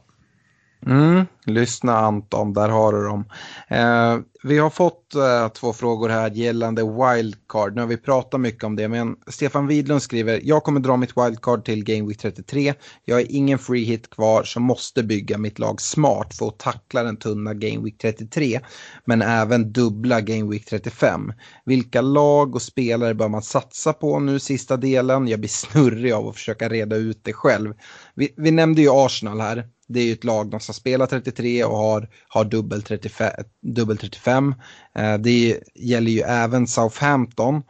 Mm, 0.86 1.26
lyssna 1.46 1.96
Anton, 1.98 2.52
där 2.52 2.68
har 2.68 2.92
du 2.92 3.04
dem. 3.04 3.24
Eh, 3.68 4.18
vi 4.42 4.58
har 4.58 4.70
fått 4.70 5.14
eh, 5.14 5.48
två 5.48 5.72
frågor 5.72 6.08
här 6.08 6.30
gällande 6.30 6.82
wildcard. 6.82 7.74
Nu 7.74 7.80
har 7.80 7.88
vi 7.88 7.96
pratat 7.96 8.40
mycket 8.40 8.64
om 8.64 8.76
det, 8.76 8.88
men 8.88 9.16
Stefan 9.26 9.66
Widlund 9.66 10.02
skriver, 10.02 10.40
jag 10.42 10.62
kommer 10.64 10.80
dra 10.80 10.96
mitt 10.96 11.16
wildcard 11.16 11.64
till 11.64 11.84
Game 11.84 12.08
Week 12.08 12.18
33. 12.18 12.74
Jag 13.04 13.16
har 13.16 13.24
ingen 13.28 13.58
free 13.58 13.84
hit 13.84 14.10
kvar 14.10 14.42
så 14.44 14.60
måste 14.60 15.02
bygga 15.02 15.38
mitt 15.38 15.58
lag 15.58 15.80
smart 15.80 16.34
för 16.34 16.48
att 16.48 16.58
tackla 16.58 17.02
den 17.02 17.16
tunna 17.16 17.54
Game 17.54 17.84
Week 17.84 17.98
33, 17.98 18.60
men 19.04 19.22
även 19.22 19.72
dubbla 19.72 20.20
Game 20.20 20.50
Week 20.50 20.66
35. 20.66 21.32
Vilka 21.64 22.00
lag 22.00 22.54
och 22.54 22.62
spelare 22.62 23.14
bör 23.14 23.28
man 23.28 23.42
satsa 23.42 23.92
på 23.92 24.18
nu 24.18 24.38
sista 24.38 24.76
delen? 24.76 25.28
Jag 25.28 25.40
blir 25.40 25.50
snurrig 25.50 26.12
av 26.12 26.28
att 26.28 26.34
försöka 26.34 26.68
reda 26.68 26.96
ut 26.96 27.20
det 27.22 27.32
själv. 27.32 27.74
Vi, 28.14 28.34
vi 28.36 28.50
nämnde 28.50 28.82
ju 28.82 28.88
Arsenal 28.90 29.40
här. 29.40 29.64
Det 29.86 30.00
är 30.00 30.04
ju 30.04 30.12
ett 30.12 30.24
lag 30.24 30.62
som 30.62 30.74
spelar 30.74 31.06
33 31.06 31.64
och 31.64 31.76
har, 31.76 32.08
har 32.28 32.44
dubbel 32.44 32.82
35. 32.82 33.30
Dubbel 33.60 33.98
35. 33.98 34.54
Eh, 34.94 35.18
det 35.18 35.60
gäller 35.74 36.10
ju 36.10 36.20
även 36.20 36.66
Southampton. 36.66 37.62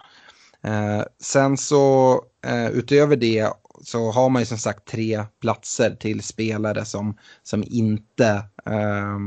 Eh, 0.65 1.03
sen 1.21 1.57
så 1.57 2.15
eh, 2.47 2.69
utöver 2.69 3.17
det 3.17 3.53
så 3.83 4.11
har 4.11 4.29
man 4.29 4.43
ju 4.43 4.47
som 4.47 4.59
sagt 4.59 4.85
tre 4.89 5.25
platser 5.41 5.97
till 6.01 6.23
spelare 6.23 6.85
som, 6.85 7.19
som 7.43 7.65
inte 7.67 8.27
eh, 8.67 9.19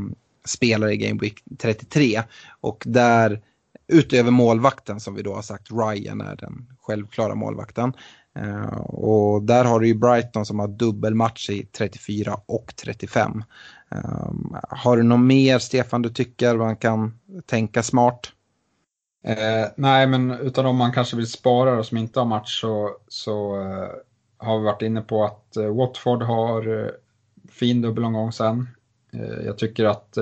spelar 0.45 0.91
i 0.91 0.97
Game 0.97 1.19
Week 1.21 1.43
33. 1.59 2.23
Och 2.61 2.83
där 2.85 3.41
utöver 3.87 4.31
målvakten 4.31 4.99
som 4.99 5.15
vi 5.15 5.21
då 5.21 5.33
har 5.33 5.41
sagt, 5.41 5.71
Ryan 5.71 6.21
är 6.21 6.35
den 6.35 6.67
självklara 6.81 7.35
målvakten. 7.35 7.93
Uh, 8.37 8.79
och 8.79 9.43
där 9.43 9.65
har 9.65 9.79
du 9.79 9.87
ju 9.87 9.93
Brighton 9.93 10.45
som 10.45 10.59
har 10.59 10.67
dubbelmatch 10.67 11.49
i 11.49 11.65
34 11.65 12.37
och 12.45 12.73
35. 12.83 13.43
Ehm, 13.91 14.55
har 14.69 14.97
du 14.97 15.03
något 15.03 15.19
mer, 15.19 15.59
Stefan, 15.59 16.01
du 16.01 16.09
tycker 16.09 16.55
man 16.55 16.75
kan 16.75 17.19
tänka 17.45 17.83
smart? 17.83 18.31
Uh, 19.27 19.67
nej, 19.75 20.07
men 20.07 20.31
utan 20.31 20.65
om 20.65 20.75
man 20.75 20.91
kanske 20.91 21.15
vill 21.15 21.31
spara 21.31 21.79
och 21.79 21.85
som 21.85 21.97
inte 21.97 22.19
har 22.19 22.25
match 22.25 22.61
så, 22.61 22.97
så 23.07 23.61
eh, 23.61 23.87
har 24.37 24.59
vi 24.59 24.65
varit 24.65 24.81
inne 24.81 25.01
på 25.01 25.23
att 25.25 25.57
eh, 25.57 25.75
Watford 25.75 26.23
har 26.23 26.91
fin 27.49 27.81
dubbelomgång 27.81 28.31
sen. 28.31 28.69
jag 29.45 29.57
tycker 29.57 29.85
att 29.85 30.17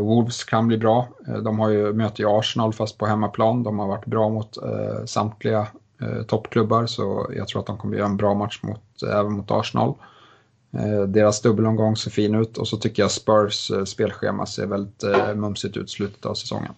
Wolves 0.00 0.44
kan 0.44 0.68
bli 0.68 0.78
bra. 0.78 1.08
De 1.44 1.58
har 1.58 1.68
ju 1.68 1.92
möte 1.92 2.22
i 2.22 2.24
Arsenal 2.24 2.72
fast 2.72 2.98
på 2.98 3.06
hemmaplan. 3.06 3.62
De 3.62 3.78
har 3.78 3.86
varit 3.86 4.06
bra 4.06 4.28
mot 4.28 4.58
samtliga 5.06 5.66
eh, 6.02 6.22
toppklubbar 6.22 6.86
så 6.86 7.30
jag 7.36 7.48
tror 7.48 7.60
att 7.60 7.66
de 7.66 7.78
kommer 7.78 7.96
göra 7.96 8.06
en 8.06 8.16
bra 8.16 8.34
match 8.34 8.60
mot, 8.62 9.02
eh, 9.02 9.18
även 9.18 9.32
mot 9.32 9.50
Arsenal. 9.50 9.94
Eh, 10.78 11.02
deras 11.02 11.40
dubbelomgång 11.40 11.96
ser 11.96 12.10
fin 12.10 12.34
ut 12.34 12.58
och 12.58 12.68
så 12.68 12.76
tycker 12.76 13.02
jag 13.02 13.10
Spurs 13.10 13.70
eh, 13.70 13.84
spelschema 13.84 14.46
ser 14.46 14.66
väldigt 14.66 15.02
eh, 15.02 15.34
mumsigt 15.34 15.76
ut 15.76 15.88
i 15.88 15.92
slutet 15.92 16.26
av 16.26 16.34
säsongen. 16.34 16.72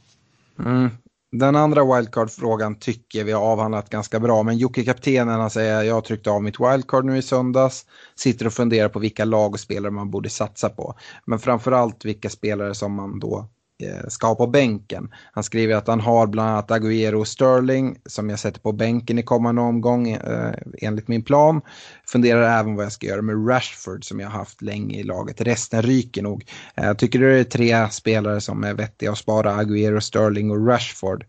Mm. 0.58 0.90
Den 1.32 1.56
andra 1.56 1.96
wildcard-frågan 1.96 2.74
tycker 2.74 3.24
vi 3.24 3.32
har 3.32 3.42
avhandlat 3.42 3.90
ganska 3.90 4.20
bra, 4.20 4.42
men 4.42 4.58
Jocke 4.58 4.84
kaptenen 4.84 5.40
han 5.40 5.50
säger 5.50 5.82
jag 5.82 6.04
tryckte 6.04 6.30
av 6.30 6.42
mitt 6.42 6.60
wildcard 6.60 7.04
nu 7.04 7.18
i 7.18 7.22
söndags, 7.22 7.86
sitter 8.14 8.46
och 8.46 8.52
funderar 8.52 8.88
på 8.88 8.98
vilka 8.98 9.24
lag 9.24 9.52
och 9.52 9.60
spelare 9.60 9.90
man 9.90 10.10
borde 10.10 10.30
satsa 10.30 10.68
på. 10.68 10.94
Men 11.24 11.38
framförallt 11.38 12.04
vilka 12.04 12.30
spelare 12.30 12.74
som 12.74 12.94
man 12.94 13.18
då 13.18 13.48
Eh, 13.82 14.08
ska 14.08 14.26
ha 14.26 14.34
på 14.34 14.46
bänken. 14.46 15.08
Han 15.32 15.44
skriver 15.44 15.74
att 15.74 15.88
han 15.88 16.00
har 16.00 16.26
bland 16.26 16.50
annat 16.50 16.70
Agüero 16.70 17.14
och 17.14 17.28
Sterling 17.28 17.98
som 18.06 18.30
jag 18.30 18.38
sätter 18.38 18.60
på 18.60 18.72
bänken 18.72 19.18
i 19.18 19.22
kommande 19.22 19.60
omgång 19.60 20.08
eh, 20.08 20.54
enligt 20.78 21.08
min 21.08 21.22
plan. 21.22 21.60
Funderar 22.06 22.60
även 22.60 22.74
vad 22.76 22.84
jag 22.84 22.92
ska 22.92 23.06
göra 23.06 23.22
med 23.22 23.48
Rashford 23.48 24.04
som 24.04 24.20
jag 24.20 24.28
har 24.28 24.38
haft 24.38 24.62
länge 24.62 24.98
i 24.98 25.02
laget. 25.02 25.40
Resten 25.40 25.82
ryker 25.82 26.22
nog. 26.22 26.50
Eh, 26.74 26.94
tycker 26.94 27.18
du 27.18 27.32
det 27.32 27.40
är 27.40 27.44
tre 27.44 27.90
spelare 27.90 28.40
som 28.40 28.64
är 28.64 28.74
vettiga 28.74 29.12
att 29.12 29.18
spara? 29.18 29.62
Agüero, 29.62 30.00
Sterling 30.00 30.50
och 30.50 30.66
Rashford. 30.66 31.24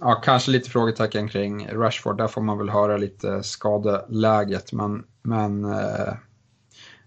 Ja, 0.00 0.14
kanske 0.24 0.50
lite 0.50 0.70
frågetecken 0.70 1.28
kring 1.28 1.68
Rashford. 1.68 2.18
Där 2.18 2.28
får 2.28 2.42
man 2.42 2.58
väl 2.58 2.70
höra 2.70 2.96
lite 2.96 3.42
skadeläget. 3.42 4.72
Men, 4.72 5.04
men 5.22 5.64
eh, 5.64 6.14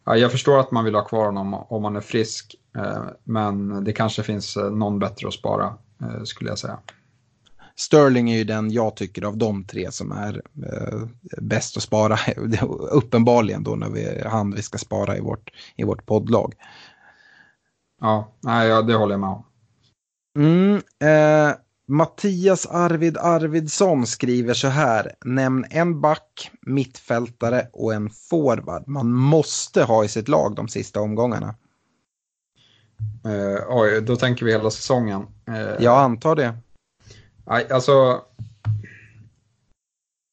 jag 0.06 0.32
förstår 0.32 0.60
att 0.60 0.72
man 0.72 0.86
vill 0.86 0.96
ha 0.96 1.06
kvar 1.06 1.26
honom 1.26 1.54
om 1.54 1.82
man 1.82 1.96
är 1.96 2.02
frisk. 2.02 2.56
Eh, 2.78 3.04
men 3.24 3.84
det 3.84 3.94
kanske 3.94 4.24
finns 4.24 4.58
eh, 4.58 4.72
någon 4.72 5.00
bättre 5.00 5.28
att 5.28 5.34
spara 5.34 5.74
eh, 6.02 6.24
skulle 6.24 6.50
jag 6.50 6.60
säga. 6.60 6.80
Sterling 7.76 8.32
är 8.32 8.38
ju 8.38 8.44
den 8.44 8.72
jag 8.72 8.96
tycker 8.96 9.26
av 9.26 9.38
de 9.38 9.64
tre 9.64 9.92
som 9.92 10.12
är 10.12 10.42
eh, 10.66 11.08
bäst 11.42 11.78
att 11.78 11.84
spara. 11.84 12.18
Uppenbarligen 12.92 13.64
då 13.64 13.76
när 13.76 13.90
vi 13.90 14.22
han 14.26 14.52
vi 14.52 14.62
ska 14.62 14.78
spara 14.78 15.18
i 15.18 15.22
vårt, 15.22 15.52
i 15.76 15.84
vårt 15.84 16.06
poddlag. 16.06 16.54
Ja, 18.02 18.34
nej, 18.42 18.84
det 18.84 18.94
håller 18.94 19.14
jag 19.14 19.20
med 19.20 19.30
om. 19.30 19.46
Mm, 20.38 20.76
eh, 20.76 21.56
Mattias 21.88 22.66
Arvid 22.66 23.18
Arvidsson 23.18 24.08
skriver 24.08 24.54
så 24.54 24.68
här. 24.68 25.12
Nämn 25.26 25.66
en 25.70 26.02
back, 26.02 26.52
mittfältare 26.62 27.68
och 27.74 27.94
en 27.94 28.10
forward 28.10 28.88
man 28.88 29.12
måste 29.12 29.84
ha 29.84 30.04
i 30.04 30.08
sitt 30.08 30.28
lag 30.28 30.56
de 30.56 30.68
sista 30.68 31.02
omgångarna. 31.02 31.56
Uh, 33.26 33.60
oj, 33.70 34.02
då 34.02 34.16
tänker 34.16 34.46
vi 34.46 34.52
hela 34.52 34.72
säsongen. 34.72 35.28
Uh, 35.50 35.84
jag 35.84 35.98
antar 35.98 36.36
det. 36.36 36.58
Nej, 37.46 37.72
alltså... 37.72 38.22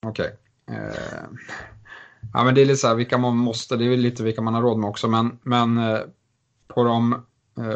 Okej. 0.06 0.36
Okay. 0.66 0.78
Uh, 0.78 0.86
eh, 0.86 1.24
ja, 2.32 2.44
men 2.44 2.54
det 2.54 2.62
är 2.62 2.66
lite 2.66 2.76
så 2.76 2.88
här, 2.88 2.94
vilka 2.94 3.18
man 3.18 3.36
måste, 3.36 3.76
det 3.76 3.84
är 3.84 3.96
lite 3.96 4.22
vilka 4.22 4.42
man 4.42 4.54
har 4.54 4.62
råd 4.62 4.78
med 4.78 4.90
också, 4.90 5.08
men, 5.08 5.38
men 5.42 5.80
på 6.68 6.84
de, 6.84 7.24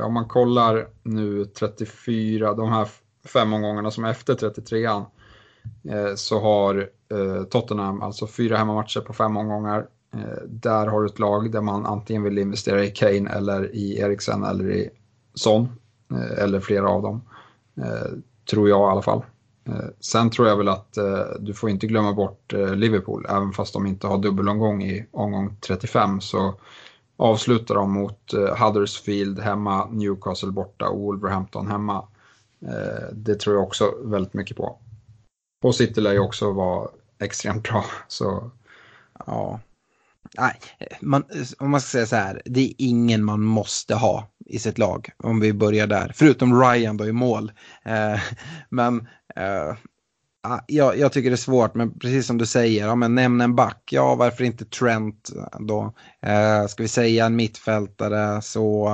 om 0.02 0.14
man 0.14 0.28
kollar 0.28 0.88
nu 1.02 1.44
34, 1.44 2.54
de 2.54 2.68
här 2.68 2.88
fem 3.26 3.52
omgångarna 3.52 3.90
som 3.90 4.04
är 4.04 4.10
efter 4.10 4.34
33an, 4.34 5.04
eh, 5.90 6.14
så 6.14 6.40
har 6.40 6.88
eh, 7.10 7.44
Tottenham 7.44 8.02
alltså 8.02 8.26
fyra 8.26 8.56
hemmamatcher 8.56 9.00
på 9.00 9.12
fem 9.12 9.36
omgångar. 9.36 9.86
Eh, 10.14 10.42
där 10.46 10.86
har 10.86 11.00
du 11.00 11.06
ett 11.06 11.18
lag 11.18 11.52
där 11.52 11.60
man 11.60 11.86
antingen 11.86 12.22
vill 12.22 12.38
investera 12.38 12.84
i 12.84 12.90
Kane 12.90 13.30
eller 13.30 13.74
i 13.74 13.98
Eriksen 13.98 14.44
eller 14.44 14.70
i 14.70 14.90
Son, 15.34 15.68
eller 16.38 16.60
flera 16.60 16.88
av 16.88 17.02
dem. 17.02 17.22
Tror 18.50 18.68
jag 18.68 18.80
i 18.80 18.90
alla 18.90 19.02
fall. 19.02 19.22
Sen 20.00 20.30
tror 20.30 20.48
jag 20.48 20.56
väl 20.56 20.68
att 20.68 20.98
du 21.38 21.54
får 21.54 21.70
inte 21.70 21.86
glömma 21.86 22.12
bort 22.12 22.52
Liverpool, 22.52 23.26
även 23.28 23.52
fast 23.52 23.72
de 23.72 23.86
inte 23.86 24.06
har 24.06 24.18
dubbelomgång 24.18 24.82
i 24.82 25.06
omgång 25.12 25.56
35 25.66 26.20
så 26.20 26.54
avslutar 27.16 27.74
de 27.74 27.92
mot 27.92 28.32
Huddersfield 28.58 29.38
hemma, 29.40 29.88
Newcastle 29.90 30.50
borta 30.50 30.88
och 30.88 31.00
Wolverhampton 31.00 31.66
hemma. 31.66 32.04
Eh, 32.68 33.08
det 33.12 33.34
tror 33.34 33.56
jag 33.56 33.64
också 33.64 33.94
väldigt 34.04 34.34
mycket 34.34 34.56
på. 34.56 34.78
Och 35.64 35.74
City 35.74 36.00
lär 36.00 36.12
ju 36.12 36.18
också 36.18 36.52
vara 36.52 36.88
extremt 37.18 37.62
bra. 37.62 37.84
Så... 38.08 38.50
Ja, 39.26 39.60
nej, 40.38 40.60
man, 41.00 41.24
om 41.58 41.70
man 41.70 41.80
ska 41.80 41.88
säga 41.90 42.06
så 42.06 42.16
här, 42.16 42.42
det 42.44 42.60
är 42.60 42.74
ingen 42.78 43.24
man 43.24 43.42
måste 43.42 43.94
ha 43.94 44.28
i 44.46 44.58
sitt 44.58 44.78
lag. 44.78 45.10
Om 45.16 45.40
vi 45.40 45.52
börjar 45.52 45.86
där, 45.86 46.12
förutom 46.14 46.60
Ryan 46.60 46.96
då 46.96 47.06
i 47.06 47.12
mål. 47.12 47.52
Eh, 47.84 48.20
men 48.68 49.08
eh, 49.36 49.76
jag, 50.66 50.98
jag, 50.98 51.12
tycker 51.12 51.30
det 51.30 51.34
är 51.34 51.36
svårt, 51.36 51.74
men 51.74 51.98
precis 51.98 52.26
som 52.26 52.38
du 52.38 52.46
säger, 52.46 52.86
ja, 52.86 52.94
men 52.94 53.14
nämn 53.14 53.40
en 53.40 53.54
back. 53.54 53.88
Ja, 53.90 54.14
varför 54.14 54.44
inte 54.44 54.64
Trent 54.64 55.30
då? 55.58 55.94
Eh, 56.22 56.66
ska 56.66 56.82
vi 56.82 56.88
säga 56.88 57.26
en 57.26 57.36
mittfältare 57.36 58.42
så 58.42 58.88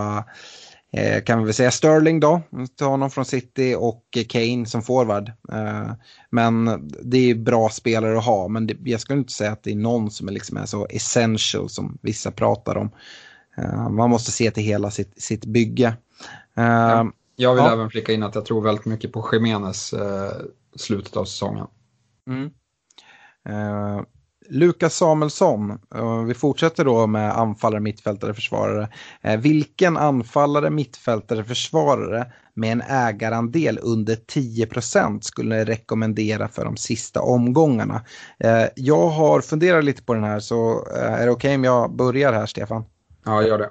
eh, 0.92 1.22
kan 1.22 1.38
vi 1.38 1.44
väl 1.44 1.54
säga 1.54 1.70
Sterling 1.70 2.20
då, 2.20 2.42
ta 2.76 2.86
honom 2.86 3.10
från 3.10 3.24
City 3.24 3.76
och 3.78 4.18
Kane 4.28 4.66
som 4.66 4.82
forward. 4.82 5.32
Eh, 5.52 5.92
men 6.30 6.64
det 7.02 7.30
är 7.30 7.34
bra 7.34 7.68
spelare 7.68 8.18
att 8.18 8.24
ha, 8.24 8.48
men 8.48 8.66
det, 8.66 8.76
jag 8.84 9.00
skulle 9.00 9.18
inte 9.18 9.32
säga 9.32 9.52
att 9.52 9.62
det 9.62 9.70
är 9.70 9.76
någon 9.76 10.10
som 10.10 10.28
är, 10.28 10.32
liksom 10.32 10.56
är 10.56 10.66
så 10.66 10.86
essential 10.90 11.68
som 11.68 11.98
vissa 12.02 12.30
pratar 12.30 12.76
om. 12.76 12.90
Eh, 13.56 13.88
man 13.88 14.10
måste 14.10 14.30
se 14.30 14.50
till 14.50 14.62
hela 14.62 14.90
sitt, 14.90 15.22
sitt 15.22 15.44
bygge. 15.44 15.96
Ja, 16.54 17.12
jag 17.36 17.54
vill 17.54 17.64
ja. 17.64 17.72
även 17.72 17.90
flika 17.90 18.12
in 18.12 18.22
att 18.22 18.34
jag 18.34 18.44
tror 18.44 18.62
väldigt 18.62 18.84
mycket 18.84 19.12
på 19.12 19.28
Jiménez 19.32 19.94
slutet 20.76 21.16
av 21.16 21.24
säsongen. 21.24 21.66
Mm. 22.26 22.50
Lukas 24.48 24.96
Samuelsson, 24.96 25.78
uh, 25.94 26.24
vi 26.24 26.34
fortsätter 26.34 26.84
då 26.84 27.06
med 27.06 27.38
anfallare, 27.38 27.80
mittfältare, 27.80 28.34
försvarare. 28.34 28.88
Uh, 29.26 29.36
vilken 29.36 29.96
anfallare, 29.96 30.70
mittfältare, 30.70 31.44
försvarare 31.44 32.32
med 32.54 32.72
en 32.72 32.82
ägarandel 32.82 33.78
under 33.82 34.14
10% 34.14 35.20
skulle 35.20 35.64
rekommendera 35.64 36.48
för 36.48 36.64
de 36.64 36.76
sista 36.76 37.20
omgångarna? 37.20 38.04
jag 38.74 39.08
har 39.08 39.40
funderat 39.40 39.84
lite 39.84 40.02
på 40.02 40.14
den 40.14 40.24
här 40.24 40.40
så 40.40 40.86
är 40.94 41.26
det 41.26 41.30
okej 41.30 41.30
okay 41.30 41.54
om 41.54 41.64
jag 41.64 41.96
börjar 41.96 42.32
här 42.32 42.46
Stefan? 42.46 42.84
Ja, 43.24 43.42
gör 43.42 43.58
det. 43.58 43.70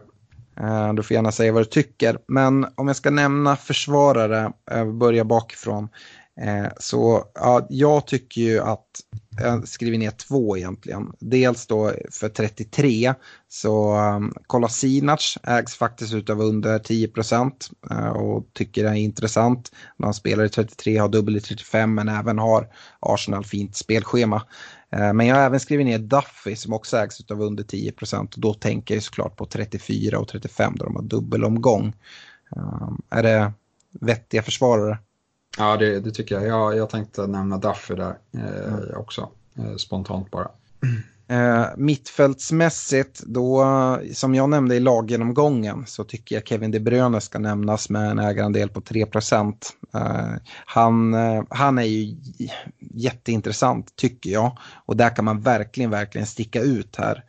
Eh, 0.59 0.93
du 0.93 1.03
får 1.03 1.15
gärna 1.15 1.31
säga 1.31 1.51
vad 1.51 1.61
du 1.61 1.65
tycker. 1.65 2.17
Men 2.27 2.67
om 2.75 2.87
jag 2.87 2.95
ska 2.95 3.09
nämna 3.09 3.55
försvarare, 3.55 4.51
börja 4.99 5.25
bakifrån. 5.25 5.89
Eh, 6.39 6.67
så 6.79 7.23
ja, 7.33 7.67
jag 7.69 8.07
tycker 8.07 8.41
ju 8.41 8.59
att 8.59 8.87
jag 9.39 9.67
skriver 9.67 9.97
ner 9.97 10.11
två 10.11 10.57
egentligen. 10.57 11.13
Dels 11.19 11.67
då 11.67 11.91
för 12.11 12.29
33 12.29 13.13
så 13.47 13.93
ehm, 13.93 14.23
um, 14.23 14.33
Kolasinac 14.47 15.37
ägs 15.43 15.75
faktiskt 15.75 16.29
av 16.29 16.41
under 16.41 16.79
10 16.79 17.07
procent 17.07 17.69
uh, 17.91 18.07
och 18.07 18.45
tycker 18.53 18.83
det 18.83 18.89
är 18.89 18.93
intressant. 18.93 19.71
När 19.97 20.07
han 20.07 20.13
spelar 20.13 20.43
i 20.43 20.49
33, 20.49 20.97
har 20.97 21.09
dubbel 21.09 21.37
i 21.37 21.41
35 21.41 21.93
men 21.93 22.09
även 22.09 22.39
har 22.39 22.67
Arsenal 22.99 23.45
fint 23.45 23.75
spelschema. 23.75 24.43
Uh, 24.95 25.13
men 25.13 25.27
jag 25.27 25.35
har 25.35 25.43
även 25.43 25.59
skrivit 25.59 25.85
ner 25.85 25.99
Duffy 25.99 26.55
som 26.55 26.73
också 26.73 26.97
ägs 26.97 27.31
av 27.31 27.41
under 27.41 27.63
10 27.63 27.91
procent. 27.91 28.35
Då 28.35 28.53
tänker 28.53 28.93
jag 28.93 29.03
såklart 29.03 29.35
på 29.35 29.45
34 29.45 30.19
och 30.19 30.27
35 30.27 30.73
då 30.75 30.85
de 30.85 30.95
har 30.95 31.03
dubbelomgång. 31.03 31.95
Uh, 32.57 32.91
är 33.09 33.23
det 33.23 33.53
vettiga 33.99 34.43
försvarare? 34.43 34.97
Ja, 35.57 35.77
det, 35.77 35.99
det, 35.99 36.11
tycker 36.11 36.35
jag. 36.35 36.47
jag. 36.47 36.77
Jag 36.77 36.89
tänkte 36.89 37.27
nämna 37.27 37.57
Duffy 37.57 37.95
där 37.95 38.17
eh, 38.37 38.73
mm. 38.73 38.95
också, 38.97 39.29
eh, 39.57 39.75
spontant 39.75 40.31
bara. 40.31 40.47
Eh, 41.31 41.65
mittfältsmässigt, 41.77 43.23
då, 43.25 43.65
som 44.13 44.35
jag 44.35 44.49
nämnde 44.49 44.75
i 44.75 44.79
laggenomgången, 44.79 45.83
så 45.87 46.03
tycker 46.03 46.35
jag 46.35 46.47
Kevin 46.47 46.71
De 46.71 46.79
Bruyne 46.79 47.21
ska 47.21 47.39
nämnas 47.39 47.89
med 47.89 48.11
en 48.11 48.19
ägarandel 48.19 48.69
på 48.69 48.81
3 48.81 49.05
eh, 49.93 50.29
han, 50.65 51.13
eh, 51.13 51.43
han 51.49 51.77
är 51.77 51.83
ju 51.83 52.15
jätteintressant, 52.79 53.95
tycker 53.95 54.29
jag. 54.29 54.57
Och 54.85 54.97
där 54.97 55.15
kan 55.15 55.25
man 55.25 55.41
verkligen, 55.41 55.89
verkligen 55.89 56.27
sticka 56.27 56.61
ut 56.61 56.95
här. 56.95 57.23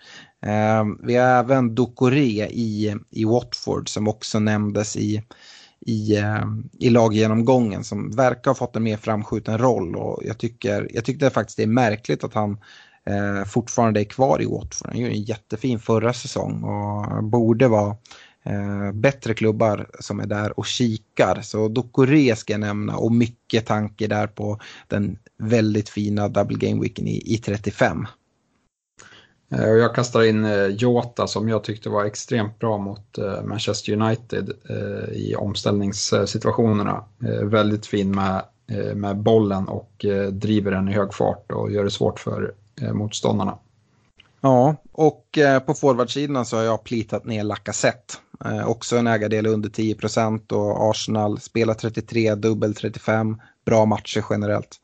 Eh, 0.46 0.84
vi 1.02 1.16
har 1.16 1.26
även 1.26 1.74
Dokore 1.74 2.48
i, 2.50 2.96
i 3.10 3.24
Watford 3.24 3.88
som 3.88 4.08
också 4.08 4.38
nämndes 4.38 4.96
i 4.96 5.22
i, 5.86 6.16
eh, 6.16 6.44
i 6.78 6.90
laggenomgången 6.90 7.84
som 7.84 8.10
verkar 8.10 8.50
ha 8.50 8.54
fått 8.54 8.76
en 8.76 8.82
mer 8.82 8.96
framskjuten 8.96 9.58
roll 9.58 9.96
och 9.96 10.22
jag 10.24 10.38
tycker, 10.38 10.88
jag 10.90 11.04
tycker 11.04 11.30
faktiskt 11.30 11.56
det 11.56 11.62
är 11.62 11.66
märkligt 11.66 12.24
att 12.24 12.34
han 12.34 12.58
eh, 13.06 13.44
fortfarande 13.44 14.00
är 14.00 14.04
kvar 14.04 14.42
i 14.42 14.46
Watford. 14.46 14.88
Han 14.88 14.98
gjorde 14.98 15.14
en 15.14 15.22
jättefin 15.22 15.78
förra 15.78 16.12
säsong 16.12 16.62
och 16.62 17.24
borde 17.24 17.68
vara 17.68 17.96
eh, 18.42 18.92
bättre 18.92 19.34
klubbar 19.34 19.86
som 20.00 20.20
är 20.20 20.26
där 20.26 20.58
och 20.58 20.66
kikar. 20.66 21.40
Så 21.42 21.68
Dokore 21.68 22.36
ska 22.36 22.52
jag 22.52 22.60
nämna 22.60 22.96
och 22.96 23.12
mycket 23.12 23.66
tanke 23.66 24.06
där 24.06 24.26
på 24.26 24.60
den 24.88 25.18
väldigt 25.38 25.88
fina 25.88 26.28
double 26.28 26.68
game 26.68 26.82
weeken 26.82 27.06
i, 27.06 27.34
i 27.34 27.38
35. 27.38 28.06
Eh, 29.52 29.70
och 29.70 29.78
jag 29.78 29.94
kastar 29.94 30.22
in 30.22 30.44
eh, 30.44 30.66
Jota 30.66 31.26
som 31.26 31.48
jag 31.48 31.64
tyckte 31.64 31.88
var 31.88 32.04
extremt 32.04 32.58
bra 32.58 32.78
mot 32.78 33.18
eh, 33.18 33.42
Manchester 33.42 33.92
United 33.92 34.52
i 35.12 35.34
omställningssituationerna. 35.34 37.04
Väldigt 37.42 37.86
fin 37.86 38.10
med, 38.10 38.42
med 38.94 39.16
bollen 39.16 39.68
och 39.68 40.04
driver 40.30 40.70
den 40.70 40.88
i 40.88 40.92
hög 40.92 41.14
fart 41.14 41.52
och 41.52 41.72
gör 41.72 41.84
det 41.84 41.90
svårt 41.90 42.20
för 42.20 42.54
motståndarna. 42.92 43.58
Ja, 44.40 44.76
och 44.92 45.38
på 45.66 45.74
forwardsidan 45.74 46.46
så 46.46 46.56
har 46.56 46.64
jag 46.64 46.84
plitat 46.84 47.24
ner 47.24 47.44
Lacazette. 47.44 48.14
Också 48.66 48.96
en 48.96 49.06
ägardel 49.06 49.46
under 49.46 49.68
10 49.68 49.94
procent 49.94 50.52
och 50.52 50.90
Arsenal 50.90 51.40
spelar 51.40 51.74
33, 51.74 52.34
dubbel 52.34 52.74
35. 52.74 53.40
Bra 53.64 53.84
matcher 53.84 54.24
generellt. 54.30 54.80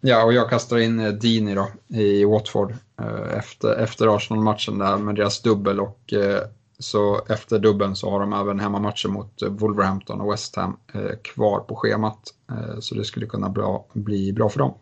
Ja, 0.00 0.24
och 0.24 0.32
jag 0.32 0.50
kastar 0.50 0.78
in 0.78 1.00
eh, 1.00 1.12
Dini 1.12 1.54
då 1.54 1.68
i 1.88 2.24
Watford 2.24 2.74
eh, 3.00 3.38
efter, 3.38 3.74
efter 3.74 4.16
Arsenal-matchen 4.16 4.78
där 4.78 4.96
med 4.96 5.14
deras 5.14 5.42
dubbel 5.42 5.80
och 5.80 6.12
eh, 6.12 6.42
så 6.78 7.20
efter 7.28 7.58
dubbeln 7.58 7.96
så 7.96 8.10
har 8.10 8.20
de 8.20 8.32
även 8.32 8.60
hemmamatcher 8.60 9.08
mot 9.08 9.42
Wolverhampton 9.42 10.20
och 10.20 10.32
West 10.32 10.56
Ham 10.56 10.76
kvar 11.22 11.60
på 11.60 11.76
schemat. 11.76 12.34
Så 12.80 12.94
det 12.94 13.04
skulle 13.04 13.26
kunna 13.26 13.48
bra, 13.48 13.86
bli 13.92 14.32
bra 14.32 14.48
för 14.48 14.58
dem. 14.58 14.74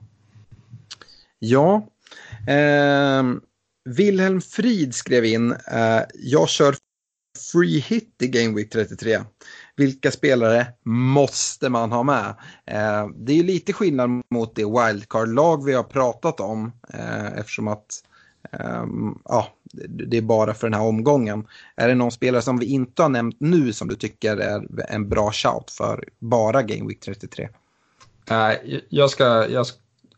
Ja, 1.39 1.89
eh, 2.47 3.23
Wilhelm 3.87 4.41
Frid 4.41 4.95
skrev 4.95 5.25
in, 5.25 5.53
eh, 5.53 6.03
jag 6.15 6.49
kör 6.49 6.77
free 7.53 7.79
hit 7.79 8.15
i 8.23 8.29
Game 8.29 8.57
Week 8.57 8.71
33. 8.71 9.19
Vilka 9.77 10.11
spelare 10.11 10.67
måste 10.85 11.69
man 11.69 11.93
ha 11.93 12.03
med? 12.03 12.35
Eh, 12.67 13.09
det 13.17 13.39
är 13.39 13.43
lite 13.43 13.73
skillnad 13.73 14.23
mot 14.31 14.55
det 14.57 14.65
wildcard-lag 14.65 15.65
vi 15.65 15.75
har 15.75 15.83
pratat 15.83 16.41
om 16.41 16.73
eh, 16.95 17.39
eftersom 17.39 17.69
att 17.69 18.03
Um, 18.53 19.19
ja, 19.25 19.47
det 19.89 20.17
är 20.17 20.23
bara 20.23 20.55
för 20.55 20.67
den 20.67 20.81
här 20.81 20.87
omgången. 20.87 21.47
Är 21.77 21.89
det 21.89 21.95
någon 21.95 22.13
spelare 22.13 22.43
som 22.43 22.59
vi 22.59 22.67
inte 22.67 23.03
har 23.03 23.09
nämnt 23.09 23.37
nu 23.39 23.73
som 23.73 23.89
du 23.89 23.95
tycker 23.95 24.37
är 24.37 24.67
en 24.89 25.09
bra 25.09 25.33
shout 25.33 25.71
för 25.71 26.05
bara 26.19 26.63
Game 26.63 26.89
Week 26.89 27.01
33? 27.01 27.49
Uh, 28.31 28.51
eh, 28.51 28.81
jag 28.89 29.11
ska, 29.11 29.49
jag, 29.49 29.67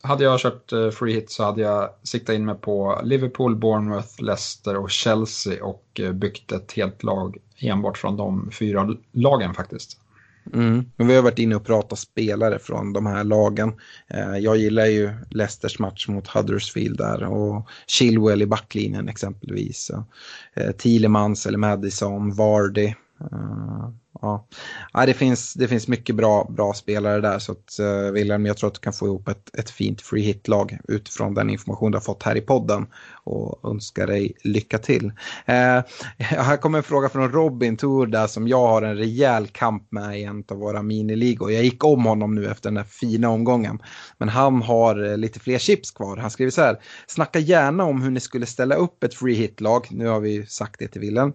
hade 0.03 0.25
jag 0.25 0.41
kört 0.41 0.73
uh, 0.73 0.91
free 0.91 1.15
hit 1.15 1.31
så 1.31 1.45
hade 1.45 1.63
jag 1.63 1.91
siktat 2.03 2.35
in 2.35 2.45
mig 2.45 2.55
på 2.55 3.01
Liverpool, 3.05 3.57
Bournemouth, 3.57 4.23
Leicester 4.23 4.77
och 4.77 4.91
Chelsea 4.91 5.65
och 5.65 6.01
uh, 6.01 6.13
byggt 6.13 6.53
ett 6.53 6.73
helt 6.73 7.03
lag 7.03 7.39
enbart 7.61 7.99
från 7.99 8.17
de 8.17 8.51
fyra 8.51 8.97
lagen 9.13 9.55
faktiskt. 9.55 10.01
Mm. 10.55 10.85
Vi 10.97 11.15
har 11.15 11.23
varit 11.23 11.39
inne 11.39 11.57
och 11.57 11.65
pratat 11.65 11.99
spelare 11.99 12.59
från 12.59 12.93
de 12.93 13.07
här 13.07 13.25
lagen. 13.25 13.73
Eh, 14.09 14.37
jag 14.39 14.57
gillar 14.57 14.87
ju 14.87 15.11
Leicesters 15.31 15.79
match 15.79 16.09
mot 16.09 16.29
Huddersfield 16.29 16.99
där 16.99 17.23
och 17.23 17.69
Chilwell 17.87 18.43
i 18.43 18.47
backlinjen 18.47 19.09
exempelvis. 19.09 19.91
Eh, 20.55 20.71
Thielemans 20.71 21.47
eller 21.47 21.59
Madison, 21.59 22.35
Vardy. 22.35 22.87
Eh, 23.21 23.91
Ja. 24.21 24.47
ja, 24.93 25.07
det, 25.07 25.15
finns, 25.15 25.55
det 25.55 25.69
finns 25.69 25.89
mycket 25.89 26.15
bra, 26.15 26.47
bra 26.51 26.75
spelare 26.75 27.21
där 27.21 27.39
så 27.39 27.53
att 27.53 27.79
eh, 27.79 27.87
uh, 27.87 28.13
William, 28.13 28.47
jag 28.47 28.57
tror 28.57 28.69
att 28.69 28.75
du 28.75 28.81
kan 28.81 28.93
få 28.93 29.07
ihop 29.07 29.29
ett, 29.29 29.59
ett 29.59 29.71
fint 29.71 30.03
free 30.03 30.23
hit-lag 30.23 30.79
utifrån 30.89 31.35
den 31.35 31.51
information 31.51 31.91
du 31.91 31.97
har 31.97 32.03
fått 32.03 32.23
här 32.23 32.37
i 32.37 32.41
podden 32.41 32.87
och 33.25 33.71
önskar 33.71 34.07
dig 34.07 34.33
lycka 34.45 34.79
till. 34.79 35.05
Uh, 35.05 35.13
här 36.19 36.57
kommer 36.57 36.79
en 36.79 36.85
fråga 36.85 37.09
från 37.09 37.33
Robin 37.33 37.77
Tour 37.77 38.07
där 38.07 38.27
som 38.27 38.49
jag 38.49 38.67
har 38.67 38.83
en 38.83 38.97
rejäl 38.97 39.47
kamp 39.47 39.93
med 39.93 40.21
i 40.21 40.23
en 40.23 40.45
av 40.49 40.57
våra 40.57 40.83
miniligor. 40.83 41.53
Jag 41.53 41.65
gick 41.65 41.85
om 41.85 42.05
honom 42.05 42.35
nu 42.35 42.51
efter 42.51 42.71
den 42.71 42.77
här 42.77 42.85
fina 42.85 43.29
omgången. 43.31 43.83
Men 44.19 44.29
han 44.29 44.63
har 44.63 45.05
uh, 45.05 45.17
lite 45.17 45.41
fler 45.41 45.59
chips 45.59 45.91
kvar. 45.91 46.17
Han 46.17 46.31
skriver 46.31 46.51
så 46.51 46.63
här, 46.63 46.77
snacka 47.07 47.39
gärna 47.39 47.85
om 47.85 48.03
hur 48.03 48.11
ni 48.11 48.21
skulle 48.21 48.47
ställa 48.47 48.75
upp 48.75 49.05
ett 49.05 49.15
free 49.15 49.35
hit-lag. 49.35 49.87
Nu 49.91 50.07
har 50.07 50.21
vi 50.21 50.47
sagt 50.47 50.79
det 50.79 50.89
till 50.89 51.01
Wilhelm. 51.01 51.33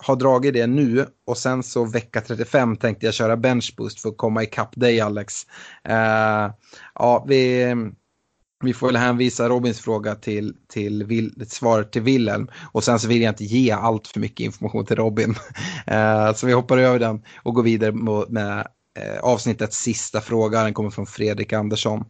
har 0.00 0.16
dragit 0.16 0.54
det 0.54 0.66
nu 0.66 1.06
och 1.26 1.38
sen 1.38 1.62
så 1.62 1.84
vecka 1.84 2.20
35 2.20 2.76
tänkte 2.76 3.06
jag 3.06 3.14
köra 3.14 3.36
benchboost 3.36 4.00
för 4.00 4.08
att 4.08 4.16
komma 4.16 4.42
ikapp 4.42 4.72
dig 4.76 5.00
Alex. 5.00 5.46
Uh, 5.88 6.54
ja, 6.94 7.24
vi, 7.28 7.74
vi 8.64 8.74
får 8.74 8.86
väl 8.86 8.96
hänvisa 8.96 9.48
Robins 9.48 9.80
fråga 9.80 10.14
till, 10.14 10.56
till 10.68 11.44
svaret 11.48 11.92
till 11.92 12.02
Wilhelm. 12.02 12.48
Och 12.72 12.84
sen 12.84 12.98
så 12.98 13.08
vill 13.08 13.22
jag 13.22 13.32
inte 13.32 13.44
ge 13.44 13.70
allt 13.70 14.08
för 14.08 14.20
mycket 14.20 14.44
information 14.44 14.86
till 14.86 14.96
Robin. 14.96 15.30
Uh, 15.90 16.32
så 16.34 16.46
vi 16.46 16.52
hoppar 16.52 16.78
över 16.78 16.98
den 16.98 17.22
och 17.42 17.54
går 17.54 17.62
vidare 17.62 17.92
med, 17.92 18.30
med 18.30 18.66
eh, 18.98 19.12
uh, 19.12 19.18
avsnittets 19.20 19.78
sista 19.78 20.20
fråga. 20.20 20.62
Den 20.62 20.74
kommer 20.74 20.90
från 20.90 21.06
Fredrik 21.06 21.52
Andersson. 21.52 22.04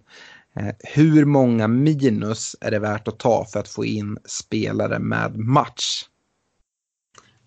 Hur 0.78 1.24
många 1.24 1.68
minus 1.68 2.56
är 2.60 2.70
det 2.70 2.78
värt 2.78 3.08
att 3.08 3.18
ta 3.18 3.46
för 3.52 3.60
att 3.60 3.68
få 3.68 3.84
in 3.84 4.18
spelare 4.24 4.98
med 4.98 5.36
match? 5.36 6.04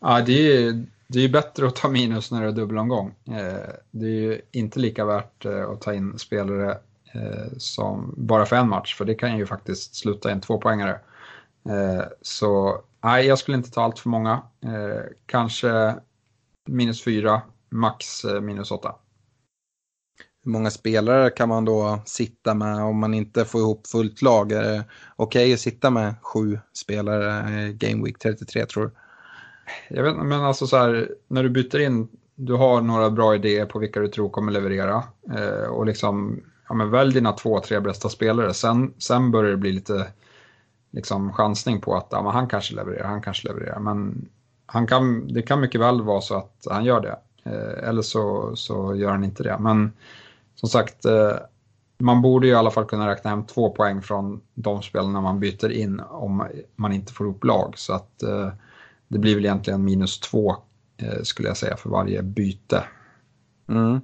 Ja, 0.01 0.21
det 0.21 0.57
är, 0.57 0.85
det 1.07 1.19
är 1.19 1.23
ju 1.23 1.29
bättre 1.29 1.67
att 1.67 1.75
ta 1.75 1.89
minus 1.89 2.31
när 2.31 2.41
det 2.41 2.47
är 2.47 2.51
dubbelomgång. 2.51 3.15
Eh, 3.27 3.73
det 3.91 4.05
är 4.05 4.21
ju 4.21 4.41
inte 4.51 4.79
lika 4.79 5.05
värt 5.05 5.45
eh, 5.45 5.69
att 5.69 5.81
ta 5.81 5.93
in 5.93 6.19
spelare 6.19 6.77
eh, 7.13 7.51
som 7.57 8.13
bara 8.17 8.45
för 8.45 8.55
en 8.55 8.69
match, 8.69 8.95
för 8.95 9.05
det 9.05 9.15
kan 9.15 9.37
ju 9.37 9.45
faktiskt 9.45 9.95
sluta 9.95 10.29
i 10.29 10.31
en 10.31 10.41
tvåpoängare. 10.41 10.99
Så 12.21 12.81
nej, 13.03 13.25
jag 13.25 13.39
skulle 13.39 13.57
inte 13.57 13.71
ta 13.71 13.83
allt 13.83 13.99
för 13.99 14.09
många. 14.09 14.41
Kanske 15.25 15.95
minus 16.67 17.03
fyra, 17.03 17.41
max 17.69 18.25
minus 18.41 18.71
åtta. 18.71 18.95
Hur 20.43 20.51
många 20.51 20.71
spelare 20.71 21.29
kan 21.29 21.49
man 21.49 21.65
då 21.65 21.99
sitta 22.05 22.53
med 22.53 22.83
om 22.83 22.99
man 22.99 23.13
inte 23.13 23.45
får 23.45 23.61
ihop 23.61 23.87
fullt 23.87 24.21
lag? 24.21 24.51
Är 24.51 24.63
det 24.63 24.83
okej 25.15 25.43
okay 25.43 25.53
att 25.53 25.59
sitta 25.59 25.89
med 25.89 26.15
sju 26.21 26.59
spelare 26.73 27.51
i 27.61 27.73
Game 27.73 28.03
Week 28.03 28.19
33 28.19 28.65
tror 28.65 28.83
du? 28.85 28.91
Jag 29.89 30.03
vet 30.03 30.15
men 30.15 30.43
alltså 30.43 30.67
så 30.67 30.77
här, 30.77 31.09
när 31.27 31.43
du 31.43 31.49
byter 31.49 31.79
in, 31.79 32.07
du 32.35 32.53
har 32.53 32.81
några 32.81 33.09
bra 33.09 33.35
idéer 33.35 33.65
på 33.65 33.79
vilka 33.79 33.99
du 33.99 34.07
tror 34.07 34.29
kommer 34.29 34.51
leverera. 34.51 35.03
Eh, 35.35 35.69
och 35.69 35.85
liksom, 35.85 36.43
ja 36.69 36.75
men 36.75 36.89
välj 36.89 37.13
dina 37.13 37.31
två, 37.31 37.59
tre 37.59 37.79
bästa 37.79 38.09
spelare. 38.09 38.53
Sen, 38.53 38.93
sen 38.97 39.31
börjar 39.31 39.51
det 39.51 39.57
bli 39.57 39.71
lite 39.71 40.07
liksom 40.91 41.33
chansning 41.33 41.81
på 41.81 41.95
att 41.95 42.07
ja, 42.11 42.21
men 42.21 42.31
han 42.31 42.47
kanske 42.47 42.75
levererar, 42.75 43.07
han 43.07 43.21
kanske 43.21 43.47
levererar. 43.47 43.79
Men 43.79 44.29
han 44.65 44.87
kan, 44.87 45.27
det 45.33 45.41
kan 45.41 45.61
mycket 45.61 45.81
väl 45.81 46.01
vara 46.01 46.21
så 46.21 46.35
att 46.35 46.67
han 46.69 46.85
gör 46.85 47.01
det. 47.01 47.19
Eh, 47.43 47.89
eller 47.89 48.01
så, 48.01 48.55
så 48.55 48.95
gör 48.95 49.11
han 49.11 49.23
inte 49.23 49.43
det. 49.43 49.57
Men 49.59 49.93
som 50.55 50.69
sagt, 50.69 51.05
eh, 51.05 51.33
man 51.97 52.21
borde 52.21 52.47
ju 52.47 52.53
i 52.53 52.55
alla 52.55 52.71
fall 52.71 52.85
kunna 52.85 53.09
räkna 53.09 53.29
hem 53.29 53.43
två 53.43 53.69
poäng 53.69 54.01
från 54.01 54.41
de 54.53 54.81
spelarna 54.81 55.21
man 55.21 55.39
byter 55.39 55.71
in 55.71 55.99
om 56.09 56.47
man 56.75 56.93
inte 56.93 57.13
får 57.13 57.25
upp 57.25 57.43
lag. 57.43 57.73
Så 57.77 57.93
att 57.93 58.23
eh, 58.23 58.49
det 59.07 59.19
blir 59.19 59.35
väl 59.35 59.45
egentligen 59.45 59.85
minus 59.85 60.19
två 60.19 60.55
eh, 60.97 61.21
skulle 61.23 61.47
jag 61.47 61.57
säga 61.57 61.77
för 61.77 61.89
varje 61.89 62.23
byte. 62.23 62.83
Mm. 63.69 64.01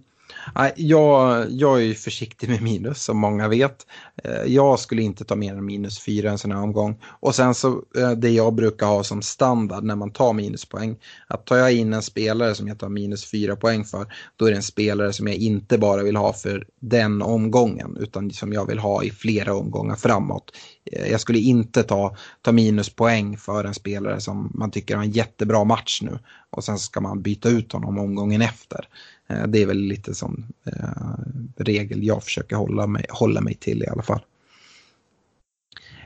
Jag, 0.76 1.45
jag 1.49 1.84
är 1.84 1.94
försiktig 1.94 2.49
med 2.49 2.61
minus 2.61 3.03
som 3.03 3.18
många 3.18 3.48
vet. 3.48 3.86
Eh, 4.24 4.44
jag 4.53 4.80
skulle 4.80 5.02
inte 5.02 5.26
ta 5.26 5.36
mer 5.36 5.53
än 5.53 5.65
minus 5.65 5.99
fyra 5.99 6.32
en 6.32 6.38
sån 6.38 6.52
här 6.52 6.61
omgång. 6.61 6.99
Och 7.06 7.36
sen 7.36 7.56
så 7.56 7.84
eh, 7.98 8.11
det 8.11 8.30
jag 8.30 8.53
brukar 8.53 8.88
ha 8.88 9.03
som 9.03 9.22
standard 9.22 9.84
när 9.84 9.95
man 9.95 10.11
tar 10.11 10.34
minuspoäng. 10.34 10.98
Att 11.28 11.45
tar 11.45 11.57
jag 11.57 11.74
in 11.74 11.94
en 11.94 12.02
spelare 12.02 12.56
som 12.56 12.68
jag 12.68 12.80
tar 12.80 12.90
minus 12.90 13.32
fyra 13.32 13.56
poäng 13.56 13.86
för. 13.86 14.14
Då 14.36 14.45
är 14.45 14.52
det 14.52 14.57
en 14.57 14.64
spelare 14.64 15.14
som 15.14 15.28
jag 15.28 15.36
inte 15.36 15.78
bara 15.78 16.03
vill 16.03 16.15
ha 16.15 16.34
för 16.34 16.68
den 16.80 17.22
omgången. 17.22 17.98
Utan 17.99 18.32
som 18.32 18.53
jag 18.53 18.68
vill 18.68 18.80
ha 18.80 19.03
i 19.03 19.11
flera 19.11 19.56
omgångar 19.56 19.95
framåt. 19.95 20.52
Eh, 20.91 21.11
jag 21.11 21.22
skulle 21.22 21.40
inte 21.40 21.84
ta, 21.84 22.15
ta 22.41 22.52
minuspoäng 22.52 23.38
för 23.38 23.64
en 23.64 23.74
spelare 23.74 24.22
som 24.22 24.52
man 24.53 24.72
tycker 24.72 24.95
har 24.95 25.03
en 25.03 25.11
jättebra 25.11 25.64
match 25.64 25.99
nu. 26.02 26.20
Och 26.49 26.64
sen 26.64 26.80
ska 26.80 27.02
man 27.02 27.22
byta 27.22 27.49
ut 27.49 27.72
honom 27.72 27.98
omgången 27.98 28.41
efter. 28.41 28.88
Eh, 29.34 29.47
det 29.47 29.61
är 29.61 29.65
väl 29.65 29.77
lite 29.77 30.14
som 30.14 30.45
eh, 30.65 31.64
regel 31.64 32.03
jag 32.03 32.23
försöker 32.23 32.55
hålla 32.55 32.88
mig, 32.88 33.05
hålla 33.10 33.41
mig 33.41 33.53
till 33.55 33.84
i 33.84 33.88
alla 33.88 34.03
fall. 34.03 34.22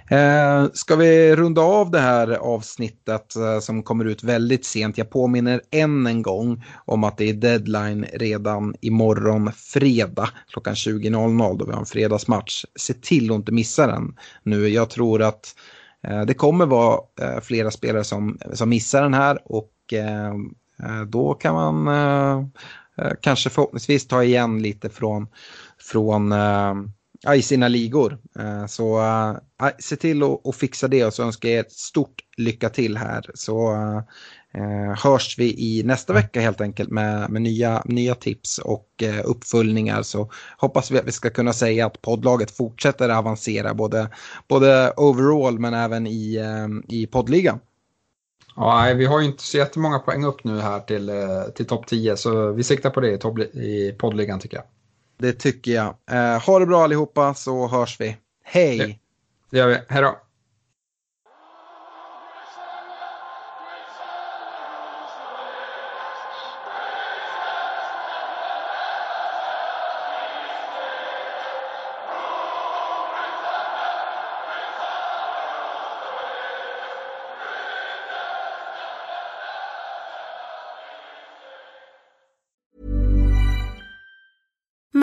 Eh, 0.09 0.65
ska 0.73 0.95
vi 0.95 1.35
runda 1.35 1.61
av 1.61 1.91
det 1.91 1.99
här 1.99 2.31
avsnittet 2.31 3.35
eh, 3.35 3.59
som 3.59 3.83
kommer 3.83 4.05
ut 4.05 4.23
väldigt 4.23 4.65
sent? 4.65 4.97
Jag 4.97 5.09
påminner 5.09 5.61
än 5.71 6.07
en 6.07 6.21
gång 6.21 6.63
om 6.85 7.03
att 7.03 7.17
det 7.17 7.29
är 7.29 7.33
deadline 7.33 8.05
redan 8.13 8.75
imorgon 8.81 9.51
fredag 9.51 10.29
klockan 10.49 10.73
20.00 10.73 11.57
då 11.57 11.65
vi 11.65 11.71
har 11.71 11.79
en 11.79 11.85
fredagsmatch. 11.85 12.65
Se 12.75 12.93
till 12.93 13.31
att 13.31 13.35
inte 13.35 13.51
missa 13.51 13.87
den 13.87 14.15
nu. 14.43 14.67
Jag 14.67 14.89
tror 14.89 15.21
att 15.21 15.55
eh, 16.03 16.21
det 16.21 16.33
kommer 16.33 16.65
vara 16.65 16.99
eh, 17.21 17.41
flera 17.41 17.71
spelare 17.71 18.03
som, 18.03 18.39
som 18.53 18.69
missar 18.69 19.01
den 19.01 19.13
här 19.13 19.39
och 19.45 19.73
då 21.07 21.33
kan 21.33 21.53
man 21.53 21.87
kanske 23.21 23.49
förhoppningsvis 23.49 24.07
ta 24.07 24.23
igen 24.23 24.61
lite 24.61 24.89
från, 24.89 25.27
från 25.91 26.31
äh, 26.31 26.73
i 27.35 27.41
sina 27.41 27.67
ligor. 27.67 28.17
Äh, 28.39 28.65
så 28.65 28.99
äh, 29.61 29.69
se 29.79 29.95
till 29.95 30.23
att 30.23 30.55
fixa 30.55 30.87
det 30.87 31.05
och 31.05 31.13
så 31.13 31.23
önskar 31.23 31.49
jag 31.49 31.59
ett 31.59 31.71
stort 31.71 32.21
lycka 32.37 32.69
till 32.69 32.97
här. 32.97 33.31
Så 33.33 33.73
äh, 33.73 34.01
hörs 35.03 35.39
vi 35.39 35.45
i 35.59 35.83
nästa 35.83 36.13
vecka 36.13 36.41
helt 36.41 36.61
enkelt 36.61 36.89
med, 36.89 37.29
med 37.29 37.41
nya, 37.41 37.81
nya 37.85 38.15
tips 38.15 38.57
och 38.57 39.03
uppföljningar. 39.23 40.01
Så 40.01 40.31
hoppas 40.57 40.91
vi 40.91 40.99
att 40.99 41.07
vi 41.07 41.11
ska 41.11 41.29
kunna 41.29 41.53
säga 41.53 41.85
att 41.85 42.01
poddlaget 42.01 42.51
fortsätter 42.51 43.09
avancera 43.09 43.73
både, 43.73 44.09
både 44.47 44.93
overall 44.97 45.59
men 45.59 45.73
även 45.73 46.07
i, 46.07 46.39
i 46.87 47.07
poddligan. 47.07 47.59
Ja, 48.59 48.93
vi 48.95 49.05
har 49.05 49.19
ju 49.19 49.25
inte 49.25 49.43
så 49.43 49.57
jättemånga 49.57 49.99
poäng 49.99 50.25
upp 50.25 50.43
nu 50.43 50.59
här 50.59 50.79
till, 50.79 51.09
eh, 51.09 51.43
till 51.55 51.65
topp 51.65 51.87
10 51.87 52.17
så 52.17 52.51
vi 52.51 52.63
siktar 52.63 52.89
på 52.89 52.99
det 52.99 53.09
i, 53.09 53.59
i 53.59 53.95
poddligan 53.99 54.39
tycker 54.39 54.57
jag. 54.57 54.65
Det 55.17 55.33
tycker 55.33 55.71
jag. 55.71 55.95
Eh, 56.11 56.41
ha 56.41 56.59
det 56.59 56.65
bra 56.65 56.83
allihopa 56.83 57.33
så 57.33 57.67
hörs 57.67 57.99
vi. 57.99 58.17
Hej! 58.43 58.77
Det, 58.77 58.97
det 59.49 59.57
gör 59.57 59.67
vi. 59.67 59.77
Hej 59.87 60.01
då! 60.01 60.19